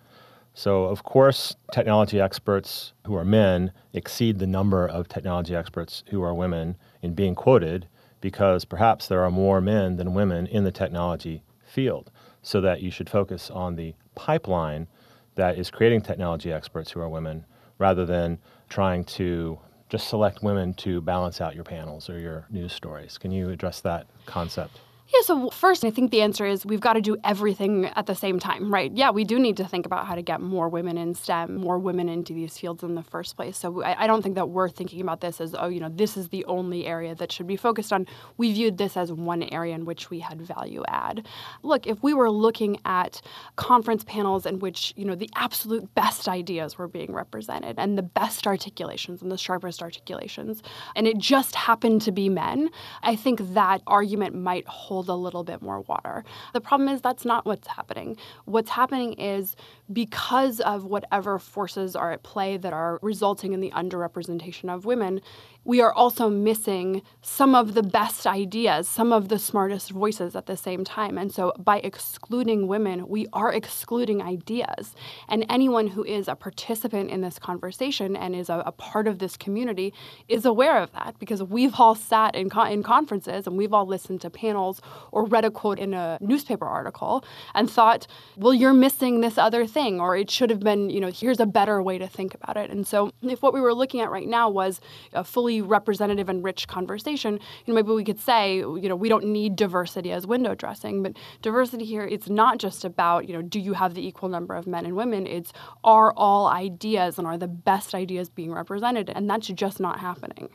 So, 0.53 0.85
of 0.85 1.05
course, 1.05 1.55
technology 1.73 2.21
experts 2.21 2.93
who 3.07 3.15
are 3.15 3.25
men 3.25 3.73
exceed 3.93 4.39
the 4.39 4.47
number 4.47 4.87
of 4.87 5.09
technology 5.09 5.55
experts 5.55 6.03
who 6.11 6.23
are 6.23 6.35
women 6.35 6.77
in 7.01 7.15
being 7.15 7.35
quoted 7.35 7.89
because 8.21 8.65
perhaps 8.65 9.07
there 9.07 9.23
are 9.23 9.31
more 9.31 9.61
men 9.61 9.97
than 9.97 10.15
women 10.15 10.47
in 10.47 10.65
the 10.65 10.73
technology 10.73 11.45
field. 11.65 12.11
So 12.43 12.61
that 12.61 12.83
you 12.83 12.91
should 12.91 13.11
focus 13.11 13.51
on 13.51 13.77
the 13.77 13.95
pipeline 14.15 14.89
that 15.35 15.59
is 15.59 15.71
creating 15.71 16.01
technology 16.01 16.53
experts 16.53 16.91
who 16.91 17.01
are 17.01 17.09
women 17.09 17.45
rather 17.79 18.05
than 18.05 18.39
trying 18.69 19.05
to 19.05 19.59
just 19.89 20.09
select 20.09 20.43
women 20.43 20.75
to 20.75 21.01
balance 21.01 21.41
out 21.41 21.55
your 21.55 21.65
panels 21.65 22.11
or 22.11 22.19
your 22.19 22.47
news 22.51 22.73
stories. 22.73 23.19
Can 23.19 23.31
you 23.31 23.51
address 23.51 23.81
that 23.81 24.07
concept? 24.27 24.81
Yeah, 25.11 25.21
so 25.23 25.49
first, 25.49 25.87
I 25.87 25.91
think 25.91 26.11
the 26.11 26.21
answer 26.21 26.45
is 26.45 26.67
we've 26.67 26.83
got 26.83 26.93
to 26.93 27.01
do 27.01 27.17
everything 27.25 27.87
at 27.87 28.05
the 28.05 28.15
same 28.15 28.39
time, 28.39 28.71
right? 28.71 28.93
Yeah, 28.95 29.11
we 29.11 29.25
do 29.25 29.39
need 29.39 29.57
to 29.57 29.65
think 29.65 29.87
about 29.87 30.07
how 30.07 30.15
to 30.15 30.21
get 30.21 30.43
more 30.43 30.69
women 30.69 30.99
in 30.99 31.15
STEM, 31.15 31.57
more 31.57 31.79
women 31.79 32.11
into 32.11 32.35
these 32.35 32.59
fields 32.59 32.83
in 32.83 32.95
the 32.95 33.03
first 33.03 33.35
place. 33.35 33.57
So 33.57 33.83
I, 33.83 34.05
I 34.05 34.07
don't 34.07 34.21
think 34.21 34.35
that 34.35 34.51
we're 34.51 34.69
thinking 34.69 35.01
about 35.01 35.23
this 35.23 35.41
as, 35.41 35.55
oh, 35.59 35.69
you 35.69 35.81
know, 35.81 35.89
this 35.89 36.19
is 36.19 36.29
the 36.29 36.45
only 36.45 36.85
area 36.85 37.15
that 37.15 37.33
should 37.33 37.47
be 37.47 37.57
focused 37.57 37.91
on. 37.91 38.07
We 38.37 38.53
viewed 38.53 38.77
this 38.77 38.99
as 38.99 39.11
one 39.11 39.45
area 39.45 39.75
in 39.75 39.87
which 39.87 40.11
we 40.11 40.19
had 40.19 40.43
value 40.43 40.83
add. 40.89 41.27
Look, 41.63 41.87
if 41.87 42.03
we 42.03 42.13
were 42.13 42.31
looking 42.31 42.79
at 42.85 43.23
conference 43.57 44.05
panels 44.05 44.45
in 44.45 44.59
which, 44.59 44.93
you 44.95 45.07
know, 45.07 45.15
the 45.15 45.31
absolute 45.37 45.95
best 45.95 46.29
ideas 46.29 46.77
were 46.77 46.89
being 46.89 47.15
represented 47.15 47.77
and 47.79 47.97
the 47.97 48.03
best 48.03 48.47
articulations 48.47 49.23
and 49.23 49.33
the 49.33 49.39
sharpest 49.39 49.81
articulations, 49.81 50.63
and 50.95 51.07
it 51.07 51.17
just 51.17 51.55
happened 51.55 52.03
to 52.03 52.13
be 52.13 52.29
men, 52.29 52.69
I 53.03 53.17
think 53.17 53.55
that 53.55 53.81
argument 53.87 54.35
might 54.35 54.69
hold 54.69 54.98
hold 54.99 55.09
a 55.09 55.15
little 55.15 55.45
bit 55.45 55.63
more 55.63 55.83
water. 55.83 56.25
The 56.55 56.61
problem 56.61 56.89
is 56.89 57.01
that's 57.01 57.25
not 57.25 57.45
what's 57.45 57.69
happening. 57.69 58.17
What's 58.47 58.71
happening 58.71 59.13
is 59.13 59.55
because 59.93 60.59
of 60.61 60.87
whatever 60.87 61.39
forces 61.39 61.95
are 61.95 62.11
at 62.11 62.25
play 62.25 62.57
that 62.57 62.73
are 62.73 62.99
resulting 63.01 63.53
in 63.53 63.61
the 63.61 63.71
underrepresentation 63.71 64.75
of 64.75 64.85
women, 64.85 65.21
we 65.65 65.83
are 65.83 65.93
also 65.93 66.31
missing 66.31 67.03
some 67.21 67.55
of 67.55 67.75
the 67.75 67.83
best 67.83 68.27
ideas, 68.27 68.89
some 68.89 69.13
of 69.13 69.29
the 69.29 69.39
smartest 69.39 69.91
voices 69.91 70.35
at 70.35 70.47
the 70.47 70.57
same 70.57 70.83
time. 70.83 71.19
And 71.19 71.31
so 71.31 71.53
by 71.59 71.81
excluding 71.81 72.67
women, 72.69 73.07
we 73.07 73.27
are 73.35 73.53
excluding 73.53 74.23
ideas. 74.23 74.95
And 75.29 75.45
anyone 75.51 75.89
who 75.89 76.05
is 76.05 76.27
a 76.27 76.35
participant 76.35 77.11
in 77.11 77.21
this 77.21 77.39
conversation 77.39 78.17
and 78.17 78.35
is 78.35 78.49
a, 78.49 78.63
a 78.65 78.73
part 78.73 79.07
of 79.07 79.19
this 79.19 79.37
community 79.37 79.93
is 80.27 80.47
aware 80.47 80.81
of 80.81 80.91
that 80.93 81.17
because 81.19 81.43
we've 81.43 81.79
all 81.79 81.95
sat 81.95 82.35
in, 82.35 82.49
in 82.71 82.83
conferences 82.83 83.47
and 83.47 83.59
we've 83.59 83.75
all 83.75 83.87
listened 83.87 84.23
to 84.23 84.31
panels 84.31 84.81
or 85.13 85.27
read 85.27 85.45
a 85.45 85.51
quote 85.51 85.79
in 85.79 85.93
a 85.93 86.17
newspaper 86.21 86.67
article 86.67 87.25
and 87.55 87.71
thought, 87.71 88.07
well, 88.37 88.55
you're 88.55 88.73
missing 88.73 89.21
this 89.21 89.37
other 89.37 89.67
thing, 89.67 90.01
or 90.01 90.17
it 90.17 90.31
should 90.31 90.51
have 90.51 90.61
been, 90.61 90.89
you 90.89 91.01
know, 91.01 91.11
here's 91.11 91.41
a 91.41 91.47
better 91.47 91.83
way 91.83 91.99
to 91.99 92.07
think 92.07 92.35
about 92.35 92.57
it. 92.57 92.71
And 92.71 92.87
so 92.87 93.13
if 93.23 93.43
what 93.43 93.53
we 93.53 93.61
were 93.61 93.75
looking 93.75 94.01
at 94.01 94.11
right 94.11 94.27
now 94.27 94.49
was 94.49 94.81
a 95.13 95.25
fully 95.25 95.48
representative 95.61 96.29
and 96.29 96.45
rich 96.45 96.69
conversation, 96.69 97.35
you 97.35 97.73
know, 97.73 97.75
maybe 97.75 97.93
we 97.93 98.05
could 98.05 98.21
say, 98.21 98.57
you 98.57 98.89
know, 98.89 98.97
we 98.97 99.09
don't 99.09 99.27
need 99.27 99.57
diversity 99.57 100.13
as 100.13 100.27
window 100.27 100.55
dressing, 100.55 101.03
but 101.03 101.17
diversity 101.43 101.85
here, 101.85 102.05
it's 102.05 102.29
not 102.29 102.59
just 102.59 102.85
about, 102.85 103.27
you 103.29 103.35
know, 103.35 103.43
do 103.43 103.59
you 103.59 103.73
have 103.73 103.95
the 103.95 104.07
equal 104.07 104.29
number 104.29 104.55
of 104.55 104.67
men 104.67 104.85
and 104.85 104.95
women? 104.97 105.27
It's 105.27 105.53
are 105.85 106.13
all 106.13 106.47
ideas 106.47 107.19
and 107.19 107.27
are 107.27 107.39
the 107.39 107.49
best 107.49 107.95
ideas 107.95 108.29
being 108.29 108.53
represented? 108.53 109.11
And 109.11 109.29
that's 109.29 109.49
just 109.49 109.81
not 109.81 110.01
happening. 110.01 110.49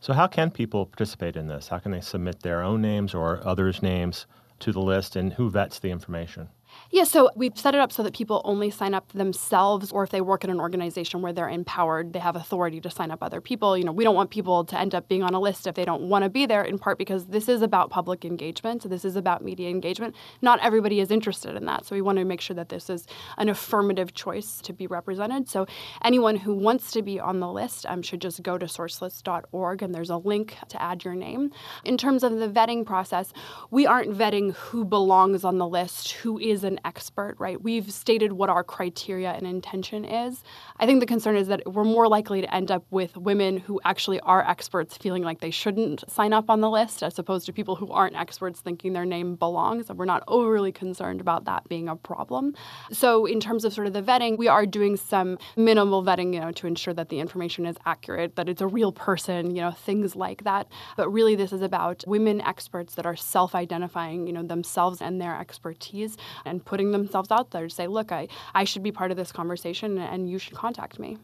So, 0.00 0.12
how 0.12 0.26
can 0.26 0.50
people 0.50 0.86
participate 0.86 1.36
in 1.36 1.46
this? 1.46 1.68
How 1.68 1.78
can 1.78 1.92
they 1.92 2.00
submit 2.00 2.40
their 2.40 2.62
own 2.62 2.82
names 2.82 3.14
or 3.14 3.40
others' 3.46 3.82
names 3.82 4.26
to 4.60 4.72
the 4.72 4.80
list, 4.80 5.16
and 5.16 5.32
who 5.32 5.50
vets 5.50 5.78
the 5.78 5.90
information? 5.90 6.48
Yeah, 6.90 7.02
so 7.04 7.30
we've 7.34 7.56
set 7.58 7.74
it 7.74 7.80
up 7.80 7.90
so 7.90 8.04
that 8.04 8.14
people 8.14 8.40
only 8.44 8.70
sign 8.70 8.94
up 8.94 9.12
themselves, 9.12 9.90
or 9.90 10.04
if 10.04 10.10
they 10.10 10.20
work 10.20 10.44
in 10.44 10.50
an 10.50 10.60
organization 10.60 11.20
where 11.20 11.32
they're 11.32 11.48
empowered, 11.48 12.12
they 12.12 12.20
have 12.20 12.36
authority 12.36 12.80
to 12.80 12.90
sign 12.90 13.10
up 13.10 13.22
other 13.22 13.40
people. 13.40 13.76
You 13.76 13.84
know, 13.84 13.92
we 13.92 14.04
don't 14.04 14.14
want 14.14 14.30
people 14.30 14.64
to 14.64 14.78
end 14.78 14.94
up 14.94 15.08
being 15.08 15.24
on 15.24 15.34
a 15.34 15.40
list 15.40 15.66
if 15.66 15.74
they 15.74 15.84
don't 15.84 16.08
want 16.08 16.22
to 16.22 16.28
be 16.28 16.46
there, 16.46 16.62
in 16.62 16.78
part 16.78 16.96
because 16.96 17.26
this 17.26 17.48
is 17.48 17.60
about 17.60 17.90
public 17.90 18.24
engagement. 18.24 18.82
So 18.82 18.88
this 18.88 19.04
is 19.04 19.16
about 19.16 19.42
media 19.42 19.68
engagement. 19.68 20.14
Not 20.42 20.60
everybody 20.62 21.00
is 21.00 21.10
interested 21.10 21.56
in 21.56 21.64
that. 21.66 21.86
So 21.86 21.96
we 21.96 22.02
want 22.02 22.18
to 22.18 22.24
make 22.24 22.40
sure 22.40 22.54
that 22.54 22.68
this 22.68 22.88
is 22.88 23.06
an 23.36 23.48
affirmative 23.48 24.14
choice 24.14 24.60
to 24.62 24.72
be 24.72 24.86
represented. 24.86 25.48
So 25.48 25.66
anyone 26.04 26.36
who 26.36 26.54
wants 26.54 26.92
to 26.92 27.02
be 27.02 27.18
on 27.18 27.40
the 27.40 27.50
list 27.50 27.84
um, 27.86 28.00
should 28.00 28.20
just 28.20 28.42
go 28.44 28.58
to 28.58 28.66
sourcelist.org 28.66 29.82
and 29.82 29.92
there's 29.92 30.10
a 30.10 30.18
link 30.18 30.56
to 30.68 30.80
add 30.80 31.04
your 31.04 31.14
name. 31.14 31.50
In 31.84 31.98
terms 31.98 32.22
of 32.22 32.38
the 32.38 32.48
vetting 32.48 32.86
process, 32.86 33.32
we 33.70 33.86
aren't 33.86 34.16
vetting 34.16 34.54
who 34.54 34.84
belongs 34.84 35.42
on 35.44 35.58
the 35.58 35.66
list, 35.66 36.12
who 36.12 36.38
is 36.38 36.62
an 36.62 36.75
expert, 36.84 37.36
right? 37.38 37.60
We've 37.60 37.92
stated 37.92 38.32
what 38.32 38.48
our 38.48 38.64
criteria 38.64 39.32
and 39.32 39.46
intention 39.46 40.04
is. 40.04 40.42
I 40.78 40.86
think 40.86 41.00
the 41.00 41.06
concern 41.06 41.36
is 41.36 41.48
that 41.48 41.62
we're 41.72 41.84
more 41.84 42.08
likely 42.08 42.40
to 42.40 42.54
end 42.54 42.70
up 42.70 42.84
with 42.90 43.16
women 43.16 43.58
who 43.58 43.80
actually 43.84 44.20
are 44.20 44.46
experts 44.48 44.96
feeling 44.96 45.22
like 45.22 45.40
they 45.40 45.50
shouldn't 45.50 46.08
sign 46.10 46.32
up 46.32 46.50
on 46.50 46.60
the 46.60 46.70
list 46.70 47.02
as 47.02 47.18
opposed 47.18 47.46
to 47.46 47.52
people 47.52 47.76
who 47.76 47.90
aren't 47.90 48.16
experts 48.16 48.60
thinking 48.60 48.92
their 48.92 49.04
name 49.04 49.36
belongs. 49.36 49.88
And 49.88 49.98
we're 49.98 50.04
not 50.04 50.22
overly 50.28 50.72
concerned 50.72 51.20
about 51.20 51.44
that 51.44 51.68
being 51.68 51.88
a 51.88 51.96
problem. 51.96 52.54
So, 52.92 53.26
in 53.26 53.40
terms 53.40 53.64
of 53.64 53.72
sort 53.72 53.86
of 53.86 53.92
the 53.92 54.02
vetting, 54.02 54.36
we 54.38 54.48
are 54.48 54.66
doing 54.66 54.96
some 54.96 55.38
minimal 55.56 56.02
vetting, 56.02 56.34
you 56.34 56.40
know, 56.40 56.52
to 56.52 56.66
ensure 56.66 56.94
that 56.94 57.08
the 57.08 57.20
information 57.20 57.66
is 57.66 57.76
accurate, 57.86 58.36
that 58.36 58.48
it's 58.48 58.60
a 58.60 58.66
real 58.66 58.92
person, 58.92 59.54
you 59.54 59.62
know, 59.62 59.70
things 59.70 60.16
like 60.16 60.44
that. 60.44 60.68
But 60.96 61.10
really, 61.10 61.34
this 61.36 61.52
is 61.52 61.62
about 61.62 62.04
women 62.06 62.40
experts 62.40 62.94
that 62.96 63.06
are 63.06 63.16
self 63.16 63.54
identifying, 63.54 64.26
you 64.26 64.32
know, 64.32 64.42
themselves 64.42 65.00
and 65.00 65.20
their 65.20 65.38
expertise 65.38 66.16
and 66.44 66.64
putting 66.66 66.92
themselves 66.92 67.30
out 67.30 67.52
there 67.52 67.66
to 67.68 67.74
say, 67.74 67.86
look, 67.86 68.12
I, 68.12 68.28
I 68.54 68.64
should 68.64 68.82
be 68.82 68.92
part 68.92 69.10
of 69.10 69.16
this 69.16 69.32
conversation 69.32 69.96
and 69.96 70.28
you 70.28 70.38
should 70.38 70.54
contact 70.54 70.98
me. 70.98 71.16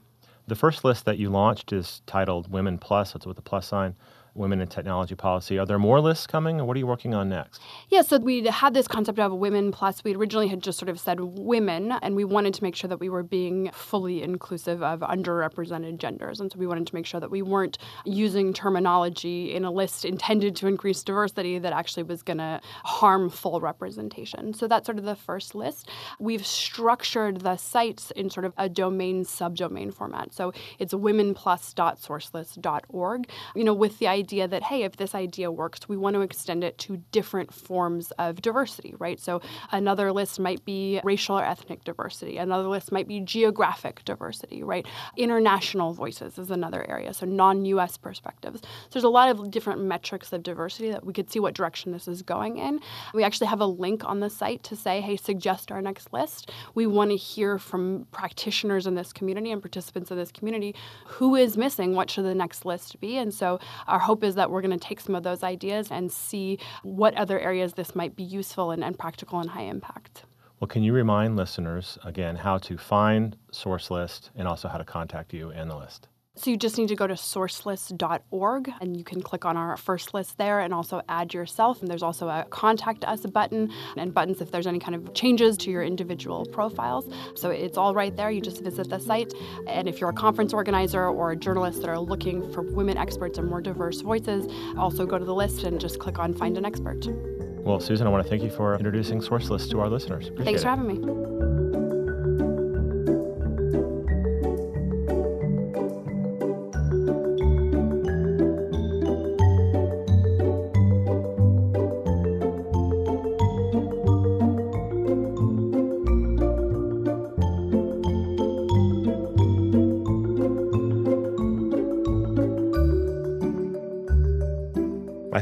The 0.47 0.55
first 0.55 0.85
list 0.85 1.05
that 1.05 1.19
you 1.19 1.29
launched 1.29 1.73
is 1.73 2.01
titled 2.07 2.51
Women 2.51 2.79
Plus, 2.79 3.13
that's 3.13 3.27
with 3.27 3.39
a 3.39 3.43
plus 3.43 3.67
sign 3.67 3.95
women 4.35 4.61
in 4.61 4.69
technology 4.69 5.15
policy. 5.15 5.59
Are 5.59 5.67
there 5.67 5.79
more 5.79 6.01
lists 6.01 6.27
coming, 6.27 6.59
and 6.59 6.67
what 6.67 6.75
are 6.77 6.79
you 6.79 6.87
working 6.87 7.13
on 7.15 7.29
next? 7.29 7.61
Yeah, 7.89 8.01
so 8.03 8.19
we 8.19 8.47
had 8.47 8.73
this 8.73 8.89
concept 8.89 9.19
of 9.19 9.31
women 9.33 9.73
plus. 9.73 10.03
We 10.03 10.15
originally 10.15 10.49
had 10.49 10.63
just 10.63 10.79
sort 10.79 10.89
of 10.89 10.99
said 10.99 11.21
women, 11.21 11.93
and 12.03 12.17
we 12.17 12.25
wanted 12.25 12.55
to 12.55 12.63
make 12.63 12.75
sure 12.75 12.89
that 12.89 12.99
we 12.99 13.11
were 13.11 13.23
being 13.23 13.71
fully 13.73 14.23
inclusive 14.23 14.83
of 14.83 15.01
underrepresented 15.01 15.99
genders. 15.99 16.41
And 16.41 16.51
so 16.51 16.59
we 16.59 16.67
wanted 16.67 16.87
to 16.87 16.95
make 16.95 17.05
sure 17.05 17.21
that 17.21 17.31
we 17.31 17.43
weren't 17.43 17.77
using 18.07 18.55
terminology 18.55 19.55
in 19.55 19.67
a 19.67 19.71
list 19.71 20.07
intended 20.07 20.57
to 20.57 20.67
increase 20.67 21.03
diversity 21.03 21.59
that 21.59 21.75
actually 21.75 22.05
was 22.05 22.23
going 22.23 22.39
to 22.39 22.59
harm 22.85 23.29
full 23.29 23.61
representation. 23.61 24.55
So 24.55 24.67
that's 24.67 24.87
sort 24.87 24.97
of 24.99 25.05
the 25.05 25.17
first 25.17 25.55
list. 25.55 25.91
We've 26.19 26.47
structured 26.47 27.43
the 27.43 27.59
sites 27.59 28.11
in 28.13 28.31
sort 28.31 28.47
of 28.47 28.55
a 28.57 28.71
domain 28.71 29.25
subdomain 29.25 29.93
format. 29.93 30.33
So 30.33 30.55
it's 30.79 30.95
womenplus.sourcelist.org, 30.95 33.29
you 33.55 33.65
know, 33.65 33.75
with 33.75 33.99
the 33.99 34.09
idea 34.09 34.22
idea 34.23 34.47
that, 34.47 34.63
hey, 34.63 34.83
if 34.85 34.97
this 34.97 35.15
idea 35.15 35.51
works, 35.51 35.89
we 35.89 35.97
want 35.97 36.15
to 36.15 36.21
extend 36.21 36.63
it 36.63 36.79
to 36.79 37.03
different 37.11 37.53
forms 37.53 38.13
of 38.13 38.41
diversity, 38.41 38.95
right? 38.99 39.19
So 39.19 39.41
another 39.73 40.13
list 40.13 40.39
might 40.39 40.65
be 40.65 41.01
racial 41.03 41.39
or 41.39 41.45
ethnic 41.45 41.83
diversity, 41.85 42.37
another 42.37 42.69
list 42.69 42.93
might 42.93 43.09
be 43.09 43.19
geographic 43.21 44.05
diversity, 44.05 44.63
right? 44.63 44.87
International 45.17 45.93
voices 45.93 46.39
is 46.39 46.51
another 46.51 46.89
area, 46.89 47.13
so 47.13 47.27
non 47.27 47.65
US 47.65 47.97
perspectives. 47.97 48.61
So 48.61 48.91
there's 48.93 49.05
a 49.05 49.09
lot 49.21 49.29
of 49.29 49.51
different 49.51 49.81
metrics 49.83 50.33
of 50.33 50.43
diversity 50.43 50.91
that 50.93 51.05
we 51.05 51.13
could 51.13 51.31
see 51.33 51.41
what 51.41 51.55
direction 51.55 51.91
this 51.93 52.07
is 52.07 52.23
going 52.23 52.59
in. 52.59 52.81
We 53.15 53.25
actually 53.25 53.49
have 53.49 53.61
a 53.61 53.67
link 53.67 54.05
on 54.05 54.21
the 54.21 54.31
site 54.31 54.63
to 54.65 54.77
say, 54.77 55.01
hey, 55.01 55.17
suggest 55.17 55.73
our 55.73 55.83
next 55.83 56.13
list. 56.13 56.51
We 56.75 56.87
want 56.87 57.11
to 57.11 57.17
hear 57.17 57.59
from 57.59 58.07
practitioners 58.13 58.87
in 58.87 58.95
this 58.95 59.13
community 59.13 59.51
and 59.51 59.61
participants 59.61 60.11
in 60.11 60.17
this 60.17 60.31
community 60.31 60.75
who 61.07 61.35
is 61.35 61.57
missing, 61.57 61.95
what 61.95 62.11
should 62.11 62.25
the 62.25 62.35
next 62.35 62.65
list 62.65 63.01
be? 63.01 63.17
And 63.17 63.33
so 63.33 63.59
our 63.87 63.99
hope 63.99 64.12
is 64.23 64.35
that 64.35 64.51
we're 64.51 64.63
going 64.63 64.79
to 64.79 64.89
take 64.89 65.01
some 65.01 65.15
of 65.15 65.23
those 65.23 65.43
ideas 65.43 65.91
and 65.91 66.11
see 66.11 66.59
what 66.83 67.15
other 67.15 67.39
areas 67.39 67.75
this 67.75 67.95
might 67.95 68.17
be 68.17 68.23
useful 68.23 68.71
and, 68.71 68.83
and 68.85 68.99
practical 68.99 69.41
and 69.41 69.51
high 69.51 69.63
impact. 69.63 70.25
Well, 70.61 70.69
can 70.69 70.83
you 70.83 70.93
remind 70.93 71.37
listeners 71.37 71.99
again 72.05 72.37
how 72.37 72.59
to 72.59 72.79
find 72.79 73.37
Source 73.51 73.91
List 73.91 74.31
and 74.37 74.47
also 74.47 74.69
how 74.69 74.79
to 74.79 74.85
contact 74.85 75.33
you 75.33 75.51
and 75.51 75.69
the 75.69 75.77
list? 75.77 76.09
So 76.35 76.51
you 76.51 76.57
just 76.57 76.79
need 76.79 76.89
to 76.89 76.97
go 76.97 77.07
to 77.07 77.13
sourcelist.org 77.13 78.73
and 78.81 78.97
you 78.97 79.05
can 79.05 79.21
click 79.21 79.45
on 79.45 79.59
our 79.59 79.77
first 79.77 80.15
list 80.15 80.39
there 80.39 80.61
and 80.61 80.73
also 80.73 81.03
add 81.09 81.35
yourself. 81.35 81.83
And 81.83 81.91
there's 81.91 82.03
also 82.03 82.29
a 82.29 82.47
contact 82.49 83.05
us 83.05 83.27
button 83.27 83.71
and 83.99 84.15
buttons 84.15 84.41
if 84.41 84.51
there's 84.51 84.67
any 84.67 84.79
kind 84.79 84.95
of 84.95 85.13
changes 85.13 85.59
to 85.59 85.71
your 85.71 85.83
individual 85.83 86.47
profiles. 86.47 87.07
So 87.35 87.51
it's 87.51 87.77
all 87.77 87.95
right 87.95 88.17
there. 88.17 88.31
You 88.31 88.41
just 88.41 88.63
visit 88.63 88.89
the 88.89 88.99
site. 88.99 89.35
And 89.67 89.87
if 89.87 90.01
you're 90.01 90.11
a 90.11 90.15
conference 90.15 90.55
organizer 90.55 91.07
or 91.07 91.33
a 91.33 91.37
journalist 91.37 91.83
that 91.83 91.91
are 91.91 92.01
looking 92.01 92.51
for 92.51 92.63
women 92.63 92.97
experts 92.97 93.37
and 93.37 93.47
more 93.47 93.61
diverse 93.61 94.01
voices, 94.01 94.51
also 94.79 95.05
go 95.05 95.19
to 95.19 95.25
the 95.27 95.35
list 95.35 95.65
and 95.65 95.79
just 95.79 95.99
click 95.99 96.19
on 96.19 96.33
find 96.33 96.57
an 96.57 96.65
expert. 96.65 97.07
Well, 97.63 97.79
Susan, 97.79 98.07
I 98.07 98.11
want 98.11 98.25
to 98.25 98.31
thank 98.31 98.43
you 98.43 98.51
for 98.51 98.75
introducing 98.75 99.21
Source 99.21 99.51
List 99.51 99.71
to 99.73 99.81
our 99.81 99.89
listeners. 99.89 100.29
Appreciate 100.29 100.45
Thanks 100.47 100.63
for 100.63 100.69
it. 100.69 100.77
having 100.77 101.73
me. 101.73 101.82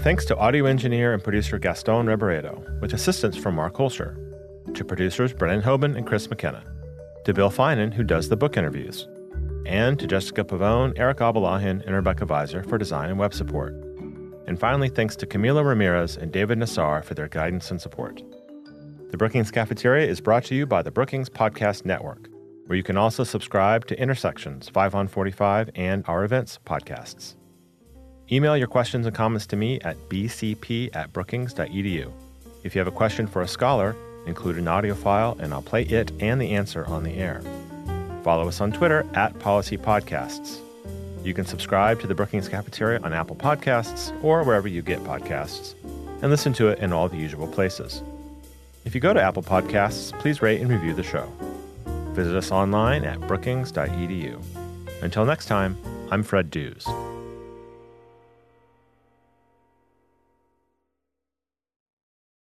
Thanks 0.03 0.25
to 0.25 0.37
audio 0.39 0.65
engineer 0.65 1.13
and 1.13 1.23
producer 1.23 1.59
Gaston 1.59 2.07
Reboredo, 2.07 2.81
with 2.81 2.95
assistance 2.95 3.37
from 3.37 3.55
Mark 3.55 3.75
Holscher, 3.75 4.17
to 4.73 4.83
producers 4.83 5.35
Brennan 5.35 5.61
Hoban 5.61 5.95
and 5.95 6.07
Chris 6.07 6.31
McKenna, 6.31 6.65
to 7.27 7.35
Bill 7.35 7.51
Finan, 7.51 7.93
who 7.93 8.03
does 8.03 8.31
the 8.31 8.37
book 8.37 8.57
interviews, 8.57 9.07
and 9.67 9.99
to 9.99 10.07
Jessica 10.07 10.43
Pavone, 10.43 10.95
Eric 10.97 11.19
Abalahin, 11.19 11.85
and 11.85 11.95
Rebecca 11.95 12.25
Viser 12.25 12.67
for 12.67 12.79
design 12.79 13.11
and 13.11 13.19
web 13.19 13.35
support. 13.35 13.75
And 14.47 14.59
finally, 14.59 14.89
thanks 14.89 15.17
to 15.17 15.27
Camila 15.27 15.63
Ramirez 15.63 16.17
and 16.17 16.33
David 16.33 16.59
Nassar 16.59 17.05
for 17.05 17.13
their 17.13 17.29
guidance 17.29 17.71
and 17.71 17.79
support. 17.79 18.23
The 19.11 19.19
Brookings 19.19 19.51
Cafeteria 19.51 20.09
is 20.09 20.23
brought 20.23 20.45
to 20.47 20.55
you 20.55 20.65
by 20.65 20.81
the 20.81 20.91
Brookings 20.91 21.29
Podcast 21.29 21.85
Network, 21.85 22.31
where 22.65 22.77
you 22.77 22.83
can 22.83 22.97
also 22.97 23.23
subscribe 23.23 23.87
to 23.89 24.01
Intersections 24.01 24.71
5 24.71 24.95
on 24.95 25.09
45 25.09 25.69
and 25.75 26.05
our 26.09 26.25
events 26.25 26.59
podcasts. 26.65 27.35
Email 28.33 28.57
your 28.57 28.69
questions 28.69 29.07
and 29.07 29.15
comments 29.15 29.47
to 29.47 29.57
me 29.57 29.81
at 29.81 29.97
bcp 30.09 30.95
at 30.95 31.13
brookings.edu. 31.13 32.13
If 32.63 32.75
you 32.75 32.79
have 32.79 32.87
a 32.87 32.93
question 32.93 33.27
for 33.27 33.43
a 33.43 33.49
scholar, 33.49 33.97
include 34.27 34.57
an 34.57 34.69
audio 34.69 34.95
file 34.95 35.37
and 35.41 35.53
I'll 35.53 35.63
play 35.63 35.83
it 35.83 36.13
and 36.21 36.41
the 36.41 36.53
answer 36.53 36.87
on 36.87 37.03
the 37.03 37.15
air. 37.15 37.43
Follow 38.23 38.47
us 38.47 38.61
on 38.61 38.71
Twitter 38.71 39.05
at 39.15 39.37
Policy 39.41 39.77
Podcasts. 39.77 40.59
You 41.25 41.35
can 41.35 41.45
subscribe 41.45 42.01
to 42.01 42.07
the 42.07 42.15
Brookings 42.15 42.49
Cafeteria 42.49 43.01
on 43.01 43.13
Apple 43.13 43.37
Podcasts 43.37 44.13
or 44.23 44.45
wherever 44.45 44.69
you 44.69 44.81
get 44.81 45.01
podcasts, 45.01 45.75
and 46.23 46.31
listen 46.31 46.53
to 46.55 46.69
it 46.69 46.79
in 46.79 46.93
all 46.93 47.09
the 47.09 47.17
usual 47.17 47.49
places. 47.49 48.03
If 48.85 48.95
you 48.95 49.01
go 49.01 49.13
to 49.13 49.21
Apple 49.21 49.43
Podcasts, 49.43 50.19
please 50.21 50.41
rate 50.41 50.61
and 50.61 50.71
review 50.71 50.95
the 50.95 51.03
show. 51.03 51.31
Visit 52.13 52.37
us 52.37 52.51
online 52.51 53.05
at 53.05 53.21
brookings.edu. 53.21 54.43
Until 55.03 55.25
next 55.25 55.47
time, 55.47 55.77
I'm 56.11 56.23
Fred 56.23 56.51
Dews. 56.51 56.87